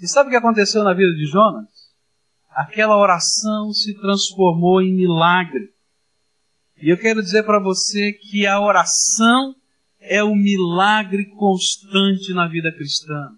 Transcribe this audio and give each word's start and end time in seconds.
E 0.00 0.06
sabe 0.06 0.28
o 0.28 0.30
que 0.30 0.36
aconteceu 0.36 0.84
na 0.84 0.92
vida 0.92 1.12
de 1.14 1.26
Jonas? 1.26 1.68
Aquela 2.50 2.96
oração 2.96 3.72
se 3.72 3.94
transformou 4.00 4.82
em 4.82 4.94
milagre. 4.94 5.70
E 6.82 6.90
eu 6.90 6.98
quero 6.98 7.22
dizer 7.22 7.44
para 7.44 7.58
você 7.58 8.12
que 8.12 8.46
a 8.46 8.60
oração 8.60 9.54
é 10.00 10.22
o 10.22 10.34
milagre 10.34 11.26
constante 11.36 12.32
na 12.34 12.46
vida 12.46 12.70
cristã. 12.72 13.32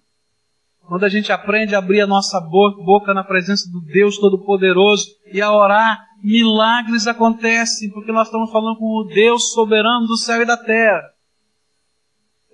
Quando 0.87 1.05
a 1.05 1.09
gente 1.09 1.31
aprende 1.31 1.75
a 1.75 1.79
abrir 1.79 2.01
a 2.01 2.07
nossa 2.07 2.41
boca 2.41 3.13
na 3.13 3.23
presença 3.23 3.71
do 3.71 3.81
Deus 3.81 4.19
Todo-Poderoso 4.19 5.07
e 5.33 5.41
a 5.41 5.53
orar, 5.53 6.03
milagres 6.23 7.07
acontecem, 7.07 7.91
porque 7.91 8.11
nós 8.11 8.27
estamos 8.27 8.51
falando 8.51 8.79
com 8.79 8.87
o 8.87 9.05
Deus 9.05 9.53
soberano 9.53 10.07
do 10.07 10.17
céu 10.17 10.43
e 10.43 10.47
da 10.47 10.57
terra. 10.57 11.03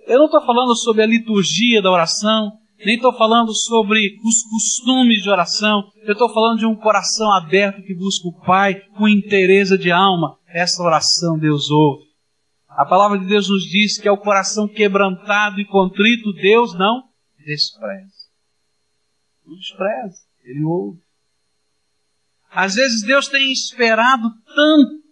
Eu 0.05 0.19
não 0.19 0.25
estou 0.25 0.45
falando 0.45 0.75
sobre 0.75 1.01
a 1.01 1.07
liturgia 1.07 1.81
da 1.81 1.89
oração, 1.89 2.59
nem 2.83 2.95
estou 2.95 3.13
falando 3.13 3.53
sobre 3.53 4.17
os 4.23 4.43
costumes 4.43 5.23
de 5.23 5.29
oração, 5.29 5.89
eu 6.03 6.13
estou 6.13 6.31
falando 6.33 6.59
de 6.59 6.65
um 6.65 6.75
coração 6.75 7.31
aberto 7.31 7.81
que 7.81 7.95
busca 7.95 8.27
o 8.27 8.45
Pai 8.45 8.81
com 8.97 9.07
interesse 9.07 9.77
de 9.77 9.91
alma. 9.91 10.37
Essa 10.47 10.83
oração 10.83 11.37
Deus 11.37 11.69
ouve. 11.69 12.05
A 12.67 12.85
palavra 12.85 13.17
de 13.17 13.25
Deus 13.25 13.49
nos 13.49 13.63
diz 13.63 13.97
que 13.97 14.07
é 14.07 14.11
o 14.11 14.17
coração 14.17 14.67
quebrantado 14.67 15.61
e 15.61 15.65
contrito, 15.65 16.33
Deus 16.33 16.73
não 16.73 17.03
despreza. 17.45 18.25
Não 19.45 19.55
despreza, 19.55 20.23
Ele 20.43 20.63
ouve. 20.63 20.99
Às 22.51 22.75
vezes 22.75 23.03
Deus 23.03 23.27
tem 23.27 23.51
esperado 23.51 24.29
tanto 24.53 25.05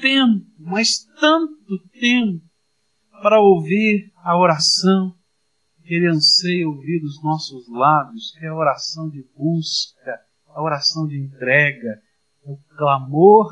tempo, 0.00 0.46
mas 0.58 1.04
tanto 1.20 1.78
tempo, 2.00 2.42
para 3.22 3.40
ouvir 3.40 4.12
a 4.22 4.36
oração 4.36 5.14
ele 5.84 6.08
anseia 6.08 6.68
ouvir 6.68 7.00
dos 7.00 7.22
nossos 7.22 7.68
lábios, 7.68 8.32
que 8.38 8.44
é 8.44 8.48
a 8.48 8.56
oração 8.56 9.08
de 9.08 9.22
busca, 9.36 10.20
a 10.48 10.62
oração 10.62 11.06
de 11.06 11.18
entrega, 11.18 12.00
é 12.46 12.50
o 12.50 12.58
clamor 12.76 13.46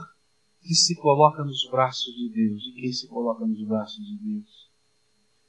que 0.61 0.75
se 0.75 0.95
coloca 0.97 1.45
nos 1.45 1.69
braços 1.71 2.15
de 2.15 2.31
Deus, 2.31 2.63
de 2.63 2.81
quem 2.81 2.93
se 2.93 3.09
coloca 3.09 3.45
nos 3.45 3.63
braços 3.67 4.05
de 4.05 4.17
Deus. 4.17 4.71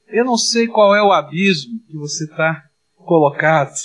Eu 0.08 0.25
não 0.25 0.38
sei 0.38 0.67
qual 0.67 0.95
é 0.95 1.02
o 1.02 1.11
abismo 1.11 1.80
que 1.88 1.95
você 1.95 2.25
está 2.25 2.63
colocado. 2.95 3.75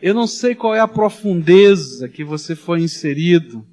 Eu 0.00 0.14
não 0.14 0.26
sei 0.26 0.54
qual 0.54 0.74
é 0.74 0.80
a 0.80 0.88
profundeza 0.88 2.08
que 2.08 2.24
você 2.24 2.56
foi 2.56 2.80
inserido. 2.80 3.66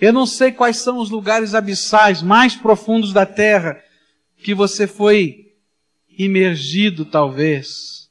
Eu 0.00 0.12
não 0.12 0.26
sei 0.26 0.52
quais 0.52 0.78
são 0.78 0.98
os 0.98 1.10
lugares 1.10 1.54
abissais 1.54 2.22
mais 2.22 2.54
profundos 2.54 3.12
da 3.12 3.24
terra 3.24 3.80
que 4.36 4.54
você 4.54 4.86
foi 4.86 5.53
imergido 6.18 7.04
talvez. 7.04 8.10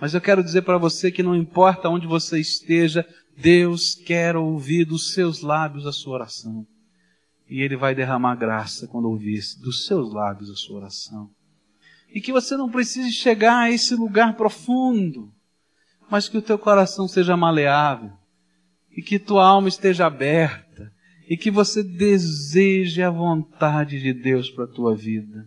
Mas 0.00 0.14
eu 0.14 0.20
quero 0.20 0.42
dizer 0.42 0.62
para 0.62 0.78
você 0.78 1.10
que 1.10 1.22
não 1.22 1.34
importa 1.34 1.88
onde 1.88 2.06
você 2.06 2.38
esteja, 2.38 3.06
Deus 3.36 3.94
quer 3.94 4.36
ouvir 4.36 4.84
dos 4.84 5.12
seus 5.12 5.40
lábios 5.40 5.86
a 5.86 5.92
sua 5.92 6.14
oração. 6.14 6.66
E 7.48 7.60
Ele 7.60 7.76
vai 7.76 7.94
derramar 7.94 8.36
graça 8.36 8.86
quando 8.86 9.08
ouvir 9.08 9.40
dos 9.60 9.86
seus 9.86 10.12
lábios 10.12 10.50
a 10.50 10.54
sua 10.54 10.76
oração. 10.78 11.30
E 12.12 12.20
que 12.20 12.32
você 12.32 12.56
não 12.56 12.70
precise 12.70 13.12
chegar 13.12 13.58
a 13.58 13.70
esse 13.70 13.94
lugar 13.94 14.36
profundo, 14.36 15.32
mas 16.10 16.28
que 16.28 16.38
o 16.38 16.42
teu 16.42 16.58
coração 16.58 17.08
seja 17.08 17.36
maleável, 17.36 18.12
e 18.96 19.02
que 19.02 19.18
tua 19.18 19.44
alma 19.44 19.68
esteja 19.68 20.06
aberta, 20.06 20.92
e 21.28 21.36
que 21.36 21.50
você 21.50 21.82
deseje 21.82 23.02
a 23.02 23.10
vontade 23.10 24.00
de 24.00 24.12
Deus 24.12 24.50
para 24.50 24.64
a 24.64 24.68
tua 24.68 24.94
vida. 24.94 25.46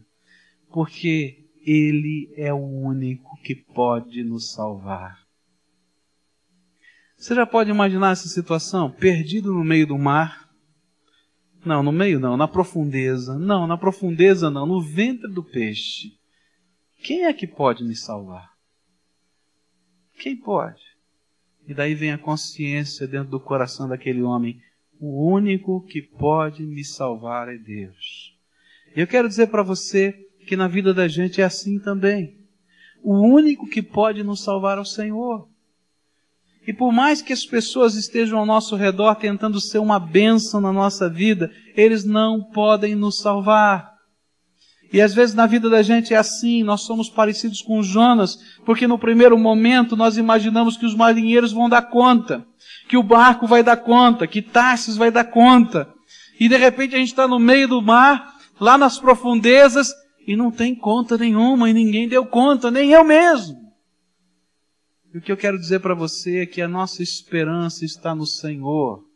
Porque 0.71 1.46
ele 1.67 2.33
é 2.37 2.53
o 2.53 2.65
único 2.65 3.35
que 3.43 3.53
pode 3.53 4.23
nos 4.23 4.53
salvar. 4.53 5.19
Você 7.17 7.35
já 7.35 7.45
pode 7.45 7.69
imaginar 7.69 8.11
essa 8.11 8.29
situação? 8.29 8.89
Perdido 8.89 9.53
no 9.53 9.65
meio 9.65 9.85
do 9.85 9.97
mar? 9.97 10.49
Não, 11.65 11.83
no 11.83 11.91
meio 11.91 12.21
não, 12.21 12.37
na 12.37 12.47
profundeza. 12.47 13.37
Não, 13.37 13.67
na 13.67 13.77
profundeza 13.77 14.49
não, 14.49 14.65
no 14.65 14.81
ventre 14.81 15.29
do 15.29 15.43
peixe. 15.43 16.13
Quem 17.03 17.25
é 17.25 17.33
que 17.33 17.45
pode 17.45 17.83
me 17.83 17.97
salvar? 17.97 18.49
Quem 20.19 20.37
pode? 20.37 20.81
E 21.67 21.73
daí 21.73 21.93
vem 21.93 22.13
a 22.13 22.17
consciência 22.17 23.05
dentro 23.05 23.31
do 23.31 23.41
coração 23.41 23.89
daquele 23.89 24.21
homem: 24.21 24.61
o 24.99 25.29
único 25.29 25.85
que 25.85 26.01
pode 26.01 26.63
me 26.63 26.85
salvar 26.85 27.49
é 27.49 27.57
Deus. 27.57 28.33
Eu 28.95 29.05
quero 29.05 29.27
dizer 29.27 29.47
para 29.47 29.63
você 29.63 30.26
que 30.47 30.55
na 30.55 30.67
vida 30.67 30.93
da 30.93 31.07
gente 31.07 31.41
é 31.41 31.43
assim 31.43 31.77
também. 31.77 32.37
O 33.03 33.19
único 33.19 33.67
que 33.67 33.83
pode 33.83 34.23
nos 34.23 34.43
salvar 34.43 34.77
é 34.77 34.81
o 34.81 34.85
Senhor. 34.85 35.47
E 36.65 36.73
por 36.73 36.91
mais 36.91 37.21
que 37.21 37.31
as 37.31 37.45
pessoas 37.45 37.95
estejam 37.95 38.39
ao 38.39 38.45
nosso 38.45 38.75
redor 38.75 39.15
tentando 39.15 39.61
ser 39.61 39.77
uma 39.77 39.99
bênção 39.99 40.59
na 40.59 40.73
nossa 40.73 41.09
vida, 41.09 41.51
eles 41.75 42.03
não 42.03 42.41
podem 42.41 42.95
nos 42.95 43.19
salvar. 43.19 43.95
E 44.91 45.01
às 45.01 45.13
vezes 45.13 45.35
na 45.35 45.45
vida 45.45 45.69
da 45.69 45.81
gente 45.81 46.13
é 46.13 46.17
assim, 46.17 46.63
nós 46.63 46.81
somos 46.81 47.09
parecidos 47.09 47.61
com 47.61 47.83
Jonas, 47.83 48.37
porque 48.65 48.87
no 48.87 48.97
primeiro 48.97 49.37
momento 49.37 49.95
nós 49.95 50.17
imaginamos 50.17 50.77
que 50.77 50.85
os 50.85 50.95
marinheiros 50.95 51.51
vão 51.51 51.69
dar 51.69 51.83
conta, 51.83 52.45
que 52.87 52.97
o 52.97 53.03
barco 53.03 53.45
vai 53.45 53.63
dar 53.63 53.77
conta, 53.77 54.27
que 54.27 54.41
Tarsis 54.41 54.95
vai 54.95 55.11
dar 55.11 55.25
conta. 55.25 55.93
E 56.39 56.47
de 56.47 56.57
repente 56.57 56.95
a 56.95 56.99
gente 56.99 57.09
está 57.09 57.27
no 57.27 57.39
meio 57.39 57.67
do 57.67 57.81
mar, 57.81 58.33
lá 58.59 58.77
nas 58.77 58.99
profundezas, 58.99 59.89
e 60.27 60.35
não 60.35 60.51
tem 60.51 60.75
conta 60.75 61.17
nenhuma, 61.17 61.69
e 61.69 61.73
ninguém 61.73 62.09
deu 62.09 62.25
conta, 62.25 62.69
nem 62.69 62.91
eu 62.91 63.01
mesmo. 63.05 63.73
E 65.13 65.17
o 65.17 65.21
que 65.21 65.31
eu 65.31 65.37
quero 65.37 65.57
dizer 65.57 65.79
para 65.79 65.95
você 65.95 66.39
é 66.39 66.45
que 66.45 66.61
a 66.61 66.67
nossa 66.67 67.01
esperança 67.01 67.85
está 67.85 68.13
no 68.13 68.25
Senhor. 68.25 69.07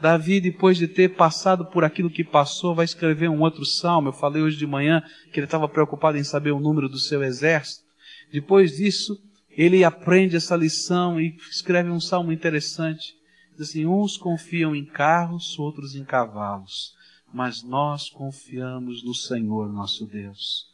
Davi, 0.00 0.40
depois 0.40 0.78
de 0.78 0.88
ter 0.88 1.14
passado 1.14 1.66
por 1.66 1.84
aquilo 1.84 2.08
que 2.08 2.24
passou, 2.24 2.74
vai 2.74 2.86
escrever 2.86 3.28
um 3.28 3.42
outro 3.42 3.66
salmo. 3.66 4.08
Eu 4.08 4.12
falei 4.14 4.40
hoje 4.40 4.56
de 4.56 4.66
manhã 4.66 5.02
que 5.30 5.38
ele 5.38 5.44
estava 5.44 5.68
preocupado 5.68 6.16
em 6.16 6.24
saber 6.24 6.52
o 6.52 6.60
número 6.60 6.88
do 6.88 6.98
seu 6.98 7.22
exército. 7.22 7.84
Depois 8.32 8.76
disso, 8.76 9.14
ele 9.50 9.84
aprende 9.84 10.36
essa 10.36 10.56
lição 10.56 11.20
e 11.20 11.36
escreve 11.50 11.90
um 11.90 12.00
salmo 12.00 12.32
interessante. 12.32 13.14
Diz 13.52 13.68
assim: 13.68 13.84
uns 13.84 14.16
confiam 14.16 14.74
em 14.74 14.86
carros, 14.86 15.58
outros 15.58 15.94
em 15.94 16.04
cavalos 16.04 16.96
mas 17.32 17.62
nós 17.62 18.08
confiamos 18.08 19.04
no 19.04 19.14
Senhor 19.14 19.72
nosso 19.72 20.06
Deus. 20.06 20.66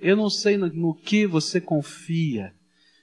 Eu 0.00 0.16
não 0.16 0.30
sei 0.30 0.56
no, 0.56 0.66
no, 0.68 0.94
que 0.94 1.26
você 1.26 1.60
confia, 1.60 2.54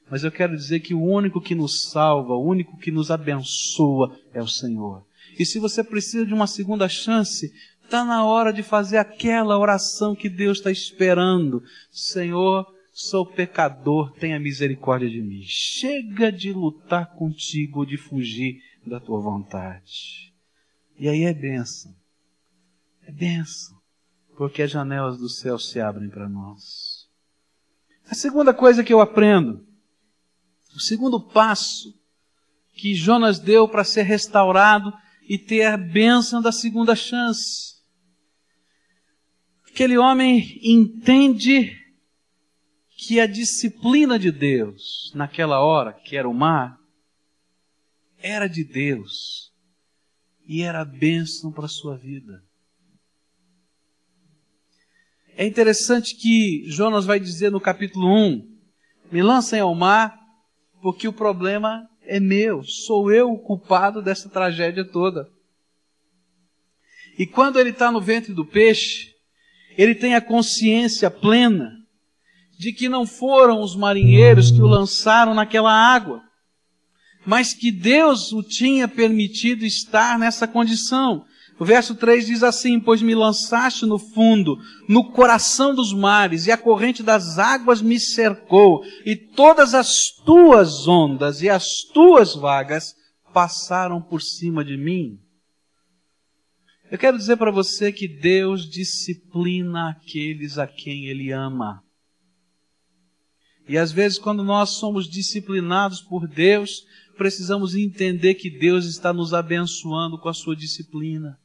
mas 0.09 0.23
eu 0.23 0.31
quero 0.31 0.55
dizer 0.55 0.79
que 0.79 0.93
o 0.93 1.01
único 1.01 1.39
que 1.39 1.55
nos 1.55 1.89
salva, 1.89 2.33
o 2.33 2.43
único 2.43 2.77
que 2.77 2.91
nos 2.91 3.11
abençoa 3.11 4.17
é 4.33 4.41
o 4.41 4.47
Senhor. 4.47 5.05
E 5.37 5.45
se 5.45 5.59
você 5.59 5.83
precisa 5.83 6.25
de 6.25 6.33
uma 6.33 6.47
segunda 6.47 6.89
chance, 6.89 7.53
está 7.83 8.03
na 8.03 8.25
hora 8.25 8.51
de 8.51 8.63
fazer 8.63 8.97
aquela 8.97 9.57
oração 9.57 10.15
que 10.15 10.29
Deus 10.29 10.57
está 10.57 10.71
esperando. 10.71 11.61
Senhor, 11.91 12.65
sou 12.91 13.25
pecador, 13.25 14.11
tenha 14.13 14.39
misericórdia 14.39 15.09
de 15.09 15.21
mim. 15.21 15.43
Chega 15.43 16.31
de 16.31 16.51
lutar 16.51 17.13
contigo, 17.13 17.85
de 17.85 17.97
fugir 17.97 18.59
da 18.85 18.99
tua 18.99 19.19
vontade. 19.19 20.33
E 20.97 21.07
aí 21.07 21.23
é 21.23 21.33
bênção. 21.33 21.95
É 23.07 23.11
benção, 23.11 23.81
porque 24.35 24.61
as 24.61 24.69
janelas 24.69 25.17
do 25.17 25.29
céu 25.29 25.57
se 25.57 25.79
abrem 25.79 26.09
para 26.09 26.27
nós. 26.27 27.07
A 28.09 28.13
segunda 28.13 28.53
coisa 28.53 28.83
que 28.83 28.93
eu 28.93 28.99
aprendo, 28.99 29.65
o 30.75 30.79
segundo 30.81 31.17
passo 31.21 31.97
que 32.73 32.93
Jonas 32.93 33.39
deu 33.39 33.65
para 33.65 33.85
ser 33.85 34.03
restaurado 34.03 34.91
e 35.23 35.37
ter 35.37 35.63
a 35.63 35.77
bênção 35.77 36.41
da 36.41 36.51
segunda 36.51 36.97
chance. 36.97 37.77
Aquele 39.69 39.97
homem 39.97 40.59
entende 40.61 41.71
que 42.89 43.21
a 43.21 43.25
disciplina 43.25 44.19
de 44.19 44.33
Deus, 44.33 45.13
naquela 45.15 45.61
hora, 45.61 45.93
que 45.93 46.17
era 46.17 46.27
o 46.27 46.33
mar, 46.33 46.77
era 48.17 48.47
de 48.47 48.65
Deus 48.65 49.53
e 50.45 50.61
era 50.61 50.83
bênção 50.83 51.53
para 51.53 51.67
a 51.67 51.69
sua 51.69 51.95
vida. 51.97 52.46
É 55.39 55.45
interessante 55.45 56.15
que 56.15 56.63
Jonas 56.65 57.05
vai 57.05 57.19
dizer 57.19 57.51
no 57.51 57.61
capítulo 57.61 58.11
1: 58.11 58.57
Me 59.11 59.21
lancem 59.21 59.59
ao 59.59 59.75
mar, 59.75 60.19
porque 60.81 61.07
o 61.07 61.13
problema 61.13 61.87
é 62.01 62.19
meu, 62.19 62.63
sou 62.63 63.11
eu 63.11 63.31
o 63.31 63.37
culpado 63.37 64.01
dessa 64.01 64.27
tragédia 64.29 64.83
toda. 64.83 65.29
E 67.19 67.27
quando 67.27 67.59
ele 67.59 67.69
está 67.69 67.91
no 67.91 68.01
ventre 68.01 68.33
do 68.33 68.43
peixe, 68.43 69.13
ele 69.77 69.93
tem 69.93 70.15
a 70.15 70.21
consciência 70.21 71.11
plena 71.11 71.71
de 72.57 72.73
que 72.73 72.89
não 72.89 73.05
foram 73.05 73.61
os 73.61 73.75
marinheiros 73.75 74.49
que 74.49 74.59
o 74.59 74.65
lançaram 74.65 75.35
naquela 75.35 75.71
água, 75.71 76.23
mas 77.23 77.53
que 77.53 77.71
Deus 77.71 78.33
o 78.33 78.41
tinha 78.41 78.87
permitido 78.87 79.63
estar 79.63 80.17
nessa 80.17 80.47
condição, 80.47 81.26
O 81.59 81.65
verso 81.65 81.95
3 81.95 82.27
diz 82.27 82.43
assim: 82.43 82.79
Pois 82.79 83.01
me 83.01 83.15
lançaste 83.15 83.85
no 83.85 83.97
fundo, 83.97 84.57
no 84.87 85.11
coração 85.11 85.73
dos 85.73 85.91
mares, 85.91 86.45
e 86.45 86.51
a 86.51 86.57
corrente 86.57 87.01
das 87.01 87.39
águas 87.39 87.81
me 87.81 87.99
cercou, 87.99 88.83
e 89.05 89.15
todas 89.15 89.73
as 89.73 90.11
tuas 90.23 90.87
ondas 90.87 91.41
e 91.41 91.49
as 91.49 91.81
tuas 91.93 92.35
vagas 92.35 92.93
passaram 93.33 94.01
por 94.01 94.21
cima 94.21 94.63
de 94.63 94.77
mim. 94.77 95.19
Eu 96.91 96.97
quero 96.97 97.17
dizer 97.17 97.37
para 97.37 97.51
você 97.51 97.91
que 97.91 98.07
Deus 98.07 98.69
disciplina 98.69 99.89
aqueles 99.89 100.57
a 100.57 100.67
quem 100.67 101.07
Ele 101.07 101.31
ama. 101.31 101.83
E 103.67 103.77
às 103.77 103.91
vezes, 103.91 104.17
quando 104.17 104.43
nós 104.43 104.69
somos 104.77 105.09
disciplinados 105.09 106.01
por 106.01 106.27
Deus, 106.27 106.85
precisamos 107.17 107.75
entender 107.75 108.35
que 108.35 108.49
Deus 108.49 108.85
está 108.85 109.11
nos 109.11 109.33
abençoando 109.33 110.17
com 110.17 110.29
a 110.29 110.33
sua 110.33 110.55
disciplina. 110.55 111.37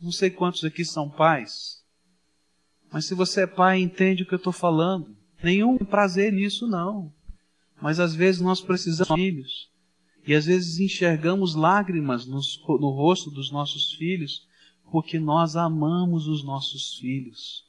Não 0.00 0.12
sei 0.12 0.30
quantos 0.30 0.64
aqui 0.64 0.84
são 0.84 1.08
pais, 1.08 1.76
mas 2.92 3.06
se 3.06 3.14
você 3.14 3.42
é 3.42 3.46
pai, 3.46 3.80
entende 3.80 4.22
o 4.22 4.26
que 4.26 4.34
eu 4.34 4.38
estou 4.38 4.52
falando. 4.52 5.16
Nenhum 5.42 5.76
prazer 5.76 6.32
nisso, 6.32 6.66
não. 6.66 7.12
Mas 7.80 8.00
às 8.00 8.14
vezes 8.14 8.40
nós 8.40 8.60
precisamos 8.60 9.08
de 9.08 9.14
filhos. 9.14 9.70
E 10.26 10.34
às 10.34 10.46
vezes 10.46 10.80
enxergamos 10.80 11.54
lágrimas 11.54 12.26
no, 12.26 12.40
no 12.80 12.90
rosto 12.90 13.30
dos 13.30 13.52
nossos 13.52 13.92
filhos, 13.92 14.46
porque 14.90 15.18
nós 15.18 15.56
amamos 15.56 16.26
os 16.26 16.42
nossos 16.42 16.94
filhos. 16.94 17.64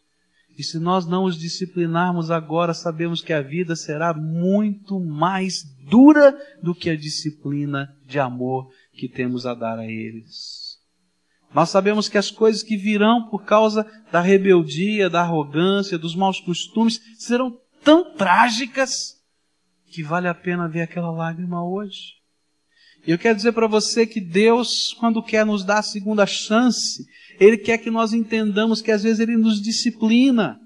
E 0.57 0.63
se 0.63 0.79
nós 0.79 1.05
não 1.05 1.25
os 1.25 1.37
disciplinarmos 1.37 2.31
agora, 2.31 2.73
sabemos 2.73 3.21
que 3.21 3.31
a 3.31 3.41
vida 3.41 3.75
será 3.75 4.11
muito 4.13 4.99
mais 4.99 5.63
dura 5.87 6.35
do 6.63 6.73
que 6.73 6.89
a 6.89 6.97
disciplina 6.97 7.95
de 8.05 8.17
amor 8.17 8.71
que 8.93 9.07
temos 9.07 9.45
a 9.45 9.53
dar 9.53 9.77
a 9.77 9.85
eles. 9.85 10.66
Nós 11.53 11.69
sabemos 11.69 12.09
que 12.09 12.17
as 12.17 12.29
coisas 12.29 12.61
que 12.61 12.75
virão 12.75 13.27
por 13.29 13.43
causa 13.43 13.85
da 14.11 14.21
rebeldia, 14.21 15.09
da 15.09 15.21
arrogância, 15.21 15.97
dos 15.97 16.15
maus 16.15 16.39
costumes, 16.39 17.01
serão 17.17 17.57
tão 17.83 18.13
trágicas 18.15 19.15
que 19.89 20.03
vale 20.03 20.27
a 20.27 20.33
pena 20.33 20.67
ver 20.67 20.81
aquela 20.81 21.09
lágrima 21.09 21.63
hoje. 21.63 22.17
E 23.05 23.11
eu 23.11 23.17
quero 23.17 23.37
dizer 23.37 23.53
para 23.53 23.67
você 23.67 24.05
que 24.05 24.19
Deus, 24.19 24.93
quando 24.99 25.23
quer 25.23 25.45
nos 25.45 25.63
dar 25.63 25.79
a 25.79 25.83
segunda 25.83 26.25
chance, 26.25 27.07
Ele 27.39 27.57
quer 27.57 27.77
que 27.77 27.89
nós 27.89 28.11
entendamos 28.11 28.81
que 28.81 28.91
às 28.91 29.03
vezes 29.03 29.21
Ele 29.21 29.37
nos 29.37 29.61
disciplina, 29.61 30.59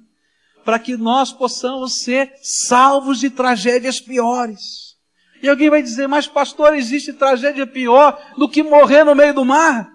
para 0.65 0.79
que 0.79 0.97
nós 0.97 1.31
possamos 1.31 2.01
ser 2.01 2.33
salvos 2.41 3.19
de 3.19 3.29
tragédias 3.29 3.99
piores. 3.99 4.97
E 5.41 5.49
alguém 5.49 5.69
vai 5.69 5.81
dizer, 5.81 6.07
mas 6.07 6.27
pastor, 6.27 6.75
existe 6.75 7.13
tragédia 7.13 7.67
pior 7.67 8.19
do 8.37 8.49
que 8.49 8.63
morrer 8.63 9.03
no 9.03 9.15
meio 9.15 9.33
do 9.33 9.45
mar? 9.45 9.90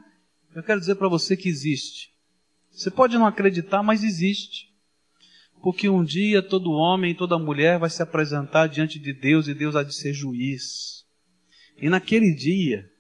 Eu 0.57 0.63
quero 0.63 0.81
dizer 0.81 0.95
para 0.95 1.07
você 1.07 1.37
que 1.37 1.51
existe. 1.51 2.15
Você 2.73 2.91
pode 2.91 3.19
não 3.19 3.27
acreditar, 3.27 3.83
mas 3.83 4.03
existe. 4.03 4.75
Porque 5.61 5.87
um 5.87 6.03
dia 6.03 6.41
todo 6.41 6.71
homem 6.71 7.15
toda 7.15 7.39
mulher 7.39 7.79
vai 7.79 7.91
se 7.91 8.03
apresentar 8.03 8.67
diante 8.67 8.99
de 8.99 9.13
Deus 9.13 9.49
e 9.49 9.55
Deus 9.55 9.77
há 9.77 9.83
de 9.83 9.95
ser 9.95 10.15
juiz. 10.15 11.05
E 11.77 11.91
naquele 11.91 12.35
dia, 12.35 12.91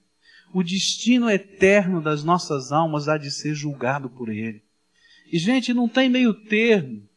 o 0.52 0.62
destino 0.62 1.30
eterno 1.30 2.02
das 2.02 2.22
nossas 2.22 2.72
almas 2.72 3.08
há 3.08 3.16
de 3.16 3.30
ser 3.30 3.54
julgado 3.54 4.10
por 4.10 4.28
Ele. 4.28 4.62
E 5.32 5.38
gente, 5.38 5.72
não 5.72 5.88
tem 5.88 6.10
meio 6.10 6.34
termo. 6.34 7.08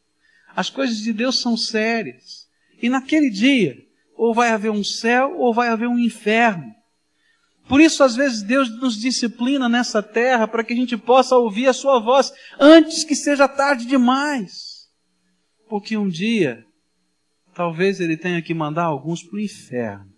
As 0.56 0.70
coisas 0.70 1.00
de 1.00 1.12
Deus 1.12 1.42
são 1.42 1.58
sérias. 1.58 2.48
E 2.82 2.88
naquele 2.88 3.30
dia, 3.30 3.78
ou 4.16 4.34
vai 4.34 4.52
haver 4.52 4.72
um 4.72 4.86
céu 4.86 5.38
ou 5.38 5.54
vai 5.54 5.68
haver 5.68 5.90
um 5.90 6.00
inferno. 6.00 6.74
Por 7.70 7.80
isso, 7.80 8.04
às 8.04 8.16
vezes, 8.16 8.42
Deus 8.42 8.68
nos 8.82 9.00
disciplina 9.00 9.70
nessa 9.70 10.02
terra 10.02 10.48
para 10.48 10.64
que 10.64 10.74
a 10.74 10.76
gente 10.76 10.98
possa 10.98 11.38
ouvir 11.38 11.68
a 11.68 11.74
Sua 11.74 12.00
voz 12.00 12.34
antes 12.60 13.04
que 13.04 13.16
seja 13.16 13.48
tarde 13.48 13.86
demais. 13.86 14.90
Porque 15.70 15.96
um 15.96 16.10
dia, 16.10 16.66
talvez 17.54 18.00
Ele 18.00 18.18
tenha 18.18 18.42
que 18.42 18.56
mandar 18.56 18.86
alguns 18.86 19.22
para 19.22 19.36
o 19.36 19.40
inferno. 19.40 20.12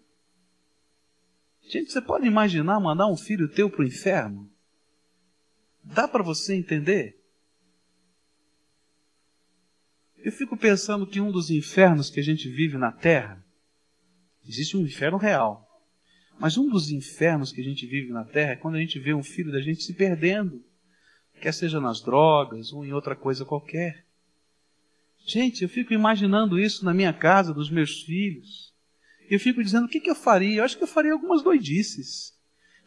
Gente, 1.62 1.92
você 1.92 2.02
pode 2.02 2.26
imaginar 2.26 2.80
mandar 2.80 3.08
um 3.08 3.18
filho 3.18 3.52
teu 3.52 3.70
para 3.70 3.82
o 3.82 3.88
inferno? 3.88 4.50
Dá 5.84 6.08
para 6.08 6.24
você 6.24 6.56
entender? 6.56 7.20
Eu 10.20 10.32
fico 10.32 10.56
pensando 10.56 11.06
que 11.06 11.20
um 11.20 11.34
dos 11.34 11.50
infernos 11.50 12.10
que 12.10 12.22
a 12.22 12.24
gente 12.24 12.48
vive 12.48 12.78
na 12.78 12.94
terra, 12.94 13.44
existe 14.48 14.78
um 14.78 14.86
inferno 14.86 15.18
real. 15.18 15.68
Mas 16.42 16.58
um 16.58 16.68
dos 16.68 16.90
infernos 16.90 17.52
que 17.52 17.62
a 17.62 17.64
gente 17.64 17.86
vive 17.86 18.12
na 18.12 18.24
terra 18.24 18.54
é 18.54 18.56
quando 18.56 18.74
a 18.74 18.80
gente 18.80 18.98
vê 18.98 19.14
um 19.14 19.22
filho 19.22 19.52
da 19.52 19.62
gente 19.62 19.84
se 19.84 19.94
perdendo, 19.94 20.66
quer 21.40 21.54
seja 21.54 21.80
nas 21.80 22.02
drogas 22.02 22.74
ou 22.74 22.84
em 22.84 22.92
outra 22.92 23.16
coisa 23.16 23.46
qualquer. 23.46 24.08
Gente, 25.24 25.62
eu 25.62 25.70
fico 25.70 25.94
imaginando 25.94 26.60
isso 26.60 26.84
na 26.84 26.96
minha 26.96 27.14
casa, 27.14 27.54
dos 27.54 27.70
meus 27.70 28.02
filhos. 28.02 28.74
Eu 29.30 29.40
fico 29.40 29.64
dizendo, 29.64 29.86
o 29.86 29.88
que, 29.88 30.00
que 30.00 30.10
eu 30.10 30.16
faria? 30.16 30.58
Eu 30.58 30.64
acho 30.64 30.76
que 30.76 30.84
eu 30.84 30.88
faria 30.88 31.14
algumas 31.14 31.44
doidices. 31.44 32.34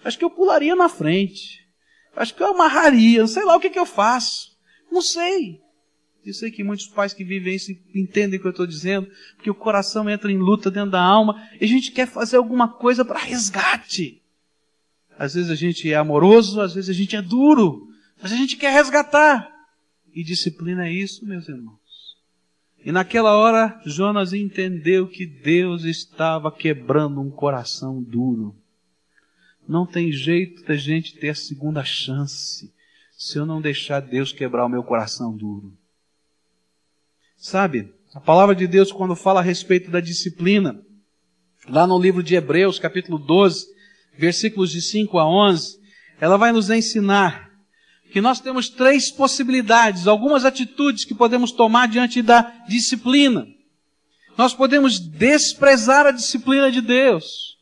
Acho 0.05 0.19
que 0.19 0.25
eu 0.25 0.31
pularia 0.31 0.75
na 0.75 0.89
frente. 0.89 1.65
Acho 2.17 2.35
que 2.35 2.43
eu 2.43 2.49
amarraria. 2.49 3.21
Não 3.21 3.29
sei 3.29 3.45
lá 3.45 3.55
o 3.55 3.61
que, 3.61 3.71
que 3.71 3.79
eu 3.79 3.87
faço. 3.87 4.59
Não 4.91 5.01
sei. 5.01 5.61
Eu 6.25 6.32
sei 6.32 6.50
que 6.50 6.65
muitos 6.65 6.87
pais 6.87 7.12
que 7.12 7.23
vivem 7.23 7.55
isso 7.55 7.73
entendem 7.94 8.38
o 8.38 8.41
que 8.41 8.47
eu 8.47 8.50
estou 8.50 8.67
dizendo, 8.67 9.11
porque 9.37 9.50
o 9.50 9.55
coração 9.55 10.09
entra 10.09 10.32
em 10.32 10.38
luta 10.38 10.71
dentro 10.71 10.93
da 10.93 11.03
alma 11.03 11.49
e 11.61 11.65
a 11.65 11.69
gente 11.69 11.93
quer 11.93 12.06
fazer 12.06 12.37
alguma 12.37 12.67
coisa 12.67 13.05
para 13.05 13.19
resgate. 13.19 14.23
Às 15.19 15.35
vezes 15.35 15.50
a 15.50 15.55
gente 15.55 15.91
é 15.91 15.94
amoroso, 15.94 16.61
às 16.61 16.75
vezes 16.75 16.91
a 16.91 16.94
gente 16.94 17.15
é 17.15 17.23
duro, 17.23 17.88
mas 18.23 18.32
a 18.32 18.37
gente 18.37 18.56
quer 18.56 18.73
resgatar. 18.73 19.50
E 20.15 20.25
disciplina 20.25 20.87
é 20.87 20.93
isso, 20.93 21.26
meus 21.26 21.49
irmãos. 21.49 21.79
E 22.85 22.93
naquela 22.93 23.37
hora, 23.37 23.81
Jonas 23.85 24.32
entendeu 24.32 25.09
que 25.09 25.27
Deus 25.27 25.85
estava 25.85 26.50
quebrando 26.53 27.20
um 27.20 27.31
coração 27.31 28.03
duro. 28.03 28.55
Não 29.67 29.87
tem 29.87 30.12
jeito 30.12 30.65
da 30.65 30.77
gente 30.77 31.17
ter 31.17 31.31
a 31.31 31.35
segunda 31.35 31.82
chance 31.85 32.73
se 33.17 33.38
eu 33.38 33.47
não 33.47 33.61
deixar 33.61 34.00
Deus 34.00 34.32
quebrar 34.32 34.67
o 34.67 34.69
meu 34.69 34.82
coração 34.82 35.35
duro. 35.35 35.73
Sabe, 37.44 37.93
a 38.14 38.20
palavra 38.20 38.55
de 38.55 38.67
Deus, 38.67 38.91
quando 38.91 39.14
fala 39.14 39.41
a 39.41 39.43
respeito 39.43 39.91
da 39.91 40.00
disciplina, 40.00 40.81
lá 41.69 41.87
no 41.87 42.00
livro 42.00 42.23
de 42.23 42.35
Hebreus, 42.35 42.79
capítulo 42.79 43.19
12, 43.19 43.67
versículos 44.17 44.70
de 44.70 44.81
5 44.81 45.19
a 45.19 45.29
11, 45.29 45.79
ela 46.19 46.38
vai 46.38 46.52
nos 46.52 46.70
ensinar 46.70 47.50
que 48.11 48.23
nós 48.23 48.41
temos 48.41 48.70
três 48.70 49.11
possibilidades, 49.11 50.06
algumas 50.06 50.46
atitudes 50.46 51.05
que 51.05 51.14
podemos 51.14 51.52
tomar 51.52 51.87
diante 51.87 52.23
da 52.23 52.50
disciplina. 52.67 53.46
Nós 54.38 54.55
podemos 54.55 54.99
desprezar 54.99 56.06
a 56.06 56.13
disciplina 56.13 56.72
de 56.72 56.81
Deus. 56.81 57.58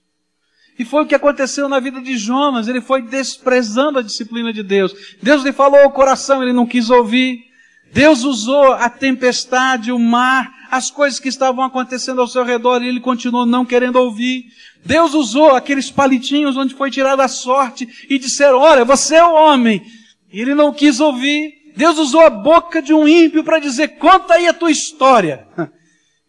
E 0.78 0.84
foi 0.84 1.02
o 1.02 1.06
que 1.06 1.14
aconteceu 1.16 1.68
na 1.68 1.80
vida 1.80 2.00
de 2.00 2.16
Jonas, 2.16 2.68
ele 2.68 2.80
foi 2.80 3.02
desprezando 3.02 3.98
a 3.98 4.02
disciplina 4.02 4.52
de 4.52 4.62
Deus. 4.62 4.94
Deus 5.20 5.42
lhe 5.42 5.52
falou 5.52 5.80
ao 5.80 5.90
coração, 5.90 6.40
ele 6.40 6.52
não 6.52 6.68
quis 6.68 6.88
ouvir. 6.88 7.50
Deus 7.92 8.24
usou 8.24 8.72
a 8.72 8.88
tempestade, 8.88 9.92
o 9.92 9.98
mar, 9.98 10.50
as 10.70 10.90
coisas 10.90 11.20
que 11.20 11.28
estavam 11.28 11.62
acontecendo 11.62 12.22
ao 12.22 12.26
seu 12.26 12.42
redor 12.42 12.82
e 12.82 12.88
ele 12.88 13.00
continuou 13.00 13.44
não 13.44 13.66
querendo 13.66 13.96
ouvir. 13.96 14.46
Deus 14.82 15.12
usou 15.12 15.54
aqueles 15.54 15.90
palitinhos 15.90 16.56
onde 16.56 16.74
foi 16.74 16.90
tirada 16.90 17.22
a 17.22 17.28
sorte 17.28 17.86
e 18.08 18.18
disseram, 18.18 18.58
olha, 18.58 18.82
você 18.82 19.16
é 19.16 19.24
o 19.24 19.34
homem. 19.34 19.84
E 20.32 20.40
ele 20.40 20.54
não 20.54 20.72
quis 20.72 21.00
ouvir. 21.00 21.72
Deus 21.76 21.98
usou 21.98 22.22
a 22.22 22.30
boca 22.30 22.80
de 22.80 22.94
um 22.94 23.06
ímpio 23.06 23.44
para 23.44 23.58
dizer, 23.58 23.98
conta 23.98 24.34
aí 24.34 24.48
a 24.48 24.54
tua 24.54 24.70
história. 24.70 25.46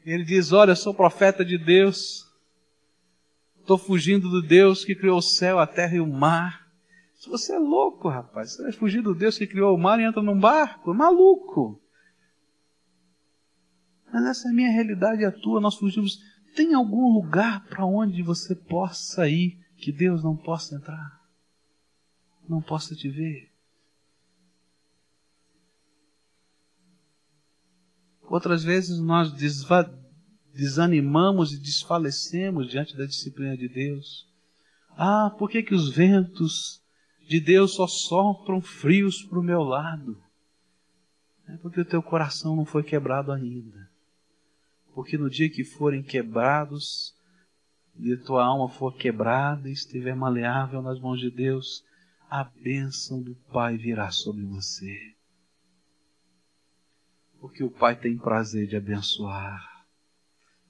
Ele 0.06 0.26
diz, 0.26 0.52
olha, 0.52 0.72
eu 0.72 0.76
sou 0.76 0.94
profeta 0.94 1.46
de 1.46 1.58
Deus. 1.58 2.26
Estou 3.60 3.78
fugindo 3.78 4.30
do 4.30 4.42
Deus 4.42 4.84
que 4.84 4.96
criou 4.96 5.18
o 5.18 5.22
céu, 5.22 5.60
a 5.60 5.68
terra 5.68 5.96
e 5.96 6.02
o 6.02 6.08
mar. 6.08 6.63
Você 7.30 7.54
é 7.54 7.60
louco, 7.60 8.10
rapaz. 8.10 8.52
Você 8.54 8.64
vai 8.64 8.72
fugir 8.72 9.02
do 9.02 9.16
Deus 9.16 9.38
que 9.38 9.48
criou 9.48 9.76
o 9.76 9.80
mar 9.80 10.00
e 10.00 10.04
entra 10.04 10.22
num 10.22 10.40
barco? 10.40 10.92
É 10.92 10.94
maluco. 10.96 11.82
Mas 14.12 14.26
essa 14.26 14.48
é 14.48 14.52
a 14.52 14.54
minha 14.54 14.72
realidade 14.72 15.22
e 15.22 15.26
a 15.26 15.32
tua. 15.32 15.60
Nós 15.60 15.76
fugimos. 15.76 16.20
Tem 16.56 16.74
algum 16.74 17.14
lugar 17.14 17.66
para 17.66 17.86
onde 17.86 18.22
você 18.22 18.56
possa 18.56 19.28
ir 19.28 19.60
que 19.78 19.92
Deus 19.92 20.24
não 20.24 20.38
possa 20.38 20.76
entrar? 20.76 21.20
Não 22.48 22.62
possa 22.62 22.96
te 22.96 23.10
ver? 23.10 23.52
Outras 28.22 28.64
vezes 28.64 29.00
nós 29.00 29.32
desanimamos 30.54 31.54
e 31.54 31.60
desfalecemos 31.60 32.70
diante 32.70 32.96
da 32.96 33.06
disciplina 33.06 33.58
de 33.58 33.68
Deus. 33.68 34.28
Ah, 34.96 35.34
por 35.38 35.50
que, 35.50 35.64
que 35.64 35.74
os 35.74 35.94
ventos 35.94 36.83
de 37.28 37.40
Deus 37.40 37.76
só 37.76 37.88
sopram 37.88 38.62
frios 38.62 39.24
para 39.24 39.40
o 39.40 39.44
meu 39.44 39.62
lado. 39.62 40.22
É 41.48 41.58
porque 41.58 41.82
o 41.82 41.86
teu 41.86 42.02
coração 42.02 42.56
não 42.56 42.66
foi 42.66 42.84
quebrado 42.84 43.32
ainda. 43.32 43.90
Porque 44.94 45.18
no 45.18 45.30
dia 45.30 45.50
que 45.50 45.64
forem 45.64 46.04
quebrados, 46.04 47.16
e 47.98 48.14
a 48.14 48.18
tua 48.18 48.44
alma 48.44 48.70
for 48.70 48.96
quebrada 48.96 49.70
e 49.70 49.74
estiver 49.74 50.16
maleável 50.16 50.82
nas 50.82 51.00
mãos 51.00 51.20
de 51.20 51.30
Deus, 51.30 51.84
a 52.30 52.44
bênção 52.44 53.22
do 53.22 53.36
Pai 53.52 53.78
virá 53.78 54.12
sobre 54.12 54.44
você. 54.44 54.98
Porque 57.40 57.64
o 57.64 57.70
Pai 57.70 57.96
tem 57.96 58.18
prazer 58.18 58.68
de 58.68 58.76
abençoar. 58.76 59.86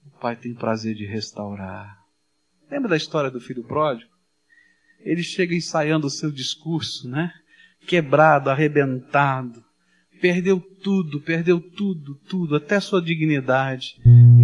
O 0.05 0.19
Pai 0.19 0.35
tem 0.35 0.53
prazer 0.53 0.95
de 0.95 1.05
restaurar. 1.05 2.03
Lembra 2.69 2.89
da 2.89 2.97
história 2.97 3.31
do 3.31 3.39
filho 3.39 3.63
pródigo? 3.63 4.12
Ele 5.03 5.23
chega 5.23 5.55
ensaiando 5.55 6.07
o 6.07 6.09
seu 6.09 6.31
discurso, 6.31 7.09
né? 7.09 7.31
Quebrado, 7.85 8.49
arrebentado. 8.49 9.63
Perdeu 10.21 10.59
tudo, 10.59 11.19
perdeu 11.19 11.59
tudo, 11.59 12.15
tudo, 12.29 12.55
até 12.55 12.79
sua 12.79 13.01
dignidade. 13.01 13.95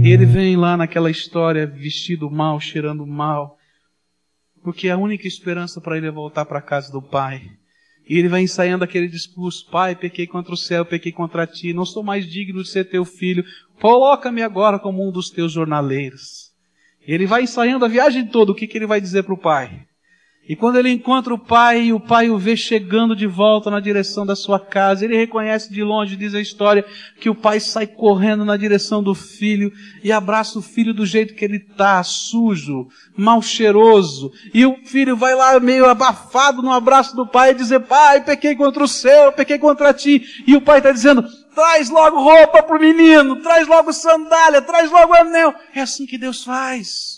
E 0.04 0.10
ele 0.10 0.26
vem 0.26 0.58
lá 0.58 0.76
naquela 0.76 1.10
história 1.10 1.66
vestido 1.66 2.30
mal, 2.30 2.60
cheirando 2.60 3.08
mal, 3.08 3.58
porque 4.62 4.90
a 4.90 4.98
única 4.98 5.28
esperança 5.28 5.80
para 5.80 5.98
ele 5.98 6.08
é 6.08 6.12
voltar 6.12 6.46
para 6.46 6.60
a 6.60 6.62
casa 6.62 6.92
do 6.92 7.02
Pai. 7.02 7.50
E 8.08 8.18
ele 8.18 8.28
vai 8.28 8.42
ensaiando 8.42 8.84
aquele 8.84 9.08
discurso: 9.08 9.70
Pai, 9.70 9.96
pequei 9.96 10.28
contra 10.28 10.54
o 10.54 10.58
céu, 10.58 10.84
pequei 10.84 11.12
contra 11.12 11.48
ti, 11.48 11.74
não 11.74 11.86
sou 11.86 12.04
mais 12.04 12.26
digno 12.26 12.64
de 12.64 12.70
ser 12.70 12.86
teu 12.86 13.06
filho, 13.06 13.46
coloca-me 13.80 14.42
agora 14.42 14.80
como 14.80 15.08
um 15.08 15.12
dos 15.12 15.30
teus 15.30 15.52
jornaleiros. 15.52 16.52
E 17.08 17.14
ele 17.14 17.26
vai 17.26 17.44
ensaiando 17.44 17.86
a 17.86 17.88
viagem 17.88 18.28
toda, 18.28 18.52
o 18.52 18.56
que, 18.56 18.68
que 18.68 18.78
ele 18.78 18.88
vai 18.88 19.00
dizer 19.00 19.24
para 19.24 19.34
o 19.34 19.38
Pai? 19.38 19.88
E 20.50 20.56
quando 20.56 20.80
ele 20.80 20.90
encontra 20.90 21.32
o 21.32 21.38
pai, 21.38 21.94
o 21.94 22.00
pai 22.00 22.32
o 22.32 22.38
vê 22.40 22.58
chegando 22.58 23.16
de 23.16 23.28
volta 23.28 23.70
na 23.70 23.80
direção 23.80 24.26
da 24.26 24.36
sua 24.36 24.60
casa, 24.60 25.06
ele 25.06 25.16
reconhece 25.16 25.72
de 25.72 25.84
longe, 25.84 26.16
diz 26.16 26.34
a 26.34 26.42
história, 26.42 26.84
que 27.20 27.30
o 27.30 27.36
pai 27.36 27.60
sai 27.60 27.86
correndo 27.86 28.44
na 28.44 28.58
direção 28.58 29.04
do 29.04 29.14
filho 29.14 29.72
e 30.04 30.12
abraça 30.12 30.58
o 30.58 30.62
filho 30.64 30.92
do 30.92 31.06
jeito 31.06 31.36
que 31.36 31.46
ele 31.46 31.58
está, 31.58 32.02
sujo, 32.04 32.88
mal 33.16 33.44
cheiroso. 33.44 34.32
E 34.52 34.66
o 34.66 34.76
filho 34.86 35.16
vai 35.16 35.36
lá 35.36 35.60
meio 35.60 35.86
abafado 35.86 36.64
no 36.64 36.74
abraço 36.74 37.16
do 37.16 37.28
pai 37.28 37.52
e 37.52 37.54
dizer, 37.54 37.82
pai, 37.82 38.24
pequei 38.24 38.56
contra 38.56 38.84
o 38.84 38.88
céu, 38.88 39.32
pequei 39.32 39.60
contra 39.60 39.94
ti. 39.94 40.24
E 40.48 40.56
o 40.56 40.62
pai 40.62 40.80
está 40.80 40.92
dizendo, 40.92 41.24
traz 41.54 41.92
logo 41.92 42.20
roupa 42.20 42.64
para 42.64 42.76
o 42.76 42.80
menino, 42.80 43.36
traz 43.44 43.68
logo 43.68 43.94
sandália, 43.94 44.64
traz 44.64 44.90
logo 44.90 45.14
anel. 45.14 45.54
É 45.76 45.82
assim 45.82 46.08
que 46.08 46.18
Deus 46.18 46.44
faz. 46.44 47.09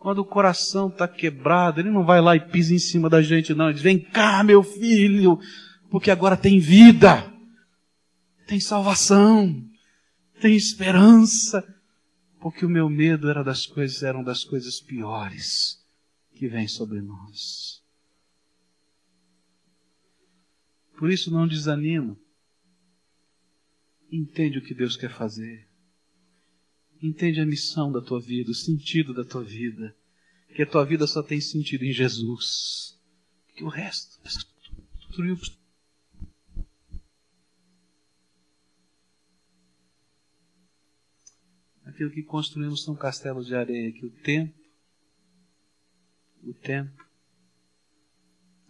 Quando 0.00 0.18
o 0.18 0.24
coração 0.24 0.88
está 0.88 1.08
quebrado, 1.08 1.80
ele 1.80 1.90
não 1.90 2.04
vai 2.04 2.20
lá 2.20 2.36
e 2.36 2.40
pisa 2.40 2.74
em 2.74 2.78
cima 2.78 3.08
da 3.10 3.20
gente, 3.20 3.54
não. 3.54 3.66
Ele 3.66 3.74
diz: 3.74 3.82
Vem 3.82 3.98
cá, 3.98 4.44
meu 4.44 4.62
filho, 4.62 5.38
porque 5.90 6.10
agora 6.10 6.36
tem 6.36 6.60
vida, 6.60 7.32
tem 8.46 8.60
salvação, 8.60 9.64
tem 10.40 10.56
esperança. 10.56 11.62
Porque 12.40 12.64
o 12.64 12.70
meu 12.70 12.88
medo 12.88 13.28
era 13.28 13.42
das 13.42 13.66
coisas, 13.66 14.02
eram 14.04 14.22
das 14.22 14.44
coisas 14.44 14.80
piores 14.80 15.84
que 16.34 16.46
vêm 16.46 16.68
sobre 16.68 17.00
nós. 17.00 17.82
Por 20.96 21.10
isso 21.10 21.32
não 21.32 21.48
desanima. 21.48 22.16
Entende 24.10 24.58
o 24.58 24.62
que 24.62 24.74
Deus 24.74 24.96
quer 24.96 25.10
fazer. 25.10 25.67
Entende 27.00 27.40
a 27.40 27.46
missão 27.46 27.92
da 27.92 28.00
tua 28.00 28.20
vida, 28.20 28.50
o 28.50 28.54
sentido 28.54 29.14
da 29.14 29.24
tua 29.24 29.44
vida. 29.44 29.96
Que 30.54 30.62
a 30.62 30.66
tua 30.66 30.84
vida 30.84 31.06
só 31.06 31.22
tem 31.22 31.40
sentido 31.40 31.84
em 31.84 31.92
Jesus. 31.92 32.98
Que 33.54 33.62
o 33.62 33.68
resto, 33.68 34.20
tudo 35.12 35.40
Aquilo 41.84 42.10
que 42.10 42.22
construímos 42.22 42.84
são 42.84 42.94
castelos 42.94 43.46
de 43.46 43.56
areia, 43.56 43.92
que 43.92 44.06
o 44.06 44.10
tempo, 44.10 44.56
o 46.44 46.54
tempo, 46.54 47.04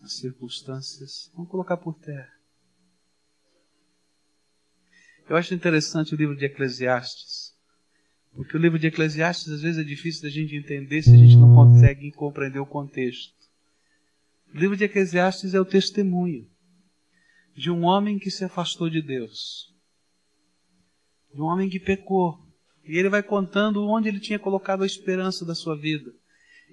as 0.00 0.14
circunstâncias, 0.14 1.30
vão 1.35 1.44
colocar 1.44 1.76
por 1.76 1.99
terra. 1.99 2.32
Eu 5.28 5.37
acho 5.37 5.52
interessante 5.52 6.14
o 6.14 6.16
livro 6.16 6.35
de 6.35 6.47
Eclesiastes. 6.47 7.48
Porque 8.38 8.57
o 8.57 8.61
livro 8.61 8.78
de 8.78 8.87
Eclesiastes 8.87 9.52
às 9.52 9.62
vezes 9.62 9.80
é 9.80 9.85
difícil 9.85 10.23
da 10.23 10.28
gente 10.28 10.54
entender 10.54 11.02
se 11.02 11.12
a 11.12 11.16
gente 11.16 11.37
não 11.37 11.57
consegue 11.57 12.12
compreender 12.12 12.61
o 12.61 12.66
contexto. 12.66 13.35
O 14.54 14.57
livro 14.57 14.76
de 14.76 14.85
Eclesiastes 14.85 15.54
é 15.54 15.61
o 15.61 15.64
testemunho 15.64 16.49
de 17.57 17.68
um 17.68 17.83
homem 17.83 18.16
que 18.16 18.30
se 18.30 18.45
afastou 18.45 18.88
de 18.88 19.02
Deus, 19.02 19.75
de 21.35 21.42
um 21.42 21.47
homem 21.47 21.68
que 21.68 21.80
pecou. 21.80 22.38
E 22.85 22.97
ele 22.97 23.09
vai 23.09 23.25
contando 23.25 23.85
onde 23.85 24.09
ele 24.09 24.21
tinha 24.21 24.38
colocado 24.38 24.85
a 24.85 24.87
esperança 24.87 25.45
da 25.45 25.57
sua 25.57 25.76
vida. 25.76 26.12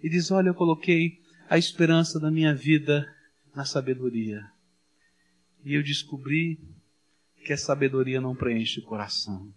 E 0.04 0.08
diz: 0.08 0.30
Olha, 0.30 0.50
eu 0.50 0.54
coloquei 0.54 1.20
a 1.50 1.58
esperança 1.58 2.20
da 2.20 2.30
minha 2.30 2.54
vida 2.54 3.12
na 3.56 3.66
sabedoria. 3.66 4.40
E 5.64 5.74
eu 5.74 5.82
descobri 5.82 6.60
que 7.44 7.54
a 7.54 7.58
sabedoria 7.58 8.22
não 8.22 8.36
preenche 8.36 8.82
o 8.82 8.84
coração. 8.84 9.52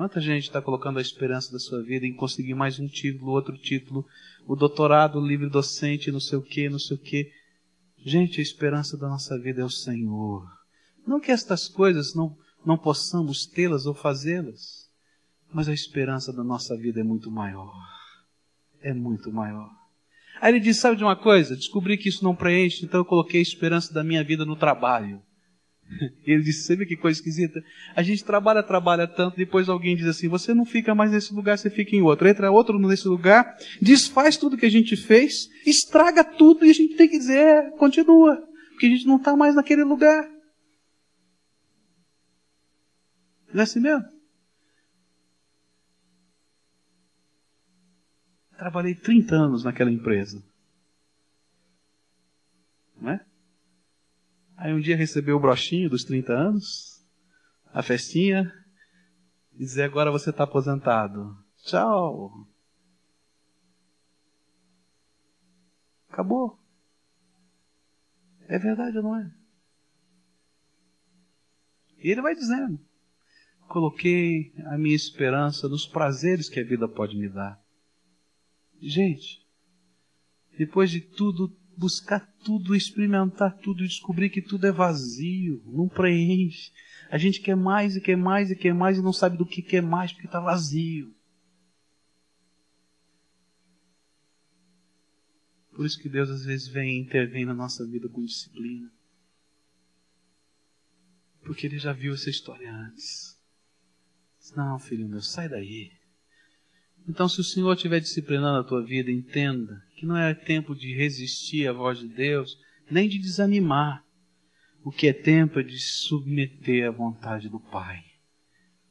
Quanta 0.00 0.18
gente 0.18 0.44
está 0.44 0.62
colocando 0.62 0.98
a 0.98 1.02
esperança 1.02 1.52
da 1.52 1.58
sua 1.58 1.82
vida 1.82 2.06
em 2.06 2.14
conseguir 2.14 2.54
mais 2.54 2.80
um 2.80 2.86
título, 2.86 3.32
outro 3.32 3.54
título, 3.58 4.06
o 4.46 4.56
doutorado, 4.56 5.18
o 5.18 5.26
livre 5.26 5.50
docente, 5.50 6.10
não 6.10 6.18
sei 6.18 6.38
o 6.38 6.42
que, 6.42 6.70
não 6.70 6.78
sei 6.78 6.96
o 6.96 6.98
que. 6.98 7.30
Gente, 7.98 8.40
a 8.40 8.42
esperança 8.42 8.96
da 8.96 9.06
nossa 9.06 9.38
vida 9.38 9.60
é 9.60 9.64
o 9.64 9.68
Senhor. 9.68 10.50
Não 11.06 11.20
que 11.20 11.30
estas 11.30 11.68
coisas 11.68 12.14
não, 12.14 12.34
não 12.64 12.78
possamos 12.78 13.44
tê-las 13.44 13.84
ou 13.84 13.92
fazê-las, 13.92 14.90
mas 15.52 15.68
a 15.68 15.74
esperança 15.74 16.32
da 16.32 16.42
nossa 16.42 16.74
vida 16.78 17.00
é 17.00 17.04
muito 17.04 17.30
maior. 17.30 17.70
É 18.80 18.94
muito 18.94 19.30
maior. 19.30 19.70
Aí 20.40 20.50
ele 20.50 20.60
diz: 20.60 20.78
Sabe 20.78 20.96
de 20.96 21.04
uma 21.04 21.14
coisa? 21.14 21.54
Descobri 21.54 21.98
que 21.98 22.08
isso 22.08 22.24
não 22.24 22.34
preenche, 22.34 22.86
então 22.86 23.00
eu 23.00 23.04
coloquei 23.04 23.40
a 23.40 23.42
esperança 23.42 23.92
da 23.92 24.02
minha 24.02 24.24
vida 24.24 24.46
no 24.46 24.56
trabalho. 24.56 25.20
Ele 26.24 26.42
disse: 26.42 26.62
Você 26.62 26.76
vê 26.76 26.86
que 26.86 26.96
coisa 26.96 27.18
esquisita? 27.18 27.62
A 27.94 28.02
gente 28.02 28.24
trabalha, 28.24 28.62
trabalha 28.62 29.06
tanto, 29.06 29.36
depois 29.36 29.68
alguém 29.68 29.96
diz 29.96 30.06
assim: 30.06 30.28
Você 30.28 30.54
não 30.54 30.64
fica 30.64 30.94
mais 30.94 31.10
nesse 31.10 31.34
lugar, 31.34 31.58
você 31.58 31.68
fica 31.68 31.96
em 31.96 32.02
outro. 32.02 32.28
Entra 32.28 32.50
outro 32.50 32.78
nesse 32.78 33.08
lugar, 33.08 33.56
desfaz 33.80 34.36
tudo 34.36 34.56
que 34.56 34.66
a 34.66 34.70
gente 34.70 34.96
fez, 34.96 35.48
estraga 35.66 36.22
tudo 36.22 36.64
e 36.64 36.70
a 36.70 36.74
gente 36.74 36.96
tem 36.96 37.08
que 37.08 37.18
dizer: 37.18 37.38
é, 37.38 37.70
Continua, 37.72 38.36
porque 38.70 38.86
a 38.86 38.90
gente 38.90 39.06
não 39.06 39.16
está 39.16 39.36
mais 39.36 39.54
naquele 39.54 39.84
lugar. 39.84 40.28
Não 43.52 43.60
é 43.60 43.64
assim 43.64 43.80
mesmo? 43.80 44.04
Trabalhei 48.56 48.94
30 48.94 49.34
anos 49.34 49.64
naquela 49.64 49.90
empresa. 49.90 50.42
Não 53.00 53.10
é? 53.10 53.29
Aí 54.60 54.74
um 54.74 54.80
dia 54.80 54.94
recebeu 54.94 55.38
o 55.38 55.40
brochinho 55.40 55.88
dos 55.88 56.04
30 56.04 56.34
anos, 56.34 57.02
a 57.72 57.82
festinha, 57.82 58.52
e 59.54 59.60
dizer 59.60 59.84
agora 59.84 60.10
você 60.10 60.28
está 60.28 60.44
aposentado. 60.44 61.34
Tchau. 61.64 62.46
Acabou. 66.10 66.58
É 68.48 68.58
verdade 68.58 68.98
ou 68.98 69.02
não 69.02 69.16
é? 69.16 69.34
E 71.96 72.10
ele 72.10 72.20
vai 72.20 72.34
dizendo: 72.34 72.78
Coloquei 73.66 74.52
a 74.66 74.76
minha 74.76 74.94
esperança 74.94 75.70
nos 75.70 75.86
prazeres 75.86 76.50
que 76.50 76.60
a 76.60 76.64
vida 76.64 76.86
pode 76.86 77.16
me 77.16 77.30
dar. 77.30 77.58
Gente, 78.78 79.42
depois 80.58 80.90
de 80.90 81.00
tudo 81.00 81.48
buscar 81.80 82.20
tudo, 82.44 82.74
experimentar 82.74 83.56
tudo 83.56 83.82
e 83.82 83.88
descobrir 83.88 84.28
que 84.28 84.42
tudo 84.42 84.66
é 84.66 84.70
vazio, 84.70 85.62
não 85.66 85.88
preenche. 85.88 86.70
A 87.10 87.16
gente 87.16 87.40
quer 87.40 87.56
mais 87.56 87.96
e 87.96 88.02
quer 88.02 88.16
mais 88.16 88.50
e 88.50 88.56
quer 88.56 88.74
mais 88.74 88.98
e 88.98 89.02
não 89.02 89.14
sabe 89.14 89.38
do 89.38 89.46
que 89.46 89.62
quer 89.62 89.80
mais 89.80 90.12
porque 90.12 90.26
está 90.26 90.38
vazio. 90.38 91.14
Por 95.72 95.86
isso 95.86 95.98
que 95.98 96.10
Deus 96.10 96.28
às 96.28 96.44
vezes 96.44 96.68
vem 96.68 96.98
e 96.98 97.00
intervém 97.00 97.46
na 97.46 97.54
nossa 97.54 97.86
vida 97.86 98.10
com 98.10 98.22
disciplina. 98.22 98.92
Porque 101.42 101.66
Ele 101.66 101.78
já 101.78 101.94
viu 101.94 102.12
essa 102.12 102.28
história 102.28 102.70
antes. 102.70 103.40
Não, 104.54 104.78
filho 104.78 105.08
meu, 105.08 105.22
sai 105.22 105.48
daí. 105.48 105.90
Então, 107.08 107.28
se 107.28 107.40
o 107.40 107.44
Senhor 107.44 107.72
estiver 107.74 108.00
disciplinando 108.00 108.60
a 108.60 108.64
tua 108.64 108.84
vida, 108.84 109.10
entenda 109.10 109.82
que 109.96 110.06
não 110.06 110.16
é 110.16 110.32
tempo 110.34 110.74
de 110.74 110.94
resistir 110.94 111.68
à 111.68 111.72
voz 111.72 111.98
de 111.98 112.08
Deus, 112.08 112.58
nem 112.90 113.08
de 113.08 113.18
desanimar. 113.18 114.04
O 114.84 114.90
que 114.90 115.08
é 115.08 115.12
tempo 115.12 115.60
é 115.60 115.62
de 115.62 115.78
submeter 115.78 116.88
à 116.88 116.90
vontade 116.90 117.48
do 117.48 117.60
Pai. 117.60 118.02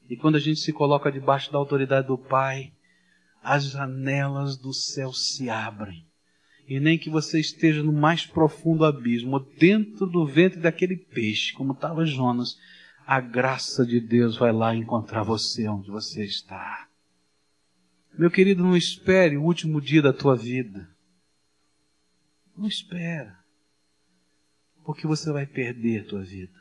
E 0.09 0.15
quando 0.15 0.35
a 0.35 0.39
gente 0.39 0.59
se 0.59 0.73
coloca 0.73 1.11
debaixo 1.11 1.51
da 1.51 1.57
autoridade 1.57 2.07
do 2.07 2.17
Pai, 2.17 2.71
as 3.43 3.71
janelas 3.71 4.57
do 4.57 4.73
céu 4.73 5.13
se 5.13 5.49
abrem. 5.49 6.05
E 6.67 6.79
nem 6.79 6.97
que 6.97 7.09
você 7.09 7.39
esteja 7.39 7.81
no 7.81 7.93
mais 7.93 8.25
profundo 8.25 8.85
abismo, 8.85 9.39
dentro 9.39 10.05
do 10.05 10.25
ventre 10.25 10.59
daquele 10.59 10.95
peixe, 10.95 11.53
como 11.53 11.73
estava 11.73 12.05
Jonas, 12.05 12.57
a 13.05 13.19
graça 13.19 13.85
de 13.85 13.99
Deus 13.99 14.37
vai 14.37 14.51
lá 14.51 14.75
encontrar 14.75 15.23
você 15.23 15.67
onde 15.67 15.89
você 15.89 16.23
está. 16.23 16.88
Meu 18.19 18.29
querido, 18.29 18.61
não 18.61 18.75
espere 18.75 19.37
o 19.37 19.43
último 19.43 19.79
dia 19.79 20.01
da 20.01 20.11
tua 20.11 20.35
vida. 20.35 20.93
Não 22.53 22.67
espera. 22.67 23.39
Porque 24.83 25.07
você 25.07 25.31
vai 25.31 25.45
perder 25.45 26.01
a 26.01 26.03
tua 26.03 26.21
vida. 26.21 26.59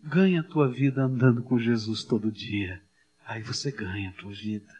Ganha 0.00 0.38
a 0.38 0.44
tua 0.44 0.70
vida 0.70 1.02
andando 1.02 1.42
com 1.42 1.58
Jesus 1.58 2.04
todo 2.04 2.30
dia. 2.30 2.80
Aí 3.26 3.42
você 3.42 3.72
ganha 3.72 4.10
a 4.10 4.12
tua 4.12 4.32
vida. 4.32 4.72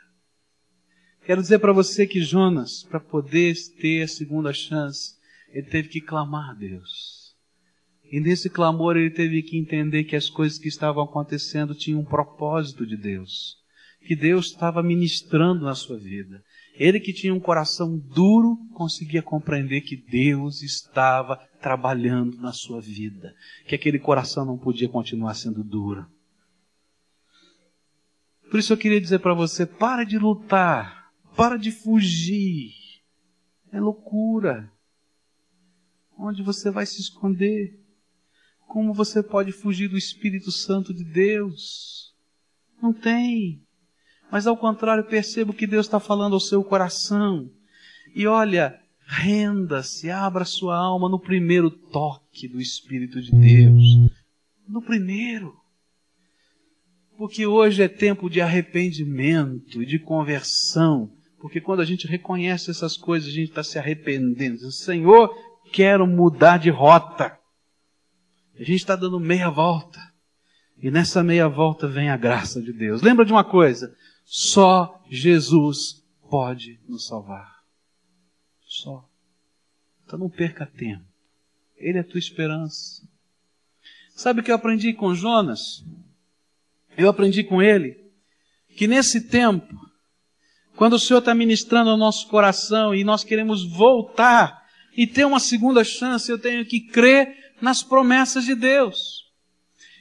Quero 1.26 1.42
dizer 1.42 1.58
para 1.58 1.72
você 1.72 2.06
que 2.06 2.20
Jonas, 2.20 2.84
para 2.84 3.00
poder 3.00 3.56
ter 3.80 4.02
a 4.02 4.08
segunda 4.08 4.52
chance, 4.52 5.18
ele 5.48 5.66
teve 5.66 5.88
que 5.88 6.00
clamar 6.00 6.50
a 6.50 6.54
Deus. 6.54 7.36
E 8.04 8.20
nesse 8.20 8.48
clamor 8.48 8.96
ele 8.96 9.10
teve 9.10 9.42
que 9.42 9.58
entender 9.58 10.04
que 10.04 10.14
as 10.14 10.30
coisas 10.30 10.56
que 10.56 10.68
estavam 10.68 11.02
acontecendo 11.02 11.74
tinham 11.74 11.98
um 11.98 12.04
propósito 12.04 12.86
de 12.86 12.96
Deus 12.96 13.60
que 14.02 14.16
Deus 14.16 14.46
estava 14.46 14.82
ministrando 14.82 15.64
na 15.64 15.74
sua 15.74 15.98
vida. 15.98 16.42
Ele 16.74 16.98
que 16.98 17.12
tinha 17.12 17.34
um 17.34 17.40
coração 17.40 17.98
duro 17.98 18.56
conseguia 18.74 19.22
compreender 19.22 19.82
que 19.82 19.96
Deus 19.96 20.62
estava 20.62 21.36
trabalhando 21.60 22.36
na 22.38 22.52
sua 22.52 22.80
vida, 22.80 23.34
que 23.66 23.74
aquele 23.74 23.98
coração 23.98 24.44
não 24.44 24.58
podia 24.58 24.88
continuar 24.88 25.34
sendo 25.34 25.62
duro. 25.62 26.06
Por 28.50 28.58
isso 28.58 28.72
eu 28.72 28.76
queria 28.76 29.00
dizer 29.00 29.18
para 29.20 29.34
você: 29.34 29.64
para 29.64 30.04
de 30.04 30.18
lutar, 30.18 31.10
para 31.36 31.56
de 31.56 31.70
fugir. 31.70 32.72
É 33.70 33.80
loucura. 33.80 34.70
Onde 36.18 36.42
você 36.42 36.70
vai 36.70 36.84
se 36.84 37.00
esconder? 37.00 37.80
Como 38.66 38.92
você 38.92 39.22
pode 39.22 39.52
fugir 39.52 39.88
do 39.88 39.96
Espírito 39.96 40.50
Santo 40.50 40.92
de 40.92 41.04
Deus? 41.04 42.14
Não 42.82 42.92
tem 42.92 43.66
mas 44.32 44.46
ao 44.46 44.56
contrário, 44.56 45.04
perceba 45.04 45.52
que 45.52 45.66
Deus 45.66 45.84
está 45.84 46.00
falando 46.00 46.32
ao 46.32 46.40
seu 46.40 46.64
coração. 46.64 47.50
E 48.14 48.26
olha, 48.26 48.80
renda-se, 49.06 50.08
abra 50.08 50.46
sua 50.46 50.74
alma 50.74 51.06
no 51.06 51.20
primeiro 51.20 51.70
toque 51.70 52.48
do 52.48 52.58
Espírito 52.58 53.20
de 53.20 53.30
Deus. 53.30 54.10
No 54.66 54.80
primeiro. 54.80 55.54
Porque 57.18 57.46
hoje 57.46 57.82
é 57.82 57.88
tempo 57.88 58.30
de 58.30 58.40
arrependimento 58.40 59.82
e 59.82 59.84
de 59.84 59.98
conversão. 59.98 61.12
Porque 61.38 61.60
quando 61.60 61.80
a 61.80 61.84
gente 61.84 62.06
reconhece 62.06 62.70
essas 62.70 62.96
coisas, 62.96 63.28
a 63.28 63.32
gente 63.32 63.50
está 63.50 63.62
se 63.62 63.78
arrependendo. 63.78 64.72
Senhor, 64.72 65.30
quero 65.70 66.06
mudar 66.06 66.56
de 66.56 66.70
rota. 66.70 67.38
A 68.54 68.60
gente 68.60 68.76
está 68.76 68.96
dando 68.96 69.20
meia 69.20 69.50
volta. 69.50 70.00
E 70.82 70.90
nessa 70.90 71.22
meia 71.22 71.48
volta 71.48 71.86
vem 71.86 72.08
a 72.08 72.16
graça 72.16 72.62
de 72.62 72.72
Deus. 72.72 73.02
Lembra 73.02 73.26
de 73.26 73.32
uma 73.32 73.44
coisa? 73.44 73.94
Só 74.34 75.04
Jesus 75.10 76.02
pode 76.30 76.80
nos 76.88 77.06
salvar. 77.06 77.54
Só. 78.64 79.06
Então 80.06 80.18
não 80.18 80.30
perca 80.30 80.64
tempo. 80.64 81.04
Ele 81.76 81.98
é 81.98 82.00
a 82.00 82.04
tua 82.04 82.18
esperança. 82.18 83.06
Sabe 84.16 84.40
o 84.40 84.42
que 84.42 84.50
eu 84.50 84.54
aprendi 84.54 84.94
com 84.94 85.14
Jonas? 85.14 85.84
Eu 86.96 87.10
aprendi 87.10 87.44
com 87.44 87.60
ele 87.60 88.10
que 88.74 88.86
nesse 88.86 89.28
tempo, 89.28 89.78
quando 90.76 90.94
o 90.94 90.98
Senhor 90.98 91.18
está 91.18 91.34
ministrando 91.34 91.90
ao 91.90 91.98
nosso 91.98 92.26
coração 92.28 92.94
e 92.94 93.04
nós 93.04 93.24
queremos 93.24 93.62
voltar 93.70 94.66
e 94.96 95.06
ter 95.06 95.26
uma 95.26 95.40
segunda 95.40 95.84
chance, 95.84 96.32
eu 96.32 96.38
tenho 96.38 96.64
que 96.64 96.80
crer 96.80 97.52
nas 97.60 97.82
promessas 97.82 98.46
de 98.46 98.54
Deus. 98.54 99.30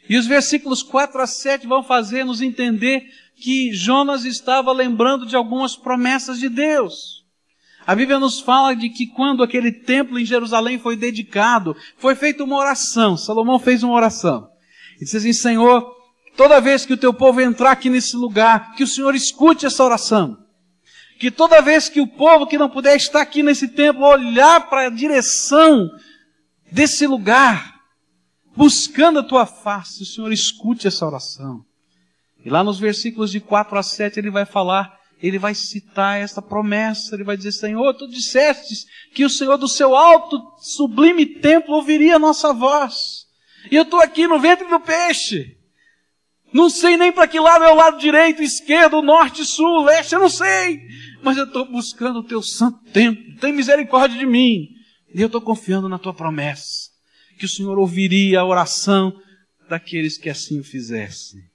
E 0.08 0.16
os 0.16 0.26
versículos 0.26 0.82
4 0.82 1.22
a 1.22 1.28
7 1.28 1.68
vão 1.68 1.84
fazer 1.84 2.24
nos 2.24 2.42
entender 2.42 3.12
que 3.42 3.74
Jonas 3.74 4.24
estava 4.24 4.72
lembrando 4.72 5.26
de 5.26 5.36
algumas 5.36 5.76
promessas 5.76 6.40
de 6.40 6.48
Deus. 6.48 7.26
A 7.86 7.96
Bíblia 7.96 8.20
nos 8.20 8.40
fala 8.40 8.76
de 8.76 8.90
que 8.90 9.08
quando 9.08 9.42
aquele 9.42 9.72
templo 9.72 10.20
em 10.20 10.26
Jerusalém 10.26 10.78
foi 10.78 10.96
dedicado, 10.96 11.76
foi 11.98 12.14
feita 12.16 12.44
uma 12.44 12.58
oração. 12.58 13.18
Salomão 13.18 13.58
fez 13.58 13.82
uma 13.82 13.96
oração. 13.96 14.48
E 14.98 15.04
disse 15.04 15.18
assim: 15.18 15.34
Senhor, 15.34 15.92
toda 16.38 16.62
vez 16.62 16.86
que 16.86 16.94
o 16.94 16.98
teu 16.98 17.14
povo 17.14 17.42
entrar 17.42 17.72
aqui 17.72 17.90
nesse 17.90 18.16
lugar, 18.16 18.76
que 18.76 18.84
o 18.84 18.88
Senhor 18.88 19.16
escute 19.16 19.66
essa 19.66 19.84
oração. 19.84 20.38
Que 21.20 21.32
toda 21.32 21.62
vez 21.62 21.90
que 21.90 22.00
o 22.00 22.08
povo 22.08 22.48
que 22.48 22.58
não 22.58 22.70
puder 22.70 22.96
estar 22.96 23.22
aqui 23.22 23.42
nesse 23.42 23.68
templo 23.68 24.06
olhar 24.06 24.70
para 24.70 24.88
a 24.88 24.90
direção 24.90 25.90
desse 26.72 27.06
lugar, 27.08 27.80
buscando 28.56 29.20
a 29.20 29.24
tua 29.24 29.46
face, 29.46 30.04
o 30.04 30.06
Senhor 30.06 30.32
escute 30.32 30.88
essa 30.88 31.06
oração. 31.06 31.66
E 32.44 32.50
lá 32.50 32.64
nos 32.64 32.80
versículos 32.80 33.32
de 33.32 33.40
4 33.40 33.78
a 33.78 33.84
7 33.84 34.20
ele 34.20 34.32
vai 34.32 34.46
falar, 34.46 34.92
ele 35.22 35.38
vai 35.38 35.54
citar 35.54 36.20
essa 36.20 36.42
promessa, 36.42 37.16
ele 37.16 37.24
vai 37.24 37.38
dizer, 37.38 37.52
Senhor, 37.52 37.94
tu 37.94 38.08
dissestes 38.08 38.86
que 39.14 39.24
o 39.24 39.30
Senhor 39.30 39.58
do 39.58 39.68
seu 39.68 39.96
alto, 39.96 40.42
sublime 40.60 41.26
templo 41.26 41.76
ouviria 41.76 42.16
a 42.16 42.20
nossa 42.20 42.52
voz. 42.52 43.28
E 43.70 43.76
eu 43.76 43.84
estou 43.84 44.02
aqui 44.02 44.28
no 44.28 44.40
ventre 44.40 44.68
do 44.68 44.80
peixe. 44.80 45.58
Não 46.52 46.70
sei 46.70 46.98
nem 46.98 47.12
para 47.12 47.28
que 47.28 47.40
lado 47.40 47.64
é 47.64 47.72
o 47.72 47.76
lado 47.76 48.00
direito, 48.00 48.42
esquerdo, 48.42 49.02
norte, 49.02 49.46
sul, 49.46 49.84
leste, 49.84 50.14
eu 50.14 50.20
não 50.20 50.30
sei. 50.30 50.82
Mas 51.22 51.38
eu 51.38 51.46
estou 51.46 51.66
buscando 51.66 52.20
o 52.20 52.24
teu 52.24 52.42
santo 52.42 52.80
templo. 52.92 53.38
Tem 53.40 53.54
misericórdia 53.54 54.18
de 54.18 54.26
mim. 54.26 54.68
E 55.14 55.22
eu 55.22 55.28
estou 55.28 55.42
confiando 55.42 55.88
na 55.88 56.00
tua 56.00 56.14
promessa. 56.14 56.90
Que 57.38 57.46
o 57.46 57.50
Senhor 57.50 57.78
ouviria 57.78 58.42
a 58.42 58.46
oração 58.46 59.14
daqueles 59.70 60.18
que 60.18 60.30
assim 60.30 60.60
o 60.60 60.64
fizessem. 60.64 61.51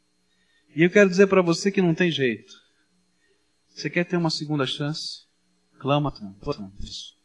E 0.76 0.82
eu 0.82 0.90
quero 0.90 1.08
dizer 1.08 1.26
para 1.26 1.40
você 1.40 1.72
que 1.72 1.80
não 1.80 1.94
tem 1.94 2.10
jeito. 2.10 2.52
Você 3.70 3.88
quer 3.88 4.04
ter 4.04 4.18
uma 4.18 4.28
segunda 4.28 4.66
chance? 4.66 5.22
Clama 5.78 6.12
isso. 6.80 7.16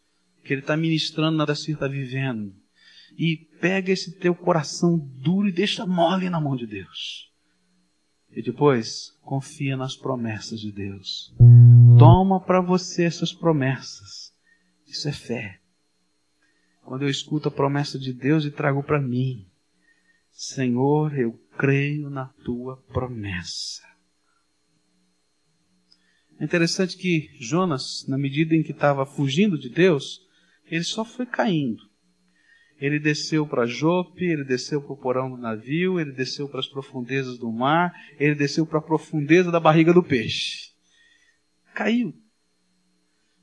Que 0.42 0.54
Ele 0.54 0.62
está 0.62 0.78
ministrando 0.78 1.38
nada 1.38 1.54
que 1.54 1.60
você 1.60 1.74
está 1.74 1.86
vivendo. 1.86 2.56
E 3.18 3.36
pega 3.60 3.92
esse 3.92 4.18
teu 4.20 4.34
coração 4.34 4.98
duro 4.98 5.50
e 5.50 5.52
deixa 5.52 5.86
mole 5.86 6.30
na 6.30 6.40
mão 6.40 6.56
de 6.56 6.66
Deus. 6.66 7.30
E 8.30 8.42
depois, 8.42 9.12
confia 9.22 9.76
nas 9.76 9.98
promessas 9.98 10.62
de 10.62 10.72
Deus. 10.72 11.36
Toma 12.00 12.40
para 12.40 12.62
você 12.62 13.04
essas 13.04 13.34
promessas. 13.34 14.34
Isso 14.88 15.10
é 15.10 15.12
fé. 15.12 15.60
Quando 16.84 17.02
eu 17.02 17.10
escuto 17.10 17.50
a 17.50 17.52
promessa 17.52 18.00
de 18.00 18.14
Deus 18.14 18.46
e 18.46 18.52
trago 18.52 18.82
para 18.82 19.02
mim, 19.02 19.46
Senhor, 20.32 21.14
eu 21.20 21.38
creio 21.62 22.10
na 22.10 22.26
tua 22.44 22.78
promessa. 22.92 23.84
É 26.40 26.44
interessante 26.44 26.98
que 26.98 27.30
Jonas, 27.40 28.04
na 28.08 28.18
medida 28.18 28.56
em 28.56 28.64
que 28.64 28.72
estava 28.72 29.06
fugindo 29.06 29.60
de 29.60 29.70
Deus, 29.70 30.22
ele 30.66 30.84
só 30.84 31.06
foi 31.06 31.28
caindo. 31.28 31.84
Ele 32.80 33.00
desceu 33.00 33.46
para 33.46 33.68
Jope, 33.68 34.26
ele 34.26 34.44
desceu 34.44 34.82
para 34.82 34.94
o 34.94 34.98
porão 34.98 35.30
do 35.30 35.38
navio, 35.38 36.00
ele 36.00 36.12
desceu 36.12 36.50
para 36.50 36.62
as 36.62 36.68
profundezas 36.68 37.38
do 37.38 37.52
mar, 37.52 37.94
ele 38.20 38.34
desceu 38.34 38.66
para 38.66 38.80
a 38.80 38.82
profundeza 38.82 39.52
da 39.52 39.60
barriga 39.60 39.94
do 39.94 40.02
peixe. 40.02 40.72
Caiu. 41.76 42.12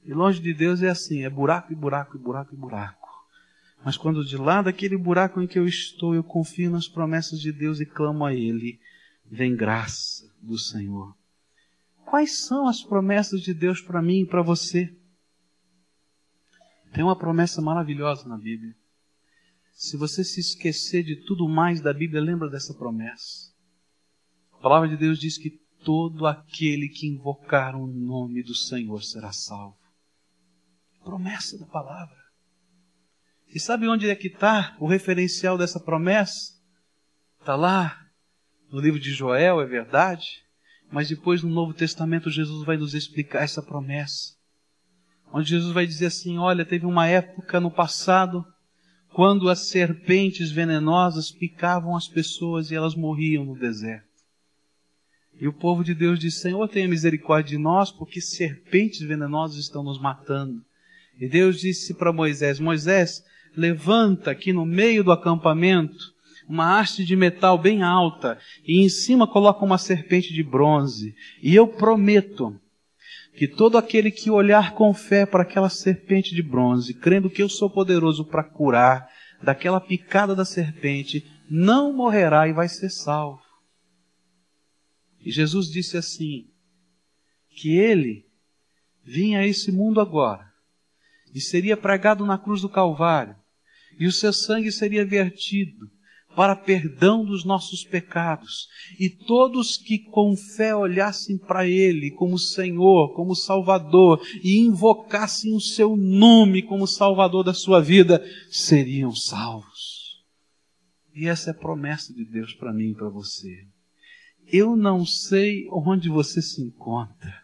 E 0.02 0.12
longe 0.12 0.42
de 0.42 0.52
Deus 0.52 0.83
é 0.83 0.88
assim, 0.88 1.22
é 1.22 1.31
buraco 1.31 1.72
e 1.72 1.76
buraco 1.76 2.16
e 2.16 2.20
buraco 2.20 2.52
e 2.52 2.59
buraco. 2.59 2.97
Mas 3.84 3.96
quando 3.96 4.24
de 4.24 4.36
lá 4.36 4.60
daquele 4.62 4.96
buraco 4.96 5.40
em 5.40 5.46
que 5.46 5.58
eu 5.58 5.66
estou, 5.66 6.14
eu 6.14 6.24
confio 6.24 6.70
nas 6.70 6.88
promessas 6.88 7.40
de 7.40 7.52
Deus 7.52 7.80
e 7.80 7.86
clamo 7.86 8.24
a 8.24 8.34
Ele, 8.34 8.80
vem 9.24 9.54
graça 9.54 10.30
do 10.42 10.58
Senhor. 10.58 11.16
Quais 12.04 12.38
são 12.38 12.66
as 12.66 12.82
promessas 12.82 13.40
de 13.42 13.52
Deus 13.52 13.80
para 13.80 14.02
mim 14.02 14.22
e 14.22 14.26
para 14.26 14.42
você? 14.42 14.94
Tem 16.92 17.04
uma 17.04 17.16
promessa 17.16 17.60
maravilhosa 17.60 18.28
na 18.28 18.36
Bíblia. 18.36 18.74
Se 19.72 19.96
você 19.96 20.24
se 20.24 20.40
esquecer 20.40 21.04
de 21.04 21.16
tudo 21.16 21.48
mais 21.48 21.80
da 21.80 21.92
Bíblia, 21.92 22.20
lembra 22.20 22.48
dessa 22.48 22.74
promessa. 22.74 23.52
A 24.54 24.56
palavra 24.56 24.88
de 24.88 24.96
Deus 24.96 25.18
diz 25.18 25.38
que 25.38 25.50
todo 25.84 26.26
aquele 26.26 26.88
que 26.88 27.06
invocar 27.06 27.76
o 27.76 27.86
nome 27.86 28.42
do 28.42 28.54
Senhor 28.54 29.02
será 29.04 29.30
salvo. 29.30 29.78
Promessa 31.04 31.56
da 31.56 31.66
palavra. 31.66 32.17
E 33.54 33.58
sabe 33.58 33.88
onde 33.88 34.08
é 34.08 34.14
que 34.14 34.28
está 34.28 34.76
o 34.78 34.87
referencial 34.87 35.56
dessa 35.56 35.80
promessa? 35.80 36.52
Está 37.40 37.56
lá 37.56 37.98
no 38.70 38.80
livro 38.80 39.00
de 39.00 39.11
Joel, 39.11 39.61
é 39.61 39.66
verdade, 39.66 40.42
mas 40.90 41.08
depois 41.08 41.42
no 41.42 41.48
Novo 41.48 41.72
Testamento 41.72 42.30
Jesus 42.30 42.64
vai 42.64 42.76
nos 42.76 42.94
explicar 42.94 43.42
essa 43.42 43.62
promessa. 43.62 44.37
Onde 45.32 45.50
Jesus 45.50 45.72
vai 45.72 45.87
dizer 45.87 46.06
assim: 46.06 46.38
olha, 46.38 46.64
teve 46.64 46.87
uma 46.87 47.06
época 47.06 47.61
no 47.61 47.70
passado 47.70 48.44
quando 49.12 49.48
as 49.48 49.68
serpentes 49.68 50.50
venenosas 50.50 51.30
picavam 51.30 51.96
as 51.96 52.06
pessoas 52.06 52.70
e 52.70 52.74
elas 52.74 52.94
morriam 52.94 53.44
no 53.44 53.58
deserto. 53.58 54.06
E 55.40 55.46
o 55.46 55.52
povo 55.52 55.84
de 55.84 55.94
Deus 55.94 56.18
diz: 56.18 56.40
Senhor, 56.40 56.68
tenha 56.68 56.88
misericórdia 56.88 57.56
de 57.56 57.62
nós, 57.62 57.90
porque 57.90 58.20
serpentes 58.20 59.00
venenosas 59.00 59.58
estão 59.58 59.82
nos 59.82 60.00
matando. 60.00 60.62
E 61.18 61.28
Deus 61.28 61.61
disse 61.61 61.94
para 61.94 62.12
Moisés: 62.12 62.58
Moisés, 62.58 63.22
levanta 63.58 64.30
aqui 64.30 64.52
no 64.52 64.64
meio 64.64 65.02
do 65.02 65.10
acampamento 65.10 66.16
uma 66.48 66.78
haste 66.78 67.04
de 67.04 67.14
metal 67.14 67.58
bem 67.58 67.82
alta 67.82 68.38
e 68.64 68.82
em 68.82 68.88
cima 68.88 69.26
coloca 69.26 69.64
uma 69.64 69.76
serpente 69.76 70.32
de 70.32 70.42
bronze. 70.42 71.14
E 71.42 71.54
eu 71.54 71.66
prometo 71.66 72.58
que 73.36 73.46
todo 73.46 73.76
aquele 73.76 74.10
que 74.10 74.30
olhar 74.30 74.72
com 74.72 74.94
fé 74.94 75.26
para 75.26 75.42
aquela 75.42 75.68
serpente 75.68 76.34
de 76.34 76.42
bronze, 76.42 76.94
crendo 76.94 77.28
que 77.28 77.42
eu 77.42 77.48
sou 77.48 77.68
poderoso 77.68 78.24
para 78.24 78.42
curar 78.42 79.08
daquela 79.42 79.80
picada 79.80 80.34
da 80.34 80.44
serpente, 80.44 81.26
não 81.50 81.92
morrerá 81.92 82.48
e 82.48 82.52
vai 82.52 82.68
ser 82.68 82.90
salvo. 82.90 83.42
E 85.20 85.30
Jesus 85.30 85.68
disse 85.70 85.96
assim: 85.96 86.46
que 87.50 87.76
ele 87.76 88.24
vinha 89.04 89.40
a 89.40 89.46
esse 89.46 89.72
mundo 89.72 90.00
agora 90.00 90.48
e 91.34 91.40
seria 91.40 91.76
pregado 91.76 92.24
na 92.24 92.38
cruz 92.38 92.62
do 92.62 92.68
Calvário, 92.68 93.36
e 93.98 94.06
o 94.06 94.12
seu 94.12 94.32
sangue 94.32 94.70
seria 94.70 95.04
vertido 95.04 95.90
para 96.38 96.54
perdão 96.54 97.24
dos 97.24 97.44
nossos 97.44 97.82
pecados, 97.82 98.68
e 98.96 99.11
todos 99.11 99.76
que 99.76 99.98
com 99.98 100.37
fé 100.37 100.72
olhassem 100.72 101.37
para 101.37 101.66
Ele 101.66 102.12
como 102.12 102.38
Senhor, 102.38 103.12
como 103.14 103.34
Salvador, 103.34 104.24
e 104.44 104.61
invocassem 104.61 105.52
o 105.52 105.61
seu 105.61 105.96
nome 105.96 106.62
como 106.62 106.87
Salvador 106.87 107.42
da 107.42 107.52
sua 107.52 107.80
vida, 107.80 108.24
seriam 108.48 109.12
salvos. 109.12 110.24
E 111.12 111.26
essa 111.26 111.50
é 111.50 111.52
a 111.52 111.58
promessa 111.58 112.14
de 112.14 112.24
Deus 112.24 112.54
para 112.54 112.72
mim 112.72 112.90
e 112.90 112.94
para 112.94 113.08
você. 113.08 113.66
Eu 114.46 114.76
não 114.76 115.04
sei 115.04 115.66
onde 115.72 116.08
você 116.08 116.40
se 116.40 116.62
encontra, 116.62 117.42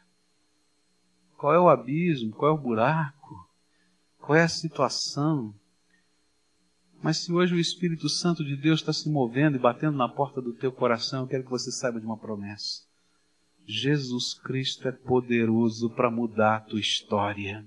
qual 1.37 1.53
é 1.53 1.59
o 1.59 1.69
abismo, 1.69 2.31
qual 2.31 2.53
é 2.53 2.55
o 2.55 2.63
buraco, 2.63 3.51
qual 4.19 4.39
é 4.39 4.45
a 4.45 4.49
situação, 4.49 5.53
mas 7.05 7.19
se 7.19 7.31
hoje 7.31 7.55
o 7.55 7.61
Espírito 7.61 8.09
Santo 8.09 8.43
de 8.43 8.57
Deus 8.57 8.81
está 8.81 8.91
se 8.91 9.11
movendo 9.11 9.57
e 9.57 9.61
batendo 9.61 9.95
na 9.95 10.09
porta 10.09 10.41
do 10.41 10.55
teu 10.55 10.73
coração, 10.73 11.21
eu 11.21 11.27
quero 11.27 11.45
que 11.45 11.51
você 11.51 11.71
saiba 11.71 12.01
de 12.01 12.07
uma 12.07 12.17
promessa. 12.17 12.81
Jesus 13.67 14.33
Cristo 14.33 14.89
é 14.89 14.93
poderoso 14.93 15.91
para 15.91 16.11
mudar 16.11 16.57
a 16.57 16.61
tua 16.61 16.81
história. 16.81 17.63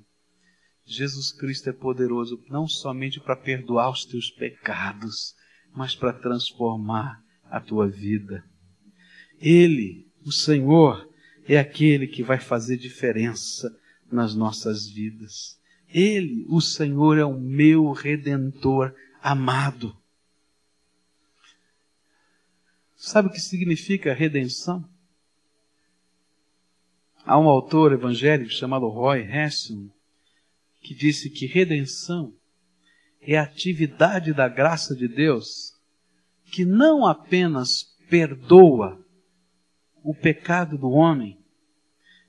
Jesus 0.83 1.31
Cristo 1.31 1.69
é 1.69 1.71
poderoso 1.71 2.43
não 2.49 2.67
somente 2.67 3.19
para 3.19 3.35
perdoar 3.35 3.91
os 3.91 4.05
teus 4.05 4.31
pecados, 4.31 5.35
mas 5.71 5.93
para 5.93 6.13
transformar 6.13 7.21
a 7.43 7.61
tua 7.61 7.87
vida. 7.87 8.43
Ele, 9.39 10.07
o 10.25 10.31
Senhor, 10.31 11.07
é 11.47 11.59
aquele 11.59 12.07
que 12.07 12.23
vai 12.23 12.39
fazer 12.39 12.75
diferença 12.75 13.69
nas 14.11 14.33
nossas 14.33 14.89
vidas. 14.89 15.59
Ele, 15.89 16.43
o 16.49 16.59
Senhor, 16.59 17.19
é 17.19 17.23
o 17.23 17.39
meu 17.39 17.91
redentor 17.91 18.95
amado. 19.21 19.95
Sabe 22.95 23.29
o 23.29 23.31
que 23.31 23.39
significa 23.39 24.13
redenção? 24.13 24.87
Há 27.23 27.37
um 27.37 27.47
autor 27.47 27.93
evangélico 27.93 28.51
chamado 28.51 28.87
Roy 28.87 29.21
Hession 29.21 29.89
que 30.81 30.95
disse 30.95 31.29
que 31.29 31.45
redenção 31.45 32.33
é 33.21 33.37
a 33.37 33.43
atividade 33.43 34.33
da 34.33 34.47
graça 34.47 34.95
de 34.95 35.07
Deus 35.07 35.75
que 36.51 36.63
não 36.63 37.05
apenas 37.05 37.95
perdoa 38.09 39.03
o 40.01 40.15
pecado 40.15 40.77
do 40.77 40.89
homem, 40.89 41.37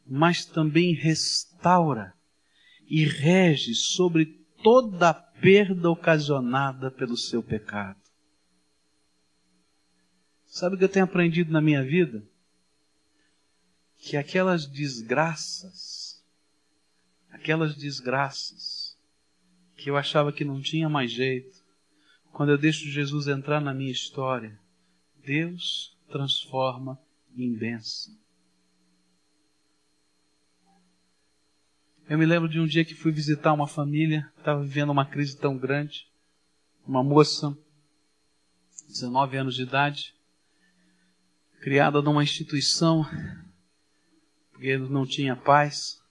mas 0.05 0.45
também 0.45 0.93
restaura 0.93 2.13
e 2.89 3.05
rege 3.05 3.75
sobre 3.75 4.38
toda 4.69 5.09
a 5.09 5.15
perda 5.15 5.89
ocasionada 5.89 6.91
pelo 6.91 7.17
seu 7.17 7.43
pecado. 7.43 7.99
Sabe 10.45 10.75
o 10.75 10.79
que 10.79 10.85
eu 10.85 10.91
tenho 10.91 11.07
aprendido 11.07 11.51
na 11.51 11.63
minha 11.63 11.83
vida? 11.83 12.23
Que 13.97 14.19
aquelas 14.19 14.67
desgraças, 14.67 16.23
aquelas 17.31 17.77
desgraças 17.77 18.95
que 19.75 19.89
eu 19.89 19.97
achava 19.97 20.35
que 20.35 20.45
não 20.45 20.61
tinha 20.61 20.87
mais 20.87 21.13
jeito, 21.13 21.65
quando 22.31 22.51
eu 22.51 22.59
deixo 22.59 22.91
Jesus 22.91 23.27
entrar 23.27 23.63
na 23.63 23.73
minha 23.73 23.91
história, 23.91 24.61
Deus 25.25 25.97
transforma 26.11 27.01
em 27.35 27.55
bênção. 27.55 28.15
Eu 32.09 32.17
me 32.17 32.25
lembro 32.25 32.49
de 32.49 32.59
um 32.59 32.67
dia 32.67 32.87
que 32.87 32.95
fui 32.95 33.13
visitar 33.13 33.53
uma 33.53 33.67
família, 33.67 34.33
estava 34.39 34.63
vivendo 34.63 34.89
uma 34.89 35.05
crise 35.05 35.37
tão 35.37 35.59
grande. 35.59 36.09
Uma 36.87 37.05
moça, 37.05 37.55
19 38.89 39.37
anos 39.37 39.55
de 39.55 39.65
idade, 39.65 40.15
criada 41.61 42.01
numa 42.01 42.23
instituição, 42.23 43.05
porque 44.53 44.79
não 44.79 45.05
tinha 45.05 45.37
paz. 45.37 46.03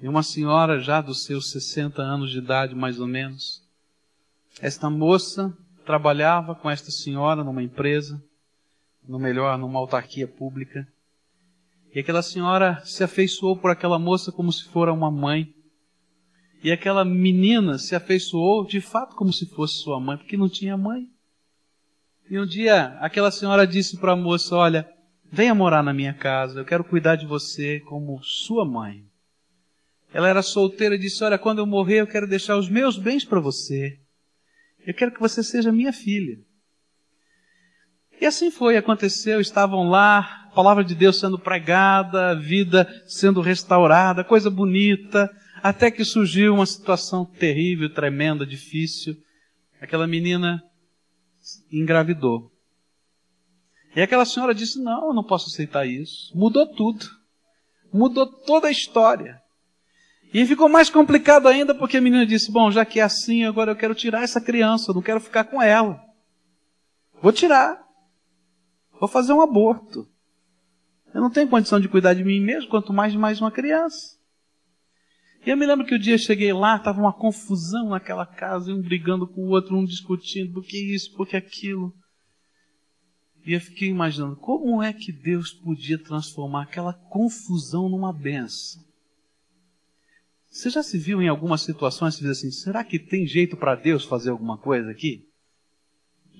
E 0.00 0.06
uma 0.06 0.22
senhora 0.22 0.78
já 0.78 1.00
dos 1.00 1.24
seus 1.24 1.50
60 1.50 2.00
anos 2.00 2.30
de 2.30 2.38
idade, 2.38 2.72
mais 2.72 3.00
ou 3.00 3.08
menos. 3.08 3.64
Esta 4.60 4.88
moça 4.88 5.52
trabalhava 5.84 6.54
com 6.54 6.70
esta 6.70 6.92
senhora 6.92 7.42
numa 7.42 7.64
empresa, 7.64 8.22
no 9.08 9.18
melhor, 9.18 9.58
numa 9.58 9.80
autarquia 9.80 10.28
pública. 10.28 10.86
E 11.96 12.00
aquela 12.00 12.20
senhora 12.20 12.82
se 12.84 13.02
afeiçoou 13.02 13.56
por 13.56 13.70
aquela 13.70 13.98
moça 13.98 14.30
como 14.30 14.52
se 14.52 14.64
fora 14.64 14.92
uma 14.92 15.10
mãe. 15.10 15.54
E 16.62 16.70
aquela 16.70 17.06
menina 17.06 17.78
se 17.78 17.94
afeiçoou 17.94 18.66
de 18.66 18.82
fato 18.82 19.16
como 19.16 19.32
se 19.32 19.46
fosse 19.46 19.76
sua 19.76 19.98
mãe, 19.98 20.18
porque 20.18 20.36
não 20.36 20.46
tinha 20.46 20.76
mãe. 20.76 21.08
E 22.28 22.38
um 22.38 22.44
dia 22.44 22.98
aquela 23.00 23.30
senhora 23.30 23.66
disse 23.66 23.96
para 23.96 24.12
a 24.12 24.16
moça: 24.16 24.54
Olha, 24.54 24.86
venha 25.32 25.54
morar 25.54 25.82
na 25.82 25.94
minha 25.94 26.12
casa, 26.12 26.60
eu 26.60 26.66
quero 26.66 26.84
cuidar 26.84 27.16
de 27.16 27.24
você 27.24 27.80
como 27.80 28.22
sua 28.22 28.66
mãe. 28.66 29.02
Ela 30.12 30.28
era 30.28 30.42
solteira 30.42 30.96
e 30.96 30.98
disse: 30.98 31.24
Olha, 31.24 31.38
quando 31.38 31.60
eu 31.60 31.66
morrer, 31.66 32.02
eu 32.02 32.06
quero 32.06 32.28
deixar 32.28 32.58
os 32.58 32.68
meus 32.68 32.98
bens 32.98 33.24
para 33.24 33.40
você. 33.40 33.98
Eu 34.86 34.92
quero 34.92 35.12
que 35.12 35.20
você 35.20 35.42
seja 35.42 35.72
minha 35.72 35.94
filha. 35.94 36.36
E 38.20 38.26
assim 38.26 38.50
foi, 38.50 38.76
aconteceu, 38.76 39.40
estavam 39.40 39.88
lá, 39.88 40.45
palavra 40.56 40.82
de 40.82 40.94
Deus 40.94 41.20
sendo 41.20 41.38
pregada, 41.38 42.30
a 42.30 42.34
vida 42.34 42.88
sendo 43.06 43.42
restaurada, 43.42 44.24
coisa 44.24 44.48
bonita, 44.50 45.30
até 45.62 45.90
que 45.90 46.02
surgiu 46.02 46.54
uma 46.54 46.64
situação 46.64 47.26
terrível, 47.26 47.92
tremenda, 47.92 48.46
difícil. 48.46 49.14
Aquela 49.80 50.06
menina 50.06 50.62
engravidou. 51.70 52.50
E 53.94 54.00
aquela 54.00 54.24
senhora 54.24 54.54
disse: 54.54 54.82
Não, 54.82 55.08
eu 55.08 55.14
não 55.14 55.22
posso 55.22 55.48
aceitar 55.48 55.86
isso. 55.86 56.32
Mudou 56.34 56.66
tudo. 56.66 57.04
Mudou 57.92 58.26
toda 58.26 58.68
a 58.68 58.70
história. 58.70 59.38
E 60.32 60.44
ficou 60.46 60.68
mais 60.68 60.88
complicado 60.88 61.46
ainda 61.48 61.74
porque 61.74 61.98
a 61.98 62.00
menina 62.00 62.24
disse: 62.24 62.50
Bom, 62.50 62.70
já 62.70 62.84
que 62.84 62.98
é 62.98 63.02
assim, 63.02 63.44
agora 63.44 63.72
eu 63.72 63.76
quero 63.76 63.94
tirar 63.94 64.22
essa 64.22 64.40
criança, 64.40 64.92
não 64.94 65.02
quero 65.02 65.20
ficar 65.20 65.44
com 65.44 65.60
ela. 65.62 66.02
Vou 67.20 67.32
tirar. 67.32 67.78
Vou 68.98 69.08
fazer 69.08 69.34
um 69.34 69.42
aborto. 69.42 70.08
Eu 71.16 71.22
não 71.22 71.30
tenho 71.30 71.48
condição 71.48 71.80
de 71.80 71.88
cuidar 71.88 72.12
de 72.12 72.22
mim 72.22 72.38
mesmo, 72.40 72.68
quanto 72.68 72.92
mais 72.92 73.10
de 73.10 73.16
mais 73.16 73.40
uma 73.40 73.50
criança. 73.50 74.18
E 75.46 75.48
eu 75.48 75.56
me 75.56 75.64
lembro 75.64 75.86
que 75.86 75.94
o 75.94 75.98
dia 75.98 76.12
eu 76.12 76.18
cheguei 76.18 76.52
lá, 76.52 76.76
estava 76.76 77.00
uma 77.00 77.10
confusão 77.10 77.88
naquela 77.88 78.26
casa, 78.26 78.70
um 78.70 78.82
brigando 78.82 79.26
com 79.26 79.40
o 79.40 79.48
outro, 79.48 79.74
um 79.74 79.86
discutindo, 79.86 80.52
por 80.52 80.62
que 80.62 80.76
isso, 80.76 81.16
por 81.16 81.26
que 81.26 81.34
aquilo. 81.34 81.94
E 83.46 83.54
eu 83.54 83.60
fiquei 83.62 83.88
imaginando, 83.88 84.36
como 84.36 84.82
é 84.82 84.92
que 84.92 85.10
Deus 85.10 85.54
podia 85.54 85.96
transformar 85.96 86.64
aquela 86.64 86.92
confusão 86.92 87.88
numa 87.88 88.12
benção? 88.12 88.84
Você 90.50 90.68
já 90.68 90.82
se 90.82 90.98
viu 90.98 91.22
em 91.22 91.28
algumas 91.28 91.62
situações 91.62 92.16
e 92.16 92.20
diz 92.20 92.32
assim, 92.32 92.50
será 92.50 92.84
que 92.84 92.98
tem 92.98 93.26
jeito 93.26 93.56
para 93.56 93.74
Deus 93.74 94.04
fazer 94.04 94.28
alguma 94.28 94.58
coisa 94.58 94.90
aqui? 94.90 95.26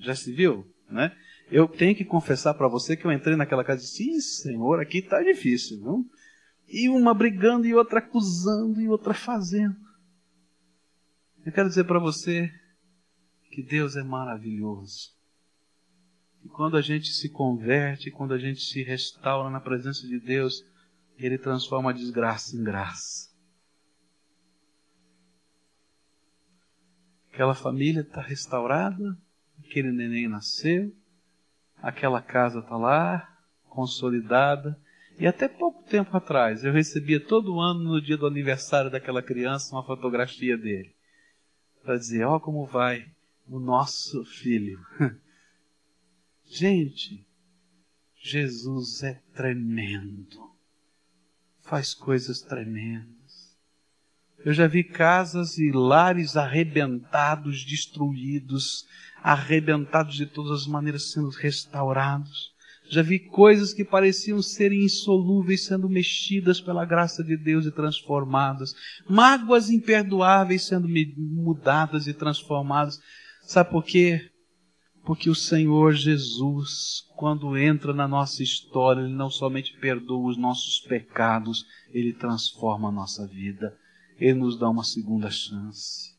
Já 0.01 0.13
se 0.13 0.31
viu? 0.31 0.71
Né? 0.87 1.17
Eu 1.49 1.67
tenho 1.67 1.95
que 1.95 2.03
confessar 2.03 2.53
para 2.53 2.67
você 2.67 2.95
que 2.95 3.05
eu 3.05 3.11
entrei 3.11 3.35
naquela 3.35 3.63
casa 3.63 3.81
e 3.81 3.85
disse: 3.85 4.03
Sim, 4.03 4.19
Senhor, 4.19 4.79
aqui 4.79 4.99
está 4.99 5.21
difícil, 5.21 5.79
não? 5.79 6.05
E 6.67 6.89
uma 6.89 7.13
brigando 7.13 7.65
e 7.65 7.73
outra 7.73 7.99
acusando 7.99 8.81
e 8.81 8.89
outra 8.89 9.13
fazendo. 9.13 9.77
Eu 11.45 11.51
quero 11.51 11.69
dizer 11.69 11.85
para 11.85 11.99
você 11.99 12.51
que 13.49 13.63
Deus 13.63 13.95
é 13.95 14.03
maravilhoso. 14.03 15.15
E 16.43 16.49
quando 16.49 16.75
a 16.75 16.81
gente 16.81 17.07
se 17.07 17.29
converte, 17.29 18.11
quando 18.11 18.33
a 18.33 18.37
gente 18.37 18.61
se 18.61 18.83
restaura 18.83 19.49
na 19.49 19.61
presença 19.61 20.05
de 20.05 20.19
Deus, 20.19 20.65
Ele 21.17 21.37
transforma 21.37 21.91
a 21.91 21.93
desgraça 21.93 22.55
em 22.55 22.63
graça. 22.63 23.33
Aquela 27.31 27.55
família 27.55 28.01
está 28.01 28.21
restaurada, 28.21 29.17
aquele 29.59 29.91
neném 29.91 30.27
nasceu, 30.27 30.93
aquela 31.87 32.21
casa 32.21 32.59
está 32.59 32.75
lá, 32.75 33.33
consolidada. 33.69 34.77
E 35.17 35.25
até 35.25 35.47
pouco 35.47 35.87
tempo 35.89 36.15
atrás 36.15 36.65
eu 36.65 36.73
recebia 36.73 37.17
todo 37.17 37.61
ano, 37.61 37.81
no 37.81 38.01
dia 38.01 38.17
do 38.17 38.27
aniversário 38.27 38.91
daquela 38.91 39.23
criança, 39.23 39.73
uma 39.73 39.85
fotografia 39.85 40.57
dele. 40.57 40.93
Para 41.83 41.97
dizer: 41.97 42.25
Ó, 42.25 42.35
oh, 42.35 42.39
como 42.41 42.65
vai 42.65 43.09
o 43.47 43.57
nosso 43.57 44.25
filho. 44.25 44.85
Gente, 46.43 47.25
Jesus 48.15 49.01
é 49.03 49.21
tremendo. 49.33 50.51
faz 51.61 51.93
coisas 51.93 52.41
tremendas. 52.41 53.57
Eu 54.39 54.53
já 54.53 54.67
vi 54.67 54.83
casas 54.83 55.57
e 55.57 55.71
lares 55.71 56.37
arrebentados, 56.37 57.65
destruídos, 57.65 58.85
arrebentados 59.21 60.15
de 60.15 60.25
todas 60.25 60.61
as 60.61 60.67
maneiras 60.67 61.11
sendo 61.11 61.29
restaurados. 61.29 62.55
Já 62.89 63.01
vi 63.01 63.19
coisas 63.19 63.73
que 63.73 63.83
pareciam 63.83 64.41
serem 64.41 64.85
insolúveis 64.85 65.65
sendo 65.65 65.89
mexidas 65.89 66.61
pela 66.61 66.85
graça 66.85 67.23
de 67.23 67.35
Deus 67.35 67.65
e 67.65 67.71
transformadas. 67.71 68.73
Mágoas 69.09 69.69
imperdoáveis 69.69 70.65
sendo 70.65 70.87
mudadas 71.17 72.07
e 72.07 72.13
transformadas. 72.13 72.99
Sabe 73.41 73.71
por 73.71 73.83
quê? 73.83 74.31
Porque 75.03 75.29
o 75.29 75.35
Senhor 75.35 75.93
Jesus, 75.93 77.03
quando 77.15 77.57
entra 77.57 77.93
na 77.93 78.07
nossa 78.07 78.41
história, 78.41 79.01
Ele 79.01 79.13
não 79.13 79.29
somente 79.29 79.77
perdoa 79.79 80.29
os 80.29 80.37
nossos 80.37 80.79
pecados, 80.81 81.65
Ele 81.91 82.13
transforma 82.13 82.89
a 82.89 82.91
nossa 82.91 83.27
vida. 83.27 83.75
Ele 84.17 84.39
nos 84.39 84.57
dá 84.57 84.69
uma 84.69 84.83
segunda 84.83 85.29
chance. 85.29 86.16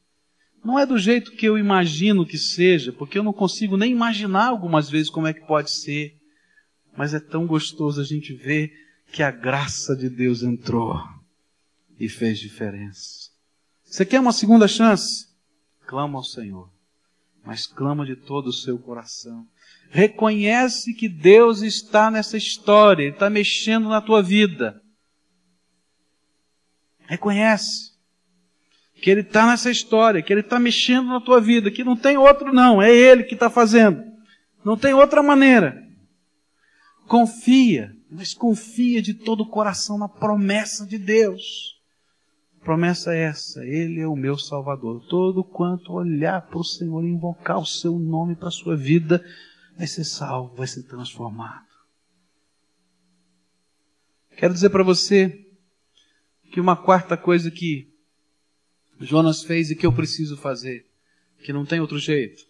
Não 0.64 0.78
é 0.78 0.84
do 0.84 0.98
jeito 0.98 1.32
que 1.32 1.46
eu 1.46 1.56
imagino 1.56 2.26
que 2.26 2.36
seja, 2.36 2.92
porque 2.92 3.18
eu 3.18 3.22
não 3.22 3.32
consigo 3.32 3.76
nem 3.76 3.92
imaginar 3.92 4.48
algumas 4.48 4.90
vezes 4.90 5.10
como 5.10 5.26
é 5.26 5.32
que 5.32 5.46
pode 5.46 5.70
ser. 5.70 6.16
Mas 6.96 7.14
é 7.14 7.20
tão 7.20 7.46
gostoso 7.46 8.00
a 8.00 8.04
gente 8.04 8.34
ver 8.34 8.72
que 9.12 9.22
a 9.22 9.30
graça 9.30 9.96
de 9.96 10.10
Deus 10.10 10.42
entrou 10.42 11.00
e 11.98 12.08
fez 12.08 12.38
diferença. 12.38 13.30
Você 13.84 14.04
quer 14.04 14.20
uma 14.20 14.32
segunda 14.32 14.68
chance? 14.68 15.28
Clama 15.86 16.18
ao 16.18 16.24
Senhor, 16.24 16.70
mas 17.44 17.66
clama 17.66 18.04
de 18.04 18.14
todo 18.14 18.48
o 18.48 18.52
seu 18.52 18.78
coração. 18.78 19.46
Reconhece 19.90 20.92
que 20.92 21.08
Deus 21.08 21.62
está 21.62 22.10
nessa 22.10 22.36
história, 22.36 23.04
Ele 23.04 23.12
está 23.12 23.30
mexendo 23.30 23.88
na 23.88 24.02
tua 24.02 24.22
vida. 24.22 24.82
Reconhece 27.06 27.97
que 29.00 29.10
Ele 29.10 29.20
está 29.20 29.46
nessa 29.46 29.70
história, 29.70 30.22
que 30.22 30.32
Ele 30.32 30.40
está 30.40 30.58
mexendo 30.58 31.06
na 31.06 31.20
tua 31.20 31.40
vida, 31.40 31.70
que 31.70 31.84
não 31.84 31.96
tem 31.96 32.16
outro 32.16 32.52
não, 32.52 32.82
é 32.82 32.94
Ele 32.94 33.24
que 33.24 33.34
está 33.34 33.48
fazendo. 33.48 34.02
Não 34.64 34.76
tem 34.76 34.92
outra 34.92 35.22
maneira. 35.22 35.82
Confia, 37.06 37.94
mas 38.10 38.34
confia 38.34 39.00
de 39.00 39.14
todo 39.14 39.42
o 39.42 39.48
coração 39.48 39.96
na 39.96 40.08
promessa 40.08 40.84
de 40.86 40.98
Deus. 40.98 41.76
A 42.60 42.64
promessa 42.64 43.14
é 43.14 43.22
essa, 43.22 43.64
Ele 43.64 44.00
é 44.00 44.06
o 44.06 44.16
meu 44.16 44.36
Salvador. 44.36 45.06
Todo 45.08 45.44
quanto 45.44 45.92
olhar 45.92 46.42
para 46.42 46.58
o 46.58 46.64
Senhor 46.64 47.02
e 47.04 47.08
invocar 47.08 47.58
o 47.58 47.66
seu 47.66 47.98
nome 47.98 48.34
para 48.34 48.48
a 48.48 48.52
sua 48.52 48.76
vida, 48.76 49.24
vai 49.76 49.86
ser 49.86 50.04
salvo, 50.04 50.56
vai 50.56 50.66
ser 50.66 50.82
transformado. 50.82 51.66
Quero 54.36 54.52
dizer 54.52 54.70
para 54.70 54.82
você 54.82 55.46
que 56.52 56.60
uma 56.60 56.76
quarta 56.76 57.16
coisa 57.16 57.50
que 57.50 57.87
Jonas 59.00 59.42
fez 59.42 59.70
e 59.70 59.76
que 59.76 59.86
eu 59.86 59.92
preciso 59.92 60.36
fazer, 60.36 60.86
que 61.44 61.52
não 61.52 61.64
tem 61.64 61.80
outro 61.80 61.98
jeito. 61.98 62.46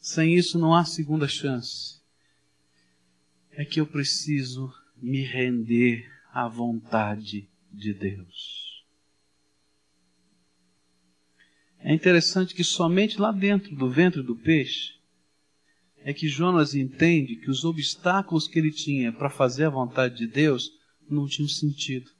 Sem 0.00 0.34
isso 0.34 0.58
não 0.58 0.74
há 0.74 0.84
segunda 0.84 1.28
chance 1.28 2.00
é 3.52 3.64
que 3.64 3.80
eu 3.80 3.86
preciso 3.86 4.72
me 4.96 5.20
render 5.22 6.10
à 6.32 6.48
vontade 6.48 7.48
de 7.70 7.92
Deus. 7.92 8.84
É 11.78 11.92
interessante 11.92 12.54
que 12.54 12.64
somente 12.64 13.20
lá 13.20 13.32
dentro 13.32 13.74
do 13.74 13.90
ventre 13.90 14.22
do 14.22 14.36
peixe 14.36 14.94
é 16.02 16.14
que 16.14 16.28
Jonas 16.28 16.74
entende 16.74 17.36
que 17.36 17.50
os 17.50 17.64
obstáculos 17.64 18.48
que 18.48 18.58
ele 18.58 18.70
tinha 18.70 19.12
para 19.12 19.28
fazer 19.28 19.64
a 19.64 19.70
vontade 19.70 20.16
de 20.16 20.26
Deus 20.26 20.70
não 21.08 21.26
tinham 21.26 21.48
sentido. 21.48 22.10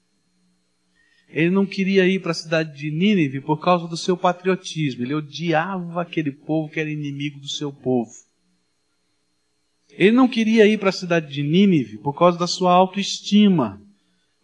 Ele 1.32 1.50
não 1.50 1.64
queria 1.64 2.06
ir 2.06 2.20
para 2.20 2.32
a 2.32 2.34
cidade 2.34 2.76
de 2.76 2.90
Nínive 2.90 3.40
por 3.40 3.60
causa 3.60 3.86
do 3.86 3.96
seu 3.96 4.16
patriotismo. 4.16 5.04
Ele 5.04 5.14
odiava 5.14 6.02
aquele 6.02 6.32
povo 6.32 6.68
que 6.68 6.80
era 6.80 6.90
inimigo 6.90 7.38
do 7.38 7.48
seu 7.48 7.72
povo. 7.72 8.10
Ele 9.92 10.12
não 10.12 10.28
queria 10.28 10.66
ir 10.66 10.78
para 10.78 10.88
a 10.88 10.92
cidade 10.92 11.32
de 11.32 11.42
Nínive 11.42 11.98
por 11.98 12.14
causa 12.18 12.38
da 12.38 12.46
sua 12.46 12.72
autoestima, 12.72 13.80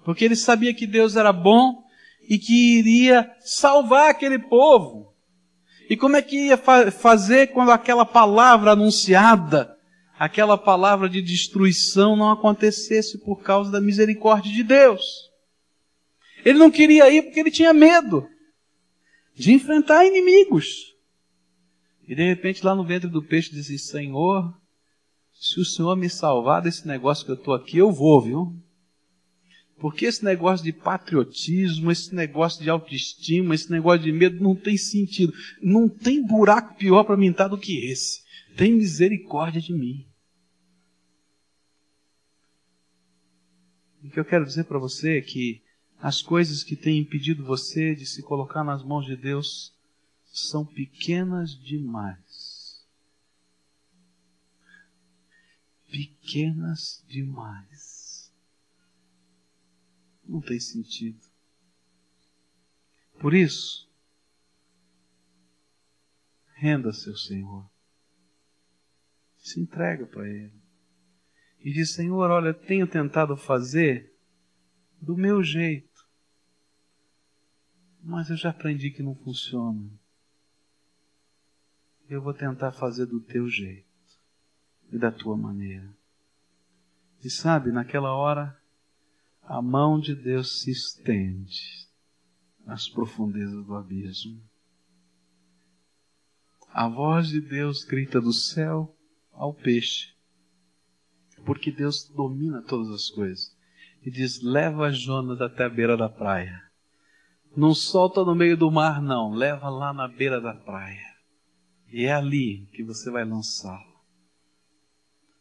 porque 0.04 0.24
ele 0.24 0.36
sabia 0.36 0.74
que 0.74 0.86
Deus 0.86 1.16
era 1.16 1.32
bom 1.32 1.82
e 2.28 2.38
que 2.38 2.78
iria 2.78 3.30
salvar 3.40 4.10
aquele 4.10 4.38
povo. 4.38 5.12
E 5.88 5.96
como 5.96 6.16
é 6.16 6.22
que 6.22 6.46
ia 6.46 6.56
fa 6.56 6.90
fazer 6.90 7.48
quando 7.48 7.70
aquela 7.70 8.04
palavra 8.04 8.72
anunciada, 8.72 9.76
aquela 10.18 10.58
palavra 10.58 11.08
de 11.08 11.22
destruição 11.22 12.16
não 12.16 12.30
acontecesse 12.30 13.18
por 13.18 13.42
causa 13.42 13.70
da 13.70 13.80
misericórdia 13.80 14.52
de 14.52 14.64
Deus? 14.64 15.25
Ele 16.46 16.60
não 16.60 16.70
queria 16.70 17.10
ir 17.10 17.22
porque 17.22 17.40
ele 17.40 17.50
tinha 17.50 17.74
medo 17.74 18.30
de 19.34 19.52
enfrentar 19.52 20.06
inimigos. 20.06 20.94
E 22.06 22.14
de 22.14 22.22
repente 22.22 22.64
lá 22.64 22.72
no 22.72 22.86
ventre 22.86 23.10
do 23.10 23.20
peixe 23.20 23.50
disse: 23.50 23.76
Senhor, 23.80 24.56
se 25.32 25.58
o 25.58 25.64
Senhor 25.64 25.96
me 25.96 26.08
salvar 26.08 26.62
desse 26.62 26.86
negócio 26.86 27.24
que 27.24 27.32
eu 27.32 27.34
estou 27.34 27.52
aqui, 27.52 27.78
eu 27.78 27.90
vou, 27.90 28.22
viu? 28.22 28.62
Porque 29.80 30.06
esse 30.06 30.24
negócio 30.24 30.64
de 30.64 30.72
patriotismo, 30.72 31.90
esse 31.90 32.14
negócio 32.14 32.62
de 32.62 32.70
autoestima, 32.70 33.52
esse 33.52 33.68
negócio 33.68 34.04
de 34.04 34.12
medo 34.12 34.40
não 34.40 34.54
tem 34.54 34.78
sentido. 34.78 35.32
Não 35.60 35.88
tem 35.88 36.24
buraco 36.24 36.76
pior 36.76 37.02
para 37.02 37.16
mim 37.16 37.30
estar 37.30 37.48
do 37.48 37.58
que 37.58 37.90
esse. 37.90 38.22
Tem 38.56 38.72
misericórdia 38.72 39.60
de 39.60 39.72
mim. 39.72 40.06
O 44.04 44.10
que 44.10 44.20
eu 44.20 44.24
quero 44.24 44.44
dizer 44.44 44.62
para 44.62 44.78
você 44.78 45.18
é 45.18 45.20
que 45.20 45.65
as 45.98 46.22
coisas 46.22 46.62
que 46.62 46.76
têm 46.76 46.98
impedido 46.98 47.44
você 47.44 47.94
de 47.94 48.06
se 48.06 48.22
colocar 48.22 48.62
nas 48.62 48.82
mãos 48.82 49.06
de 49.06 49.16
Deus 49.16 49.74
são 50.24 50.64
pequenas 50.64 51.58
demais. 51.58 52.56
pequenas 55.96 57.02
demais. 57.08 58.32
Não 60.24 60.40
tem 60.40 60.58
sentido. 60.58 61.20
Por 63.18 63.32
isso, 63.32 63.88
renda-se 66.54 67.08
ao 67.08 67.16
Senhor. 67.16 67.70
Se 69.38 69.60
entrega 69.60 70.04
para 70.04 70.28
Ele. 70.28 70.60
E 71.60 71.72
diz: 71.72 71.94
Senhor, 71.94 72.30
olha, 72.30 72.52
tenho 72.52 72.86
tentado 72.86 73.36
fazer 73.36 74.12
do 75.00 75.16
meu 75.16 75.42
jeito, 75.42 75.85
mas 78.06 78.30
eu 78.30 78.36
já 78.36 78.50
aprendi 78.50 78.92
que 78.92 79.02
não 79.02 79.16
funciona. 79.16 79.90
Eu 82.08 82.22
vou 82.22 82.32
tentar 82.32 82.70
fazer 82.70 83.04
do 83.06 83.18
teu 83.20 83.48
jeito 83.48 83.84
e 84.92 84.96
da 84.96 85.10
tua 85.10 85.36
maneira. 85.36 85.92
E 87.24 87.28
sabe, 87.28 87.72
naquela 87.72 88.14
hora, 88.14 88.56
a 89.42 89.60
mão 89.60 89.98
de 89.98 90.14
Deus 90.14 90.60
se 90.60 90.70
estende 90.70 91.88
nas 92.64 92.88
profundezas 92.88 93.66
do 93.66 93.74
abismo. 93.74 94.40
A 96.72 96.88
voz 96.88 97.26
de 97.26 97.40
Deus 97.40 97.82
grita 97.82 98.20
do 98.20 98.32
céu 98.32 98.96
ao 99.32 99.52
peixe, 99.52 100.14
porque 101.44 101.72
Deus 101.72 102.08
domina 102.08 102.62
todas 102.62 102.88
as 102.90 103.10
coisas. 103.10 103.56
E 104.00 104.10
diz: 104.12 104.40
leva 104.42 104.92
Jonas 104.92 105.40
até 105.40 105.64
a 105.64 105.68
beira 105.68 105.96
da 105.96 106.08
praia. 106.08 106.65
Não 107.56 107.74
solta 107.74 108.22
no 108.22 108.34
meio 108.34 108.56
do 108.56 108.70
mar, 108.70 109.00
não. 109.00 109.32
Leva 109.32 109.70
lá 109.70 109.92
na 109.92 110.06
beira 110.06 110.40
da 110.40 110.52
praia. 110.52 111.16
E 111.90 112.04
é 112.04 112.12
ali 112.12 112.66
que 112.72 112.82
você 112.82 113.10
vai 113.10 113.24
lançá-lo. 113.24 113.96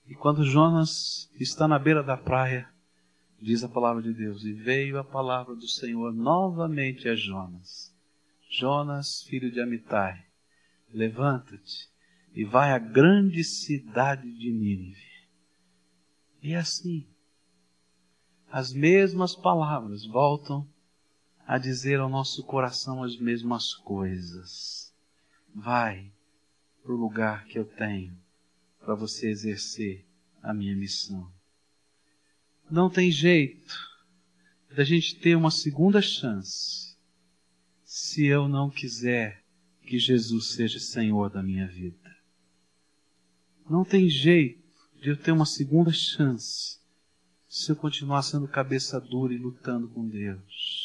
E 0.08 0.16
quando 0.16 0.46
Jonas 0.46 1.30
está 1.40 1.68
na 1.68 1.78
beira 1.78 2.02
da 2.02 2.16
praia, 2.16 2.70
diz 3.42 3.64
a 3.64 3.70
palavra 3.70 4.02
de 4.02 4.14
Deus, 4.14 4.44
e 4.46 4.54
veio 4.54 4.98
a 4.98 5.04
palavra 5.04 5.56
do 5.56 5.68
Senhor 5.68 6.14
novamente 6.14 7.10
a 7.10 7.16
Jonas: 7.16 7.94
Jonas, 8.50 9.24
filho 9.24 9.52
de 9.52 9.60
Amitai, 9.60 10.24
levanta-te 10.94 11.90
e 12.34 12.44
vai 12.44 12.72
à 12.72 12.78
grande 12.78 13.44
cidade 13.44 14.32
de 14.32 14.52
Nínive. 14.52 15.02
E 16.42 16.54
assim, 16.54 17.08
as 18.52 18.72
mesmas 18.72 19.36
palavras 19.36 20.06
voltam 20.06 20.68
a 21.46 21.58
dizer 21.58 22.00
ao 22.00 22.10
nosso 22.10 22.44
coração 22.44 23.04
as 23.04 23.18
mesmas 23.18 23.74
coisas. 23.74 24.94
Vai 25.54 26.12
para 26.82 26.94
o 26.94 26.98
lugar 26.98 27.46
que 27.46 27.58
eu 27.58 27.66
tenho 27.66 28.18
para 28.80 28.96
você 28.96 29.30
exercer 29.30 30.06
a 30.42 30.54
minha 30.54 30.76
missão. 30.76 31.32
Não 32.70 32.90
tem 32.90 33.12
jeito 33.12 33.76
da 34.76 34.84
gente 34.84 35.16
ter 35.20 35.36
uma 35.36 35.52
segunda 35.52 36.02
chance 36.02 36.98
se 37.84 38.26
eu 38.26 38.48
não 38.48 38.70
quiser 38.70 39.44
que 39.82 40.00
Jesus 40.00 40.54
seja 40.54 40.80
Senhor 40.80 41.30
da 41.30 41.42
minha 41.42 41.68
vida. 41.68 42.16
Não 43.70 43.86
tem 43.86 44.10
jeito 44.10 44.64
de 45.02 45.10
eu 45.10 45.18
ter 45.18 45.32
uma 45.32 45.46
segunda 45.46 45.92
chance 45.92 46.80
se 47.48 47.72
eu 47.72 47.76
continuar 47.76 48.22
sendo 48.22 48.48
cabeça 48.48 49.00
dura 49.00 49.34
e 49.34 49.38
lutando 49.38 49.88
com 49.88 50.08
Deus. 50.08 50.85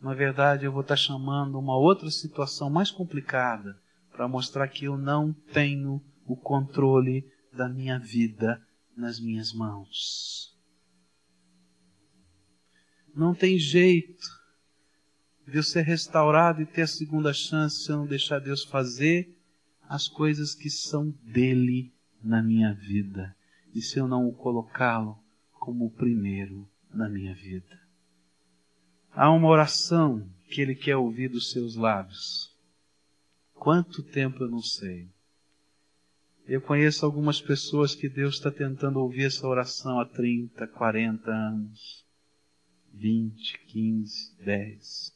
Na 0.00 0.14
verdade, 0.14 0.64
eu 0.64 0.72
vou 0.72 0.82
estar 0.82 0.96
chamando 0.96 1.58
uma 1.58 1.76
outra 1.76 2.10
situação 2.10 2.68
mais 2.68 2.90
complicada 2.90 3.80
para 4.12 4.28
mostrar 4.28 4.68
que 4.68 4.84
eu 4.84 4.96
não 4.96 5.32
tenho 5.52 6.02
o 6.26 6.36
controle 6.36 7.30
da 7.52 7.68
minha 7.68 7.98
vida 7.98 8.62
nas 8.96 9.20
minhas 9.20 9.52
mãos. 9.52 10.56
Não 13.14 13.34
tem 13.34 13.58
jeito 13.58 14.26
de 15.46 15.56
eu 15.56 15.62
ser 15.62 15.82
restaurado 15.82 16.60
e 16.60 16.66
ter 16.66 16.82
a 16.82 16.86
segunda 16.86 17.32
chance 17.32 17.84
se 17.84 17.90
eu 17.90 17.98
não 17.98 18.06
deixar 18.06 18.40
Deus 18.40 18.64
fazer 18.64 19.34
as 19.88 20.08
coisas 20.08 20.54
que 20.54 20.68
são 20.68 21.10
dele 21.22 21.94
na 22.22 22.42
minha 22.42 22.74
vida 22.74 23.34
e 23.74 23.80
se 23.80 23.98
eu 23.98 24.08
não 24.08 24.26
o 24.26 24.34
colocá-lo 24.34 25.18
como 25.52 25.86
o 25.86 25.90
primeiro 25.90 26.68
na 26.90 27.08
minha 27.08 27.34
vida. 27.34 27.85
Há 29.18 29.30
uma 29.30 29.48
oração 29.48 30.28
que 30.50 30.60
ele 30.60 30.74
quer 30.74 30.94
ouvir 30.96 31.30
dos 31.30 31.50
seus 31.50 31.74
lábios. 31.74 32.54
Quanto 33.54 34.02
tempo 34.02 34.44
eu 34.44 34.50
não 34.50 34.60
sei. 34.60 35.08
Eu 36.46 36.60
conheço 36.60 37.06
algumas 37.06 37.40
pessoas 37.40 37.94
que 37.94 38.10
Deus 38.10 38.34
está 38.34 38.50
tentando 38.50 39.00
ouvir 39.00 39.24
essa 39.24 39.48
oração 39.48 39.98
há 39.98 40.04
30, 40.04 40.66
40 40.66 41.30
anos, 41.30 42.04
20, 42.92 43.58
15, 43.60 44.36
10. 44.44 45.15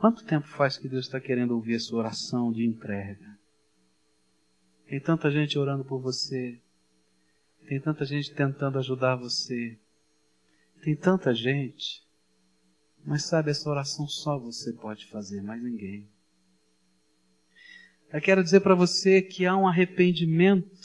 Quanto 0.00 0.24
tempo 0.24 0.46
faz 0.46 0.78
que 0.78 0.88
Deus 0.88 1.06
está 1.06 1.20
querendo 1.20 1.56
ouvir 1.56 1.74
a 1.74 1.80
sua 1.80 1.98
oração 1.98 2.52
de 2.52 2.64
entrega? 2.64 3.36
Tem 4.86 5.00
tanta 5.00 5.28
gente 5.28 5.58
orando 5.58 5.84
por 5.84 6.00
você. 6.00 6.60
Tem 7.66 7.80
tanta 7.80 8.04
gente 8.04 8.32
tentando 8.32 8.78
ajudar 8.78 9.16
você. 9.16 9.76
Tem 10.82 10.94
tanta 10.94 11.34
gente. 11.34 12.06
Mas 13.04 13.24
sabe, 13.24 13.50
essa 13.50 13.68
oração 13.68 14.06
só 14.06 14.38
você 14.38 14.72
pode 14.72 15.06
fazer, 15.06 15.42
mais 15.42 15.62
ninguém. 15.62 16.08
Eu 18.12 18.20
quero 18.20 18.42
dizer 18.42 18.60
para 18.60 18.76
você 18.76 19.20
que 19.20 19.46
há 19.46 19.56
um 19.56 19.66
arrependimento 19.66 20.80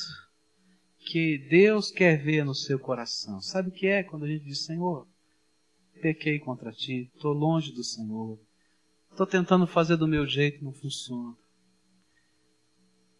que 0.97 1.37
Deus 1.37 1.91
quer 1.91 2.17
ver 2.21 2.43
no 2.43 2.55
seu 2.55 2.79
coração. 2.79 3.39
Sabe 3.41 3.69
o 3.69 3.71
que 3.71 3.85
é 3.85 4.03
quando 4.03 4.23
a 4.25 4.27
gente 4.27 4.43
diz, 4.43 4.65
Senhor, 4.65 5.07
pequei 6.01 6.39
contra 6.39 6.71
ti, 6.71 7.11
estou 7.15 7.31
longe 7.31 7.71
do 7.71 7.83
Senhor, 7.83 8.39
Estou 9.13 9.27
tentando 9.27 9.67
fazer 9.67 9.95
do 9.95 10.07
meu 10.07 10.25
jeito, 10.25 10.65
não 10.65 10.73
funciona. 10.73 11.35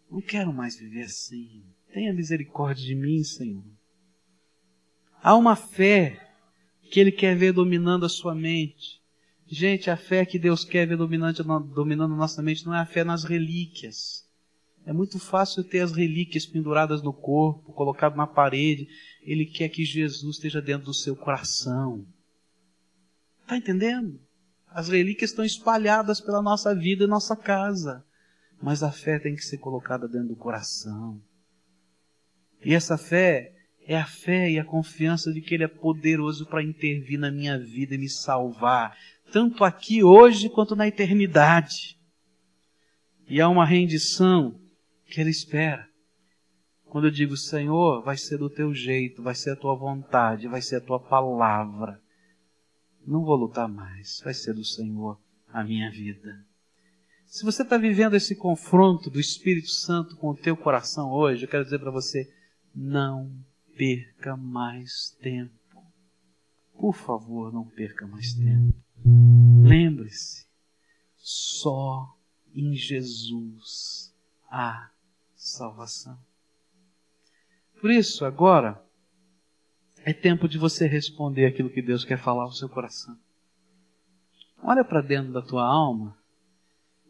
Não 0.10 0.20
quero 0.22 0.52
mais 0.52 0.76
viver 0.76 1.04
assim. 1.04 1.64
Tenha 1.94 2.12
misericórdia 2.12 2.84
de 2.84 2.96
mim, 2.96 3.24
Senhor. 3.24 3.64
Há 5.22 5.36
uma 5.36 5.56
fé 5.56 6.36
que 6.90 7.00
Ele 7.00 7.12
quer 7.12 7.38
ver 7.38 7.54
dominando 7.54 8.08
a 8.08 8.10
sua 8.10 8.34
mente. 8.34 9.04
Gente, 9.46 9.92
a 9.92 9.96
fé 9.96 10.26
que 10.26 10.40
Deus 10.40 10.66
quer 10.66 10.88
ver 10.88 10.98
dominante, 10.98 11.44
dominando 11.44 12.16
a 12.16 12.18
nossa 12.18 12.42
mente 12.42 12.66
não 12.66 12.74
é 12.74 12.80
a 12.80 12.88
fé 12.88 13.04
nas 13.04 13.24
relíquias. 13.24 14.28
É 14.88 14.92
muito 14.92 15.20
fácil 15.20 15.64
ter 15.64 15.82
as 15.82 15.92
relíquias 15.92 16.44
penduradas 16.44 17.04
no 17.04 17.14
corpo, 17.14 17.72
colocado 17.72 18.16
na 18.16 18.26
parede. 18.26 18.88
Ele 19.22 19.46
quer 19.46 19.70
que 19.70 19.86
Jesus 19.86 20.38
esteja 20.38 20.60
dentro 20.60 20.88
do 20.88 20.94
seu 20.94 21.16
coração. 21.16 22.04
Está 23.44 23.58
entendendo? 23.58 24.20
As 24.74 24.90
relíquias 24.90 25.30
estão 25.30 25.46
espalhadas 25.46 26.20
pela 26.20 26.42
nossa 26.42 26.74
vida 26.74 27.04
e 27.04 27.08
nossa 27.08 27.36
casa. 27.36 28.04
Mas 28.60 28.82
a 28.82 28.92
fé 28.92 29.20
tem 29.20 29.36
que 29.36 29.46
ser 29.46 29.60
colocada 29.60 30.08
dentro 30.08 30.30
do 30.30 30.36
coração. 30.36 31.22
E 32.66 32.74
essa 32.74 32.98
fé 32.98 33.54
é 33.86 33.96
a 33.96 34.06
fé 34.06 34.50
e 34.50 34.58
a 34.58 34.66
confiança 34.66 35.32
de 35.32 35.42
que 35.42 35.54
Ele 35.54 35.66
é 35.66 35.68
poderoso 35.68 36.48
para 36.48 36.64
intervir 36.64 37.20
na 37.20 37.30
minha 37.30 37.60
vida 37.60 37.94
e 37.94 37.98
me 37.98 38.10
salvar, 38.10 38.98
tanto 39.32 39.64
aqui 39.64 40.04
hoje 40.04 40.50
quanto 40.50 40.76
na 40.76 40.88
eternidade. 40.88 42.00
E 43.28 43.40
há 43.40 43.50
uma 43.50 43.66
rendição 43.66 44.60
que 45.06 45.22
Ele 45.22 45.30
espera. 45.30 45.88
Quando 46.86 47.08
eu 47.08 47.12
digo, 47.12 47.36
Senhor, 47.38 48.02
vai 48.02 48.18
ser 48.18 48.38
do 48.38 48.50
teu 48.50 48.74
jeito, 48.74 49.22
vai 49.22 49.36
ser 49.36 49.52
a 49.52 49.56
tua 49.56 49.76
vontade, 49.76 50.48
vai 50.48 50.62
ser 50.62 50.78
a 50.78 50.82
tua 50.82 51.00
palavra 51.00 52.03
não 53.06 53.24
vou 53.24 53.36
lutar 53.36 53.68
mais, 53.68 54.22
vai 54.24 54.34
ser 54.34 54.54
do 54.54 54.64
Senhor 54.64 55.20
a 55.48 55.64
minha 55.64 55.92
vida. 55.92 56.46
Se 57.26 57.44
você 57.44 57.64
está 57.64 57.78
vivendo 57.78 58.16
esse 58.16 58.36
confronto 58.36 59.10
do 59.10 59.20
Espírito 59.20 59.70
Santo 59.70 60.16
com 60.18 60.30
o 60.30 60.38
teu 60.38 60.56
coração 60.56 61.12
hoje, 61.12 61.46
eu 61.46 61.50
quero 61.50 61.64
dizer 61.64 61.80
para 61.80 61.92
você, 61.92 62.32
não 62.76 63.32
perca 63.76 64.38
mais 64.38 65.18
tempo. 65.22 65.52
Por 66.78 66.94
favor, 66.94 67.52
não 67.52 67.66
perca 67.66 68.06
mais 68.06 68.34
tempo. 68.34 68.74
Lembre-se, 69.64 70.46
só 71.18 72.16
em 72.54 72.76
Jesus 72.76 74.14
há 74.50 74.92
salvação. 75.36 76.18
Por 77.82 77.92
isso, 77.92 78.26
agora, 78.26 78.82
é 80.06 80.14
tempo 80.14 80.48
de 80.48 80.58
você 80.58 80.86
responder 80.86 81.46
aquilo 81.46 81.70
que 81.70 81.82
Deus 81.82 82.04
quer 82.04 82.18
falar 82.18 82.44
ao 82.44 82.52
seu 82.52 82.68
coração. 82.68 83.18
Olha 84.62 84.84
para 84.84 85.02
dentro 85.02 85.32
da 85.32 85.42
tua 85.42 85.66
alma 85.66 86.18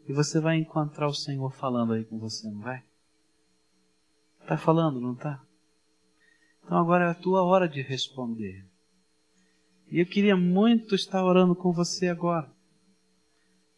e 0.06 0.12
você 0.12 0.40
vai 0.40 0.56
encontrar 0.56 1.06
o 1.06 1.14
Senhor 1.14 1.52
falando 1.52 1.92
aí 1.92 2.04
com 2.04 2.18
você, 2.18 2.48
não 2.48 2.60
vai? 2.60 2.82
Está 4.40 4.56
falando, 4.56 5.00
não 5.00 5.14
está? 5.14 5.42
Então 6.64 6.78
agora 6.78 7.06
é 7.06 7.08
a 7.08 7.14
tua 7.14 7.42
hora 7.42 7.68
de 7.68 7.82
responder. 7.82 8.64
E 9.90 9.98
eu 10.00 10.06
queria 10.06 10.36
muito 10.36 10.94
estar 10.94 11.24
orando 11.24 11.54
com 11.54 11.72
você 11.72 12.08
agora. 12.08 12.50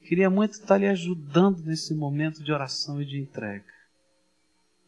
Queria 0.02 0.30
muito 0.30 0.52
estar 0.52 0.78
lhe 0.78 0.86
ajudando 0.86 1.62
nesse 1.62 1.94
momento 1.94 2.42
de 2.42 2.52
oração 2.52 3.02
e 3.02 3.06
de 3.06 3.18
entrega. 3.18 3.64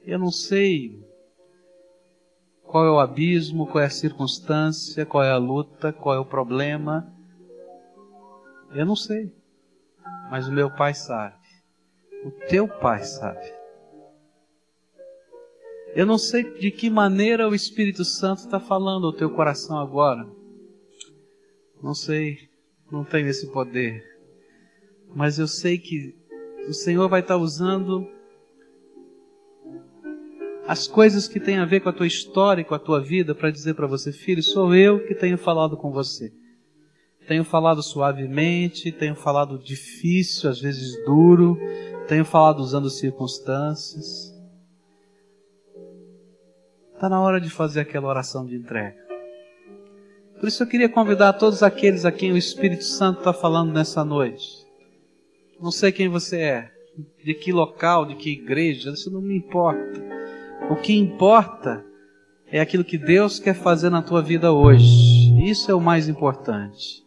Eu 0.00 0.18
não 0.18 0.30
sei 0.30 1.04
qual 2.68 2.84
é 2.84 2.90
o 2.90 3.00
abismo, 3.00 3.66
qual 3.66 3.82
é 3.82 3.86
a 3.86 3.90
circunstância, 3.90 5.06
qual 5.06 5.24
é 5.24 5.30
a 5.30 5.38
luta, 5.38 5.90
qual 5.90 6.14
é 6.14 6.18
o 6.18 6.24
problema. 6.24 7.10
Eu 8.72 8.84
não 8.84 8.94
sei, 8.94 9.32
mas 10.30 10.46
o 10.46 10.52
meu 10.52 10.70
Pai 10.70 10.92
sabe. 10.92 11.34
O 12.24 12.30
teu 12.30 12.68
Pai 12.68 13.02
sabe. 13.02 13.54
Eu 15.94 16.04
não 16.04 16.18
sei 16.18 16.44
de 16.58 16.70
que 16.70 16.90
maneira 16.90 17.48
o 17.48 17.54
Espírito 17.54 18.04
Santo 18.04 18.40
está 18.40 18.60
falando 18.60 19.06
ao 19.06 19.14
teu 19.14 19.30
coração 19.30 19.78
agora. 19.78 20.28
Não 21.82 21.94
sei, 21.94 22.50
não 22.92 23.02
tenho 23.02 23.28
esse 23.28 23.50
poder. 23.50 24.04
Mas 25.14 25.38
eu 25.38 25.48
sei 25.48 25.78
que 25.78 26.14
o 26.68 26.74
Senhor 26.74 27.08
vai 27.08 27.20
estar 27.20 27.38
usando 27.38 28.06
as 30.68 30.86
coisas 30.86 31.26
que 31.26 31.40
têm 31.40 31.56
a 31.56 31.64
ver 31.64 31.80
com 31.80 31.88
a 31.88 31.92
tua 31.94 32.06
história 32.06 32.60
e 32.60 32.64
com 32.64 32.74
a 32.74 32.78
tua 32.78 33.00
vida 33.00 33.34
para 33.34 33.50
dizer 33.50 33.72
para 33.72 33.86
você, 33.86 34.12
filho, 34.12 34.42
sou 34.42 34.74
eu 34.74 35.02
que 35.06 35.14
tenho 35.14 35.38
falado 35.38 35.78
com 35.78 35.90
você. 35.90 36.30
Tenho 37.26 37.42
falado 37.42 37.82
suavemente, 37.82 38.92
tenho 38.92 39.14
falado 39.14 39.58
difícil, 39.58 40.50
às 40.50 40.60
vezes 40.60 41.02
duro, 41.06 41.58
tenho 42.06 42.22
falado 42.22 42.60
usando 42.60 42.90
circunstâncias. 42.90 44.30
Está 46.92 47.08
na 47.08 47.18
hora 47.18 47.40
de 47.40 47.48
fazer 47.48 47.80
aquela 47.80 48.06
oração 48.06 48.44
de 48.44 48.54
entrega. 48.54 48.98
Por 50.38 50.48
isso 50.48 50.62
eu 50.62 50.66
queria 50.66 50.88
convidar 50.90 51.32
todos 51.32 51.62
aqueles 51.62 52.04
a 52.04 52.12
quem 52.12 52.30
o 52.30 52.36
Espírito 52.36 52.84
Santo 52.84 53.20
está 53.20 53.32
falando 53.32 53.72
nessa 53.72 54.04
noite. 54.04 54.46
Não 55.58 55.70
sei 55.70 55.92
quem 55.92 56.10
você 56.10 56.36
é, 56.36 56.70
de 57.24 57.32
que 57.32 57.52
local, 57.52 58.04
de 58.04 58.16
que 58.16 58.32
igreja, 58.32 58.90
isso 58.90 59.10
não 59.10 59.22
me 59.22 59.34
importa. 59.34 60.17
O 60.70 60.76
que 60.76 60.94
importa 60.94 61.84
é 62.50 62.60
aquilo 62.60 62.84
que 62.84 62.98
Deus 62.98 63.38
quer 63.38 63.54
fazer 63.54 63.90
na 63.90 64.02
tua 64.02 64.22
vida 64.22 64.52
hoje. 64.52 65.32
Isso 65.42 65.70
é 65.70 65.74
o 65.74 65.80
mais 65.80 66.08
importante. 66.08 67.02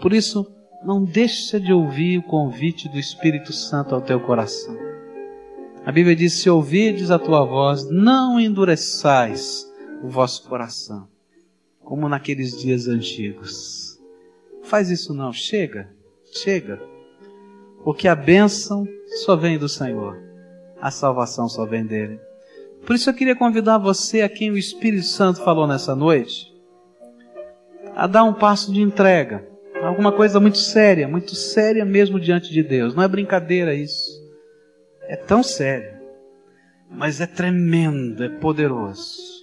Por 0.00 0.12
isso, 0.12 0.50
não 0.84 1.04
deixe 1.04 1.60
de 1.60 1.72
ouvir 1.72 2.18
o 2.18 2.22
convite 2.22 2.88
do 2.88 2.98
Espírito 2.98 3.52
Santo 3.52 3.94
ao 3.94 4.00
teu 4.00 4.20
coração. 4.20 4.76
A 5.84 5.92
Bíblia 5.92 6.16
diz: 6.16 6.34
Se 6.34 6.48
ouvides 6.48 7.10
a 7.10 7.18
tua 7.18 7.44
voz, 7.44 7.88
não 7.90 8.40
endureçais 8.40 9.70
o 10.02 10.08
vosso 10.08 10.48
coração, 10.48 11.06
como 11.82 12.08
naqueles 12.08 12.58
dias 12.58 12.88
antigos. 12.88 14.00
Faz 14.62 14.90
isso 14.90 15.12
não, 15.12 15.30
chega, 15.32 15.90
chega. 16.32 16.80
Porque 17.82 18.08
a 18.08 18.14
bênção 18.14 18.86
só 19.24 19.36
vem 19.36 19.58
do 19.58 19.68
Senhor, 19.68 20.18
a 20.80 20.90
salvação 20.90 21.50
só 21.50 21.66
vem 21.66 21.84
dele. 21.84 22.18
Por 22.86 22.94
isso 22.94 23.08
eu 23.08 23.14
queria 23.14 23.34
convidar 23.34 23.78
você, 23.78 24.20
a 24.20 24.28
quem 24.28 24.50
o 24.50 24.58
Espírito 24.58 25.06
Santo 25.06 25.42
falou 25.42 25.66
nessa 25.66 25.96
noite, 25.96 26.52
a 27.96 28.06
dar 28.06 28.24
um 28.24 28.34
passo 28.34 28.72
de 28.72 28.82
entrega, 28.82 29.48
alguma 29.82 30.12
coisa 30.12 30.38
muito 30.38 30.58
séria, 30.58 31.08
muito 31.08 31.34
séria 31.34 31.84
mesmo 31.84 32.20
diante 32.20 32.52
de 32.52 32.62
Deus. 32.62 32.94
Não 32.94 33.02
é 33.02 33.08
brincadeira 33.08 33.74
isso. 33.74 34.22
É 35.08 35.16
tão 35.16 35.42
sério, 35.42 35.98
mas 36.90 37.20
é 37.20 37.26
tremendo, 37.26 38.22
é 38.22 38.28
poderoso. 38.28 39.34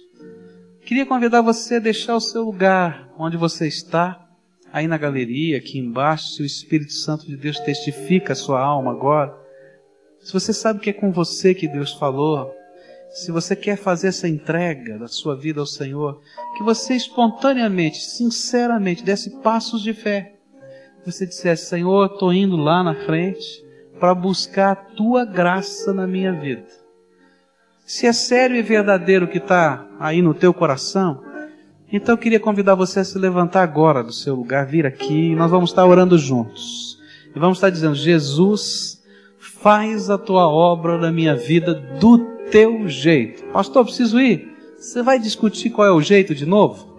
Queria 0.84 1.06
convidar 1.06 1.40
você 1.40 1.76
a 1.76 1.80
deixar 1.80 2.14
o 2.14 2.20
seu 2.20 2.44
lugar 2.44 3.10
onde 3.18 3.36
você 3.36 3.66
está, 3.66 4.24
aí 4.72 4.86
na 4.86 4.98
galeria, 4.98 5.58
aqui 5.58 5.78
embaixo, 5.78 6.34
se 6.34 6.42
o 6.42 6.46
Espírito 6.46 6.92
Santo 6.92 7.26
de 7.26 7.36
Deus 7.36 7.58
testifica 7.60 8.34
a 8.34 8.36
sua 8.36 8.60
alma 8.60 8.92
agora. 8.92 9.34
Se 10.20 10.32
você 10.32 10.52
sabe 10.52 10.80
que 10.80 10.90
é 10.90 10.92
com 10.92 11.10
você 11.10 11.54
que 11.54 11.66
Deus 11.66 11.92
falou, 11.92 12.54
se 13.12 13.30
você 13.30 13.54
quer 13.54 13.76
fazer 13.76 14.08
essa 14.08 14.26
entrega 14.26 14.98
da 14.98 15.06
sua 15.06 15.36
vida 15.36 15.60
ao 15.60 15.66
Senhor, 15.66 16.20
que 16.56 16.64
você 16.64 16.94
espontaneamente, 16.94 17.98
sinceramente, 17.98 19.04
desse 19.04 19.42
passos 19.42 19.82
de 19.82 19.92
fé. 19.92 20.36
Você 21.04 21.26
dissesse, 21.26 21.66
Senhor, 21.66 22.06
estou 22.06 22.32
indo 22.32 22.56
lá 22.56 22.82
na 22.82 22.94
frente 22.94 23.62
para 24.00 24.14
buscar 24.14 24.72
a 24.72 24.76
tua 24.76 25.24
graça 25.26 25.92
na 25.92 26.06
minha 26.06 26.32
vida. 26.32 26.66
Se 27.84 28.06
é 28.06 28.12
sério 28.12 28.56
e 28.56 28.62
verdadeiro 28.62 29.26
o 29.26 29.28
que 29.28 29.38
está 29.38 29.86
aí 30.00 30.22
no 30.22 30.32
teu 30.32 30.54
coração, 30.54 31.22
então 31.92 32.14
eu 32.14 32.18
queria 32.18 32.40
convidar 32.40 32.74
você 32.74 33.00
a 33.00 33.04
se 33.04 33.18
levantar 33.18 33.62
agora 33.62 34.02
do 34.02 34.12
seu 34.12 34.34
lugar, 34.34 34.64
vir 34.64 34.86
aqui, 34.86 35.32
e 35.32 35.36
nós 35.36 35.50
vamos 35.50 35.70
estar 35.70 35.84
orando 35.84 36.16
juntos. 36.16 36.98
E 37.36 37.38
vamos 37.38 37.58
estar 37.58 37.68
dizendo: 37.68 37.94
Jesus, 37.94 39.02
faz 39.38 40.08
a 40.08 40.16
tua 40.16 40.48
obra 40.48 40.96
na 40.96 41.12
minha 41.12 41.36
vida 41.36 41.74
do 41.74 42.32
teu 42.52 42.86
jeito. 42.86 43.42
Pastor, 43.46 43.84
preciso 43.84 44.20
ir. 44.20 44.52
Você 44.76 45.02
vai 45.02 45.18
discutir 45.18 45.70
qual 45.70 45.88
é 45.88 45.90
o 45.90 46.02
jeito 46.02 46.34
de 46.34 46.44
novo? 46.44 46.92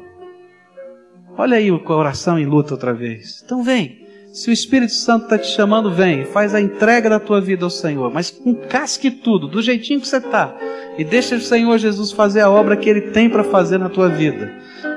Olha 1.37 1.57
aí 1.57 1.71
o 1.71 1.79
coração 1.79 2.37
em 2.37 2.45
luta 2.45 2.73
outra 2.73 2.93
vez. 2.93 3.41
Então 3.45 3.63
vem. 3.63 4.03
Se 4.33 4.49
o 4.49 4.53
Espírito 4.53 4.93
Santo 4.93 5.25
está 5.25 5.37
te 5.37 5.47
chamando, 5.47 5.93
vem. 5.93 6.25
Faz 6.25 6.55
a 6.55 6.61
entrega 6.61 7.07
da 7.07 7.19
tua 7.19 7.39
vida 7.39 7.63
ao 7.63 7.69
Senhor. 7.69 8.11
Mas 8.11 8.31
com 8.31 8.55
casque 8.55 9.11
tudo, 9.11 9.47
do 9.47 9.61
jeitinho 9.61 10.01
que 10.01 10.07
você 10.07 10.17
está. 10.17 10.55
E 10.97 11.03
deixa 11.03 11.35
o 11.35 11.41
Senhor 11.41 11.77
Jesus 11.77 12.11
fazer 12.11 12.41
a 12.41 12.49
obra 12.49 12.75
que 12.75 12.89
Ele 12.89 13.01
tem 13.01 13.29
para 13.29 13.43
fazer 13.43 13.77
na 13.77 13.89
tua 13.89 14.09
vida. 14.09 14.51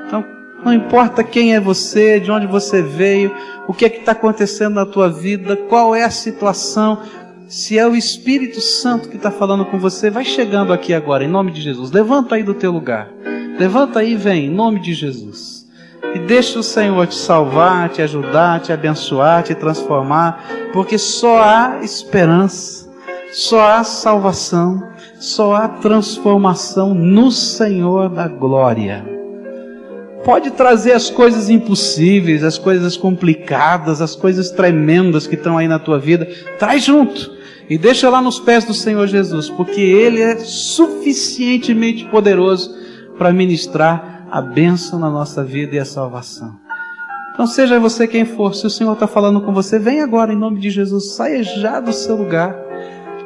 Então, 0.07 0.25
não 0.65 0.73
importa 0.73 1.23
quem 1.23 1.53
é 1.55 1.59
você, 1.59 2.19
de 2.19 2.31
onde 2.31 2.47
você 2.47 2.81
veio, 2.81 3.31
o 3.67 3.73
que 3.73 3.85
é 3.85 3.89
que 3.89 3.99
está 3.99 4.13
acontecendo 4.13 4.73
na 4.73 4.85
tua 4.85 5.09
vida, 5.09 5.55
qual 5.55 5.93
é 5.93 6.03
a 6.03 6.09
situação, 6.09 6.99
se 7.47 7.79
é 7.79 7.87
o 7.87 7.95
Espírito 7.95 8.59
Santo 8.59 9.07
que 9.07 9.15
está 9.15 9.31
falando 9.31 9.63
com 9.65 9.79
você, 9.79 10.09
vai 10.09 10.25
chegando 10.25 10.73
aqui 10.73 10.93
agora, 10.93 11.23
em 11.23 11.29
nome 11.29 11.51
de 11.51 11.61
Jesus. 11.61 11.91
Levanta 11.91 12.35
aí 12.35 12.43
do 12.43 12.53
teu 12.53 12.71
lugar. 12.71 13.09
Levanta 13.57 13.99
aí 13.99 14.13
e 14.13 14.15
vem, 14.15 14.47
em 14.47 14.49
nome 14.49 14.81
de 14.81 14.93
Jesus. 14.93 15.65
E 16.13 16.19
deixa 16.19 16.59
o 16.59 16.63
Senhor 16.63 17.07
te 17.07 17.15
salvar, 17.15 17.89
te 17.89 18.01
ajudar, 18.01 18.59
te 18.59 18.73
abençoar, 18.73 19.43
te 19.43 19.55
transformar, 19.55 20.43
porque 20.73 20.97
só 20.97 21.41
há 21.41 21.79
esperança, 21.83 22.89
só 23.31 23.61
há 23.61 23.83
salvação, 23.83 24.83
só 25.17 25.55
há 25.55 25.67
transformação 25.69 26.93
no 26.93 27.31
Senhor 27.31 28.09
da 28.09 28.27
glória. 28.27 29.05
Pode 30.25 30.51
trazer 30.51 30.91
as 30.91 31.09
coisas 31.09 31.49
impossíveis, 31.49 32.43
as 32.43 32.57
coisas 32.57 32.97
complicadas, 32.97 34.01
as 34.01 34.15
coisas 34.15 34.51
tremendas 34.51 35.25
que 35.25 35.35
estão 35.35 35.57
aí 35.57 35.67
na 35.67 35.79
tua 35.79 35.97
vida, 35.97 36.27
traz 36.59 36.83
junto 36.83 37.36
e 37.69 37.77
deixa 37.77 38.09
lá 38.09 38.21
nos 38.21 38.39
pés 38.39 38.63
do 38.63 38.73
Senhor 38.73 39.07
Jesus, 39.07 39.49
porque 39.49 39.81
Ele 39.81 40.21
é 40.21 40.37
suficientemente 40.37 42.05
poderoso 42.05 42.73
para 43.17 43.33
ministrar 43.33 44.27
a 44.31 44.41
bênção 44.41 44.99
na 44.99 45.09
nossa 45.09 45.43
vida 45.43 45.75
e 45.75 45.79
a 45.79 45.85
salvação. 45.85 46.55
Então, 47.33 47.45
seja 47.45 47.79
você 47.79 48.07
quem 48.07 48.25
for, 48.25 48.55
se 48.55 48.65
o 48.65 48.69
Senhor 48.69 48.93
está 48.93 49.05
falando 49.05 49.41
com 49.41 49.53
você, 49.53 49.77
vem 49.77 50.01
agora 50.01 50.33
em 50.33 50.37
nome 50.37 50.59
de 50.59 50.69
Jesus, 50.69 51.11
saia 51.11 51.43
já 51.43 51.79
do 51.79 51.93
seu 51.93 52.15
lugar, 52.15 52.55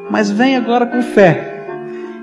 mas 0.10 0.30
vem 0.30 0.56
agora 0.56 0.86
com 0.86 1.02
fé. 1.02 1.50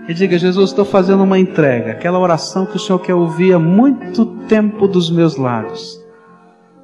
E 0.08 0.14
diga, 0.14 0.38
Jesus, 0.38 0.70
estou 0.70 0.84
fazendo 0.84 1.22
uma 1.22 1.38
entrega, 1.38 1.92
aquela 1.92 2.18
oração 2.18 2.66
que 2.66 2.76
o 2.76 2.80
Senhor 2.80 2.98
quer 2.98 3.14
ouvir 3.14 3.52
há 3.52 3.58
muito 3.58 4.26
tempo 4.48 4.88
dos 4.88 5.10
meus 5.10 5.36
lábios. 5.36 5.98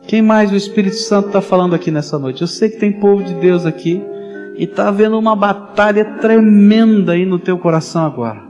Quem 0.06 0.22
mais 0.22 0.52
o 0.52 0.56
Espírito 0.56 0.96
Santo 0.96 1.28
está 1.28 1.40
falando 1.40 1.74
aqui 1.74 1.90
nessa 1.90 2.18
noite? 2.18 2.42
Eu 2.42 2.48
sei 2.48 2.68
que 2.68 2.78
tem 2.78 2.92
povo 2.92 3.22
de 3.24 3.34
Deus 3.34 3.64
aqui 3.64 4.02
e 4.56 4.64
está 4.64 4.88
havendo 4.88 5.18
uma 5.18 5.34
batalha 5.34 6.04
tremenda 6.20 7.12
aí 7.12 7.26
no 7.26 7.38
teu 7.38 7.58
coração 7.58 8.04
agora. 8.04 8.42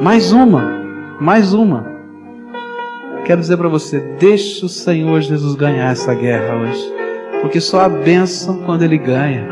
Mais 0.00 0.32
uma, 0.32 0.62
mais 1.20 1.52
uma. 1.52 1.86
Quero 3.24 3.40
dizer 3.40 3.56
para 3.56 3.68
você, 3.68 4.00
deixa 4.18 4.64
o 4.64 4.68
Senhor 4.68 5.20
Jesus 5.20 5.54
ganhar 5.54 5.92
essa 5.92 6.14
guerra 6.14 6.56
hoje, 6.56 6.92
porque 7.42 7.60
só 7.60 7.80
a 7.80 7.88
bênção 7.88 8.62
quando 8.64 8.82
Ele 8.82 8.96
ganha. 8.96 9.46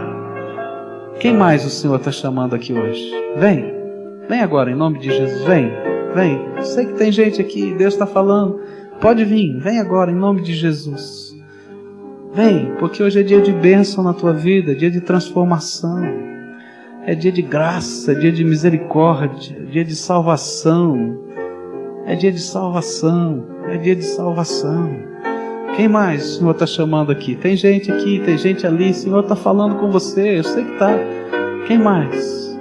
Quem 1.20 1.34
mais 1.34 1.64
o 1.64 1.70
Senhor 1.70 1.96
está 1.96 2.10
chamando 2.10 2.54
aqui 2.54 2.72
hoje? 2.72 3.02
Vem, 3.36 3.72
vem 4.28 4.40
agora, 4.40 4.70
em 4.70 4.74
nome 4.74 4.98
de 4.98 5.10
Jesus, 5.10 5.44
vem, 5.44 5.70
vem. 6.14 6.40
Sei 6.62 6.86
que 6.86 6.94
tem 6.94 7.12
gente 7.12 7.40
aqui, 7.40 7.74
Deus 7.74 7.94
está 7.94 8.06
falando. 8.06 8.60
Pode 9.00 9.24
vir, 9.24 9.58
vem 9.58 9.78
agora, 9.78 10.10
em 10.10 10.16
nome 10.16 10.42
de 10.42 10.54
Jesus. 10.54 11.35
Vem, 12.36 12.74
porque 12.78 13.02
hoje 13.02 13.18
é 13.18 13.22
dia 13.22 13.40
de 13.40 13.50
bênção 13.50 14.04
na 14.04 14.12
tua 14.12 14.34
vida, 14.34 14.74
dia 14.74 14.90
de 14.90 15.00
transformação, 15.00 16.04
é 17.06 17.14
dia 17.14 17.32
de 17.32 17.40
graça, 17.40 18.14
dia 18.14 18.30
de 18.30 18.44
misericórdia, 18.44 19.58
dia 19.70 19.82
de 19.82 19.96
salvação, 19.96 21.18
é 22.04 22.14
dia 22.14 22.30
de 22.30 22.40
salvação, 22.40 23.42
é 23.70 23.78
dia 23.78 23.96
de 23.96 24.04
salvação. 24.04 24.90
Quem 25.76 25.88
mais 25.88 26.26
o 26.26 26.38
Senhor 26.38 26.50
está 26.50 26.66
chamando 26.66 27.10
aqui? 27.10 27.34
Tem 27.36 27.56
gente 27.56 27.90
aqui, 27.90 28.20
tem 28.22 28.36
gente 28.36 28.66
ali, 28.66 28.90
o 28.90 28.94
Senhor 28.94 29.20
está 29.20 29.34
falando 29.34 29.76
com 29.76 29.90
você, 29.90 30.38
eu 30.38 30.44
sei 30.44 30.62
que 30.62 30.72
está. 30.72 30.94
Quem 31.66 31.78
mais? 31.78 32.54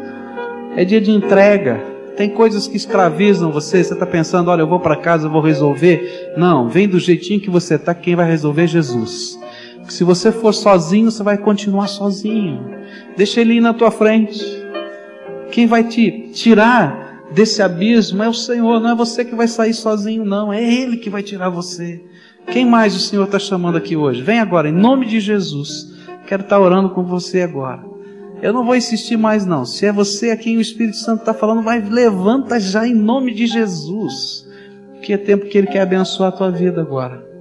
É 0.78 0.86
dia 0.86 1.02
de 1.02 1.12
entrega, 1.12 1.84
tem 2.16 2.30
coisas 2.30 2.66
que 2.66 2.78
escravizam 2.78 3.52
você. 3.52 3.84
Você 3.84 3.94
está 3.94 4.06
pensando, 4.06 4.50
olha, 4.50 4.62
eu 4.62 4.68
vou 4.68 4.80
para 4.80 4.96
casa, 4.96 5.28
eu 5.28 5.32
vou 5.32 5.42
resolver. 5.42 6.34
Não, 6.38 6.70
vem 6.70 6.88
do 6.88 6.98
jeitinho 6.98 7.42
que 7.42 7.50
você 7.50 7.76
está, 7.76 7.94
quem 7.94 8.16
vai 8.16 8.26
resolver 8.26 8.64
é 8.64 8.68
Jesus. 8.68 9.38
Se 9.88 10.04
você 10.04 10.32
for 10.32 10.54
sozinho, 10.54 11.12
você 11.12 11.24
vai 11.24 11.38
continuar 11.38 11.88
sozinho. 11.88 12.60
Deixa 13.16 13.42
ele 13.42 13.56
ir 13.56 13.62
na 13.62 13.74
tua 13.74 13.92
frente. 13.92 14.44
Quem 15.52 15.68
vai 15.68 15.84
te 15.84 16.30
tirar 16.34 17.06
desse 17.32 17.62
abismo 17.62 18.24
é 18.24 18.30
o 18.30 18.34
Senhor, 18.34 18.80
não 18.80 18.92
é 18.92 18.96
você 18.96 19.24
que 19.24 19.36
vai 19.36 19.48
sair 19.48 19.74
sozinho, 19.74 20.26
não. 20.26 20.52
É 20.52 20.62
Ele 20.62 20.98
que 20.98 21.10
vai 21.10 21.24
tirar 21.24 21.50
você. 21.50 22.04
Quem 22.48 22.66
mais 22.66 22.96
o 22.96 23.00
Senhor 23.00 23.26
está 23.26 23.40
chamando 23.40 23.78
aqui 23.78 23.96
hoje? 23.96 24.22
Vem 24.22 24.40
agora, 24.40 24.70
em 24.70 24.74
nome 24.74 25.06
de 25.06 25.20
Jesus. 25.20 25.94
Quero 26.28 26.44
estar 26.44 26.60
orando 26.60 26.90
com 26.90 27.04
você 27.04 27.42
agora. 27.42 27.84
Eu 28.42 28.54
não 28.54 28.66
vou 28.66 28.76
insistir 28.76 29.18
mais, 29.18 29.46
não. 29.46 29.66
Se 29.66 29.86
é 29.86 29.92
você 29.92 30.32
a 30.32 30.38
quem 30.38 30.58
o 30.58 30.62
Espírito 30.62 30.98
Santo 30.98 31.22
está 31.22 31.34
falando, 31.34 31.62
vai, 31.62 31.82
levanta 31.82 32.60
já 32.60 32.88
em 32.88 32.94
nome 32.94 33.34
de 33.34 33.48
Jesus. 33.48 34.48
Que 35.02 35.14
é 35.14 35.18
tempo 35.18 35.46
que 35.46 35.58
Ele 35.58 35.68
quer 35.68 35.82
abençoar 35.82 36.30
a 36.30 36.36
tua 36.36 36.52
vida 36.52 36.82
agora. 36.82 37.35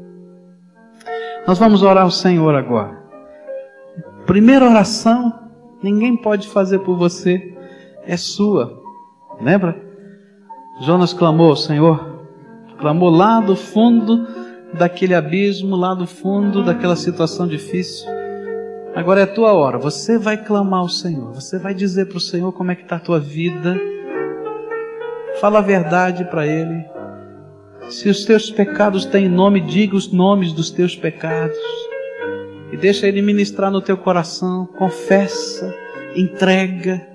Nós 1.47 1.59
vamos 1.59 1.83
orar 1.83 2.05
ao 2.05 2.11
Senhor 2.11 2.55
agora. 2.55 3.05
Primeira 4.27 4.65
oração, 4.65 5.33
ninguém 5.83 6.17
pode 6.17 6.49
fazer 6.49 6.79
por 6.79 6.97
você, 6.97 7.55
é 8.07 8.17
sua. 8.17 8.83
Lembra? 9.41 9.77
Jonas 10.81 11.13
clamou 11.13 11.51
ao 11.51 11.57
Senhor, 11.57 12.27
clamou 12.79 13.11
lá 13.11 13.41
do 13.41 13.55
fundo 13.55 14.27
daquele 14.73 15.15
abismo, 15.15 15.77
lá 15.77 15.95
do 15.95 16.07
fundo 16.07 16.65
daquela 16.65 16.97
situação 16.97 17.47
difícil. 17.47 18.09
Agora 18.95 19.21
é 19.21 19.25
a 19.25 19.33
tua 19.33 19.53
hora, 19.53 19.77
você 19.77 20.17
vai 20.17 20.39
clamar 20.39 20.81
ao 20.81 20.89
Senhor, 20.89 21.33
você 21.35 21.59
vai 21.59 21.75
dizer 21.75 22.07
para 22.07 22.17
o 22.17 22.21
Senhor 22.21 22.53
como 22.53 22.71
é 22.71 22.75
que 22.75 22.83
está 22.83 22.97
a 22.97 23.01
tua 23.01 23.21
vida. 23.21 23.79
Fala 25.41 25.59
a 25.59 25.63
verdade 25.63 26.25
para 26.25 26.47
Ele. 26.47 26.94
Se 27.89 28.09
os 28.09 28.25
teus 28.25 28.51
pecados 28.51 29.05
têm 29.05 29.29
nome, 29.29 29.61
diga 29.61 29.95
os 29.95 30.11
nomes 30.11 30.53
dos 30.53 30.71
teus 30.71 30.97
pecados. 30.97 31.57
E 32.73 32.77
deixa 32.77 33.07
Ele 33.07 33.23
ministrar 33.23 33.71
no 33.71 33.81
teu 33.81 33.97
coração. 33.97 34.67
Confessa, 34.67 35.75
entrega. 36.17 37.07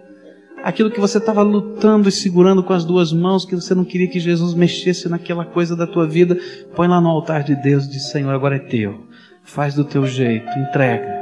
Aquilo 0.63 0.91
que 0.91 0.99
você 0.99 1.17
estava 1.17 1.41
lutando 1.41 2.09
e 2.09 2.11
segurando 2.11 2.63
com 2.63 2.73
as 2.73 2.85
duas 2.85 3.11
mãos, 3.13 3.45
que 3.45 3.55
você 3.55 3.73
não 3.73 3.85
queria 3.85 4.07
que 4.07 4.19
Jesus 4.19 4.53
mexesse 4.53 5.07
naquela 5.09 5.45
coisa 5.45 5.75
da 5.75 5.87
tua 5.87 6.05
vida, 6.05 6.37
põe 6.75 6.87
lá 6.87 6.99
no 6.99 7.09
altar 7.09 7.43
de 7.43 7.55
Deus 7.55 7.85
e 7.85 7.89
diz: 7.89 8.09
Senhor, 8.09 8.33
agora 8.33 8.57
é 8.57 8.59
teu. 8.59 9.07
Faz 9.41 9.73
do 9.73 9.83
teu 9.83 10.05
jeito, 10.05 10.47
entrega. 10.59 11.19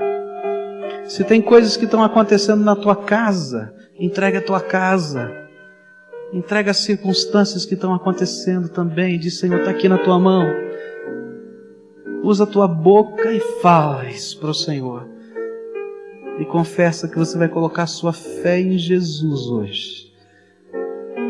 Se 1.05 1.23
tem 1.23 1.41
coisas 1.41 1.77
que 1.77 1.85
estão 1.85 2.03
acontecendo 2.03 2.63
na 2.63 2.75
tua 2.75 2.95
casa, 2.95 3.73
entrega 3.97 4.39
a 4.39 4.41
tua 4.41 4.59
casa. 4.59 5.46
Entrega 6.33 6.71
as 6.71 6.77
circunstâncias 6.77 7.65
que 7.65 7.73
estão 7.73 7.93
acontecendo 7.93 8.67
também. 8.69 9.17
Diz, 9.17 9.39
Senhor, 9.39 9.59
está 9.59 9.71
aqui 9.71 9.87
na 9.87 9.97
tua 9.97 10.19
mão. 10.19 10.45
Usa 12.23 12.43
a 12.43 12.47
tua 12.47 12.67
boca 12.67 13.31
e 13.31 13.39
faz 13.61 14.33
para 14.33 14.49
o 14.49 14.53
Senhor. 14.53 15.07
E 16.39 16.45
confessa 16.45 17.07
que 17.07 17.17
você 17.17 17.37
vai 17.37 17.47
colocar 17.47 17.83
a 17.83 17.87
sua 17.87 18.11
fé 18.11 18.59
em 18.59 18.77
Jesus 18.77 19.47
hoje. 19.47 20.13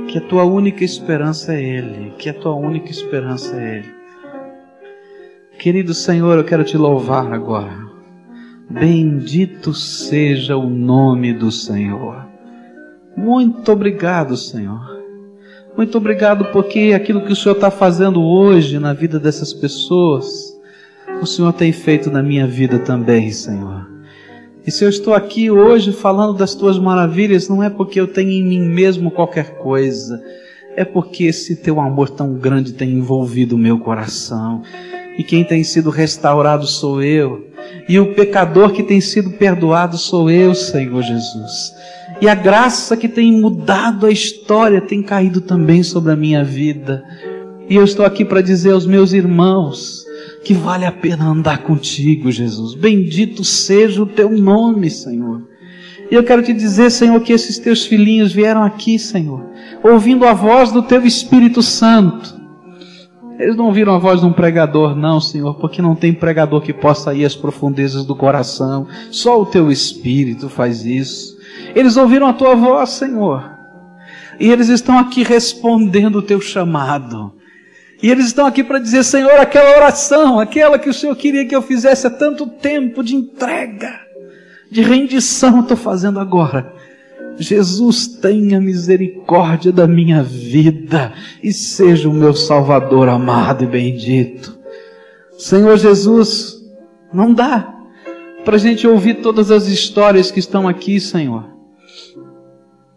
Que 0.08 0.18
a 0.18 0.22
tua 0.22 0.44
única 0.44 0.84
esperança 0.84 1.54
é 1.54 1.62
Ele. 1.62 2.14
Que 2.18 2.30
a 2.30 2.34
tua 2.34 2.56
única 2.56 2.90
esperança 2.90 3.56
é 3.56 3.78
Ele. 3.78 3.98
Querido 5.60 5.94
Senhor, 5.94 6.38
eu 6.38 6.44
quero 6.44 6.64
te 6.64 6.78
louvar 6.78 7.32
agora. 7.32 7.88
Bendito 8.70 9.74
seja 9.74 10.58
o 10.58 10.70
nome 10.70 11.34
do 11.34 11.52
Senhor. 11.52 12.28
Muito 13.18 13.72
obrigado, 13.72 14.38
Senhor. 14.38 14.96
Muito 15.76 15.98
obrigado 15.98 16.46
porque 16.52 16.94
aquilo 16.96 17.26
que 17.26 17.34
o 17.34 17.36
Senhor 17.36 17.56
está 17.56 17.72
fazendo 17.72 18.24
hoje 18.24 18.78
na 18.78 18.94
vida 18.94 19.20
dessas 19.20 19.52
pessoas, 19.54 20.56
o 21.20 21.26
Senhor 21.26 21.52
tem 21.52 21.72
feito 21.72 22.12
na 22.12 22.22
minha 22.22 22.46
vida 22.46 22.78
também, 22.78 23.32
Senhor. 23.32 23.88
E 24.66 24.72
se 24.72 24.84
eu 24.84 24.90
estou 24.90 25.16
aqui 25.16 25.50
hoje 25.50 25.92
falando 25.92 26.34
das 26.34 26.54
tuas 26.54 26.78
maravilhas, 26.78 27.50
não 27.50 27.64
é 27.64 27.72
porque 27.72 28.00
eu 28.00 28.08
tenho 28.08 28.30
em 28.30 28.44
mim 28.44 28.60
mesmo 28.60 29.10
qualquer 29.10 29.56
coisa, 29.58 30.22
é 30.76 30.86
porque 30.86 31.24
esse 31.24 31.56
teu 31.56 31.80
amor 31.80 32.12
tão 32.12 32.36
grande 32.36 32.74
tem 32.74 32.92
envolvido 32.92 33.56
o 33.56 33.60
meu 33.60 33.80
coração. 33.80 34.62
E 35.18 35.24
quem 35.24 35.44
tem 35.44 35.64
sido 35.64 35.90
restaurado 35.90 36.68
sou 36.68 37.02
eu. 37.02 37.48
E 37.90 38.00
o 38.00 38.14
pecador 38.14 38.72
que 38.72 38.84
tem 38.84 39.02
sido 39.02 39.32
perdoado 39.32 39.98
sou 39.98 40.30
eu, 40.30 40.54
Senhor 40.54 41.02
Jesus. 41.02 41.74
E 42.20 42.28
a 42.28 42.34
graça 42.34 42.98
que 42.98 43.08
tem 43.08 43.32
mudado 43.32 44.06
a 44.06 44.12
história 44.12 44.82
tem 44.82 45.04
caído 45.04 45.40
também 45.40 45.84
sobre 45.84 46.12
a 46.12 46.16
minha 46.16 46.44
vida. 46.44 47.04
E 47.70 47.76
eu 47.76 47.84
estou 47.84 48.06
aqui 48.06 48.26
para 48.26 48.42
dizer 48.42 48.72
aos 48.72 48.88
meus 48.88 49.14
irmãos 49.14 50.04
que 50.44 50.54
vale 50.54 50.86
a 50.86 50.92
pena 50.92 51.26
andar 51.26 51.60
contigo, 51.60 52.32
Jesus. 52.32 52.74
Bendito 52.74 53.44
seja 53.44 54.02
o 54.02 54.06
teu 54.06 54.30
nome, 54.30 54.90
Senhor. 54.90 55.44
E 56.10 56.16
eu 56.16 56.24
quero 56.24 56.42
te 56.42 56.54
dizer, 56.54 56.90
Senhor, 56.90 57.20
que 57.20 57.34
esses 57.34 57.60
teus 57.60 57.86
filhinhos 57.86 58.32
vieram 58.32 58.64
aqui, 58.64 58.98
Senhor, 58.98 59.46
ouvindo 59.84 60.26
a 60.26 60.34
voz 60.34 60.72
do 60.72 60.82
teu 60.82 61.06
Espírito 61.06 61.62
Santo. 61.62 62.36
Eles 63.38 63.56
não 63.56 63.66
ouviram 63.66 63.94
a 63.94 64.00
voz 64.00 64.22
de 64.22 64.26
um 64.26 64.34
pregador, 64.34 64.96
não, 64.96 65.22
Senhor, 65.22 65.56
porque 65.56 65.82
não 65.82 65.96
tem 65.96 66.14
pregador 66.14 66.62
que 66.62 66.74
possa 66.74 67.14
ir 67.14 67.26
às 67.26 67.36
profundezas 67.36 68.06
do 68.06 68.16
coração. 68.16 68.88
Só 69.12 69.40
o 69.40 69.46
teu 69.46 69.72
Espírito 69.72 70.50
faz 70.50 70.84
isso. 70.86 71.37
Eles 71.76 71.98
ouviram 71.98 72.28
a 72.28 72.34
tua 72.34 72.56
voz, 72.56 72.92
Senhor. 72.92 73.58
E 74.40 74.50
eles 74.50 74.70
estão 74.70 74.98
aqui 74.98 75.24
respondendo 75.24 76.18
o 76.18 76.22
teu 76.22 76.40
chamado. 76.40 77.34
E 78.02 78.10
eles 78.12 78.28
estão 78.28 78.46
aqui 78.46 78.64
para 78.64 78.80
dizer, 78.80 79.04
Senhor, 79.04 79.40
aquela 79.40 79.76
oração, 79.78 80.40
aquela 80.40 80.78
que 80.78 80.90
o 80.90 80.94
Senhor 80.94 81.16
queria 81.16 81.46
que 81.46 81.56
eu 81.56 81.62
fizesse 81.62 82.06
há 82.06 82.10
tanto 82.10 82.46
tempo 82.46 83.04
de 83.04 83.16
entrega, 83.16 84.00
de 84.72 84.82
rendição, 84.82 85.62
estou 85.62 85.76
fazendo 85.76 86.20
agora. 86.20 86.74
Jesus, 87.40 88.08
tenha 88.08 88.60
misericórdia 88.60 89.72
da 89.72 89.88
minha 89.88 90.24
vida 90.24 91.14
e 91.42 91.52
seja 91.54 92.10
o 92.10 92.14
meu 92.14 92.34
Salvador 92.34 93.10
amado 93.10 93.64
e 93.64 93.68
bendito. 93.68 94.58
Senhor 95.38 95.78
Jesus, 95.78 96.56
não 97.14 97.34
dá 97.34 97.77
para 98.48 98.56
a 98.56 98.60
gente 98.60 98.88
ouvir 98.88 99.16
todas 99.16 99.52
as 99.52 99.68
histórias 99.68 100.32
que 100.32 100.40
estão 100.40 100.70
aqui, 100.70 101.02
Senhor. 101.02 101.44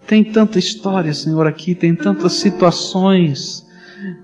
Tem 0.07 0.23
tanta 0.23 0.61
história, 0.61 1.13
Senhor, 1.13 1.45
aqui, 1.45 1.75
tem 1.75 1.93
tantas 1.93 2.35
situações, 2.35 3.67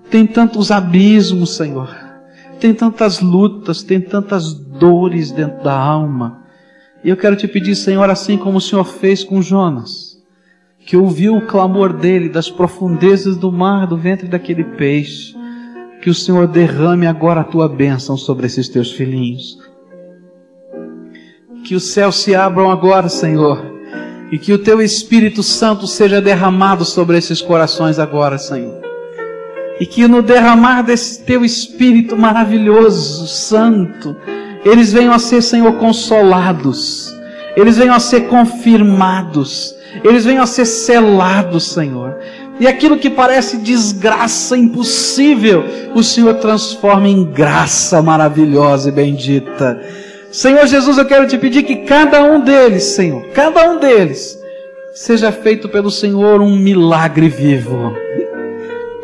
tem 0.09 0.25
tantos 0.25 0.71
abismos, 0.71 1.57
Senhor, 1.57 1.93
tem 2.61 2.73
tantas 2.73 3.21
lutas, 3.21 3.83
tem 3.83 4.01
tantas 4.01 4.55
dores 4.55 5.33
dentro 5.33 5.65
da 5.65 5.77
alma. 5.77 6.45
E 7.03 7.11
eu 7.11 7.17
quero 7.17 7.35
te 7.35 7.49
pedir, 7.49 7.75
Senhor, 7.75 8.09
assim 8.09 8.39
como 8.39 8.59
o 8.59 8.61
Senhor 8.61 8.85
fez 8.85 9.25
com 9.25 9.43
Jonas, 9.43 10.23
que 10.79 10.97
ouviu 10.97 11.35
o 11.35 11.45
clamor 11.45 11.93
dele 11.93 12.29
das 12.29 12.49
profundezas 12.49 13.37
do 13.37 13.51
mar, 13.51 13.89
do 13.89 13.97
ventre 13.97 14.29
daquele 14.29 14.63
peixe, 14.63 15.35
que 16.01 16.09
o 16.09 16.15
Senhor 16.15 16.47
derrame 16.47 17.05
agora 17.05 17.41
a 17.41 17.45
tua 17.45 17.69
bênção 17.69 18.17
sobre 18.17 18.47
esses 18.47 18.69
teus 18.69 18.93
filhinhos. 18.93 19.59
Que 21.67 21.75
os 21.75 21.91
céus 21.91 22.23
se 22.23 22.33
abram 22.33 22.71
agora, 22.71 23.09
Senhor, 23.09 23.61
e 24.31 24.39
que 24.39 24.53
o 24.53 24.59
teu 24.59 24.81
Espírito 24.81 25.43
Santo 25.43 25.85
seja 25.89 26.21
derramado 26.21 26.85
sobre 26.85 27.19
esses 27.19 27.43
corações 27.43 27.99
agora, 27.99 28.39
Senhor. 28.39 28.81
E 29.81 29.85
que 29.85 30.07
no 30.07 30.23
derramar 30.23 30.83
desse 30.83 31.25
teu 31.25 31.45
Espírito 31.45 32.17
maravilhoso, 32.17 33.27
santo, 33.27 34.17
eles 34.65 34.93
venham 34.93 35.13
a 35.13 35.19
ser, 35.19 35.43
Senhor, 35.43 35.73
consolados, 35.73 37.13
eles 37.57 37.77
venham 37.77 37.97
a 37.97 38.01
ser 38.01 38.29
confirmados, 38.29 39.75
eles 40.05 40.25
venham 40.25 40.45
a 40.45 40.47
ser 40.47 40.67
selados, 40.67 41.73
Senhor. 41.73 42.17
E 42.61 42.69
aquilo 42.69 42.97
que 42.97 43.11
parece 43.11 43.57
desgraça 43.57 44.57
impossível, 44.57 45.65
o 45.97 46.03
Senhor 46.05 46.35
transforma 46.35 47.09
em 47.09 47.25
graça 47.25 48.01
maravilhosa 48.01 48.89
e 48.89 48.93
bendita. 48.93 50.06
Senhor 50.31 50.67
Jesus, 50.67 50.99
eu 50.99 51.05
quero 51.05 51.27
te 51.27 51.39
pedir 51.39 51.63
que 51.63 51.77
cada 51.77 52.23
um 52.23 52.41
deles, 52.41 52.83
Senhor, 52.83 53.23
cada 53.29 53.71
um 53.71 53.79
deles, 53.79 54.39
seja 54.95 55.31
feito 55.33 55.69
pelo 55.69 55.91
Senhor 55.91 56.41
um 56.41 56.57
milagre 56.57 57.29
vivo. 57.29 57.95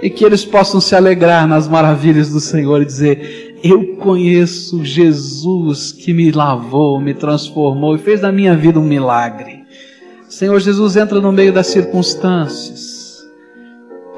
E 0.02 0.10
que 0.10 0.24
eles 0.24 0.44
possam 0.44 0.80
se 0.80 0.96
alegrar 0.96 1.46
nas 1.46 1.68
maravilhas 1.68 2.30
do 2.30 2.40
Senhor 2.40 2.82
e 2.82 2.84
dizer: 2.84 3.52
eu 3.62 3.96
conheço 3.96 4.84
Jesus 4.84 5.92
que 5.92 6.12
me 6.12 6.32
lavou, 6.32 7.00
me 7.00 7.14
transformou 7.14 7.94
e 7.94 7.98
fez 7.98 8.20
da 8.20 8.32
minha 8.32 8.56
vida 8.56 8.80
um 8.80 8.84
milagre. 8.84 9.64
Senhor 10.28 10.58
Jesus, 10.58 10.96
entra 10.96 11.20
no 11.20 11.30
meio 11.30 11.52
das 11.52 11.68
circunstâncias. 11.68 13.22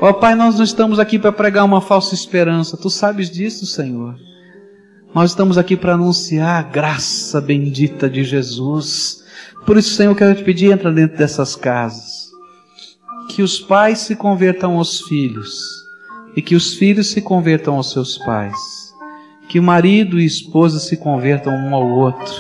Ó 0.01 0.09
oh, 0.09 0.15
Pai, 0.15 0.35
nós 0.35 0.57
não 0.57 0.65
estamos 0.65 0.99
aqui 0.99 1.19
para 1.19 1.31
pregar 1.31 1.65
uma 1.65 1.83
falsa 1.83 2.15
esperança, 2.15 2.79
tu 2.79 2.89
sabes 2.89 3.31
disso, 3.31 3.67
Senhor. 3.67 4.17
Nós 5.15 5.31
estamos 5.31 5.57
aqui 5.57 5.77
para 5.77 5.95
anunciar 5.95 6.59
a 6.59 6.63
graça 6.63 7.41
bendita 7.41 8.11
de 8.11 8.25
Jesus. 8.25 9.23
Por 9.65 9.77
isso, 9.77 9.95
Senhor, 9.95 10.15
quero 10.17 10.35
te 10.35 10.43
pedir, 10.43 10.73
entra 10.73 10.93
dentro 10.93 11.17
dessas 11.17 11.55
casas. 11.55 12.31
Que 13.31 13.43
os 13.43 13.61
pais 13.61 14.01
se 14.01 14.17
convertam 14.17 14.77
aos 14.77 15.03
filhos 15.03 15.85
e 16.37 16.43
que 16.43 16.57
os 16.57 16.75
filhos 16.75 17.11
se 17.11 17.23
convertam 17.23 17.77
aos 17.77 17.93
seus 17.93 18.19
pais 18.19 18.85
que 19.49 19.59
o 19.59 19.63
marido 19.63 20.19
e 20.19 20.25
esposa 20.25 20.79
se 20.79 20.97
convertam 20.97 21.53
um 21.53 21.75
ao 21.75 21.89
outro, 21.89 22.35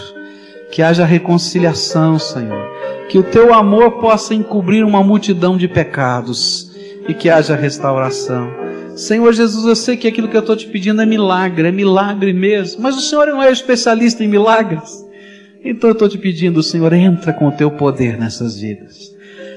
que 0.70 0.82
haja 0.82 1.04
reconciliação, 1.04 2.18
Senhor, 2.18 2.68
que 3.08 3.18
o 3.18 3.22
teu 3.22 3.54
amor 3.54 4.00
possa 4.00 4.34
encobrir 4.34 4.84
uma 4.84 5.02
multidão 5.02 5.56
de 5.56 5.68
pecados 5.68 6.72
e 7.06 7.14
que 7.14 7.28
haja 7.30 7.54
restauração. 7.54 8.63
Senhor 8.96 9.32
Jesus, 9.32 9.66
eu 9.66 9.74
sei 9.74 9.96
que 9.96 10.06
aquilo 10.06 10.28
que 10.28 10.36
eu 10.36 10.40
estou 10.40 10.56
te 10.56 10.66
pedindo 10.66 11.02
é 11.02 11.06
milagre, 11.06 11.68
é 11.68 11.72
milagre 11.72 12.32
mesmo, 12.32 12.82
mas 12.82 12.96
o 12.96 13.00
Senhor 13.00 13.26
não 13.26 13.42
é 13.42 13.50
especialista 13.50 14.22
em 14.22 14.28
milagres. 14.28 15.04
Então 15.64 15.90
eu 15.90 15.94
estou 15.94 16.08
te 16.08 16.18
pedindo, 16.18 16.62
Senhor, 16.62 16.92
entra 16.92 17.32
com 17.32 17.48
o 17.48 17.52
teu 17.52 17.70
poder 17.70 18.18
nessas 18.18 18.58
vidas. 18.60 19.14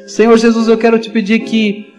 Senhor 0.07 0.37
Jesus, 0.37 0.67
eu 0.67 0.77
quero 0.77 0.97
te 0.97 1.09
pedir 1.09 1.39
que 1.39 1.93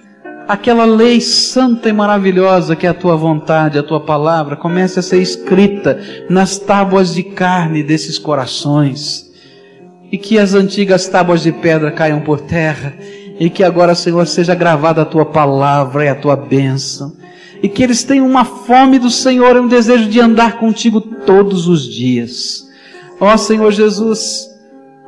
aquela 0.48 0.86
lei 0.86 1.20
santa 1.20 1.90
e 1.90 1.92
maravilhosa 1.92 2.74
que 2.74 2.86
é 2.86 2.90
a 2.90 2.94
tua 2.94 3.14
vontade, 3.16 3.78
a 3.78 3.82
tua 3.82 4.00
palavra, 4.00 4.56
comece 4.56 4.98
a 4.98 5.02
ser 5.02 5.20
escrita 5.20 6.00
nas 6.30 6.58
tábuas 6.58 7.14
de 7.14 7.22
carne 7.22 7.82
desses 7.82 8.18
corações. 8.18 9.28
E 10.10 10.16
que 10.16 10.38
as 10.38 10.54
antigas 10.54 11.06
tábuas 11.06 11.42
de 11.42 11.52
pedra 11.52 11.92
caiam 11.92 12.20
por 12.20 12.40
terra. 12.40 12.94
E 13.38 13.50
que 13.50 13.62
agora, 13.62 13.94
Senhor, 13.94 14.26
seja 14.26 14.54
gravada 14.54 15.02
a 15.02 15.04
tua 15.04 15.26
palavra 15.26 16.06
e 16.06 16.08
a 16.08 16.14
tua 16.14 16.34
bênção. 16.34 17.17
E 17.62 17.68
que 17.68 17.82
eles 17.82 18.04
tenham 18.04 18.26
uma 18.26 18.44
fome 18.44 18.98
do 18.98 19.10
Senhor 19.10 19.56
e 19.56 19.60
um 19.60 19.68
desejo 19.68 20.08
de 20.08 20.20
andar 20.20 20.58
contigo 20.58 21.00
todos 21.00 21.66
os 21.66 21.82
dias. 21.82 22.68
Ó 23.20 23.36
Senhor 23.36 23.72
Jesus, 23.72 24.48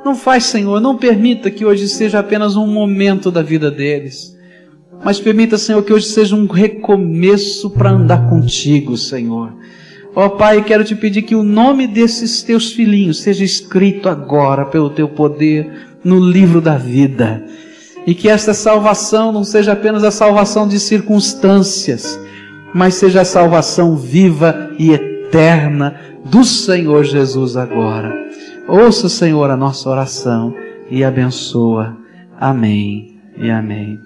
não 0.04 0.14
faz, 0.14 0.44
Senhor, 0.44 0.80
não 0.80 0.96
permita 0.96 1.50
que 1.50 1.64
hoje 1.64 1.88
seja 1.88 2.18
apenas 2.18 2.56
um 2.56 2.66
momento 2.66 3.30
da 3.30 3.42
vida 3.42 3.70
deles 3.70 4.38
mas 5.02 5.18
permita, 5.18 5.56
Senhor, 5.56 5.82
que 5.82 5.92
hoje 5.92 6.06
seja 6.06 6.36
um 6.36 6.46
recomeço 6.46 7.70
para 7.70 7.90
andar 7.90 8.28
contigo, 8.28 8.96
Senhor. 8.96 9.52
Ó 10.14 10.26
oh, 10.26 10.30
Pai, 10.30 10.62
quero 10.62 10.84
te 10.84 10.94
pedir 10.94 11.22
que 11.22 11.34
o 11.34 11.42
nome 11.42 11.86
desses 11.86 12.42
teus 12.42 12.72
filhinhos 12.72 13.20
seja 13.20 13.44
escrito 13.44 14.08
agora 14.08 14.66
pelo 14.66 14.90
teu 14.90 15.08
poder 15.08 15.70
no 16.04 16.18
livro 16.20 16.60
da 16.60 16.76
vida. 16.76 17.42
E 18.06 18.14
que 18.14 18.28
esta 18.28 18.52
salvação 18.52 19.32
não 19.32 19.44
seja 19.44 19.72
apenas 19.72 20.04
a 20.04 20.10
salvação 20.10 20.66
de 20.68 20.78
circunstâncias, 20.78 22.18
mas 22.74 22.94
seja 22.94 23.22
a 23.22 23.24
salvação 23.24 23.96
viva 23.96 24.70
e 24.78 24.92
eterna 24.92 26.00
do 26.24 26.44
Senhor 26.44 27.04
Jesus 27.04 27.56
agora. 27.56 28.14
Ouça, 28.68 29.08
Senhor, 29.08 29.50
a 29.50 29.56
nossa 29.56 29.88
oração 29.88 30.54
e 30.90 31.04
abençoa. 31.04 31.96
Amém 32.38 33.20
e 33.36 33.50
amém. 33.50 33.98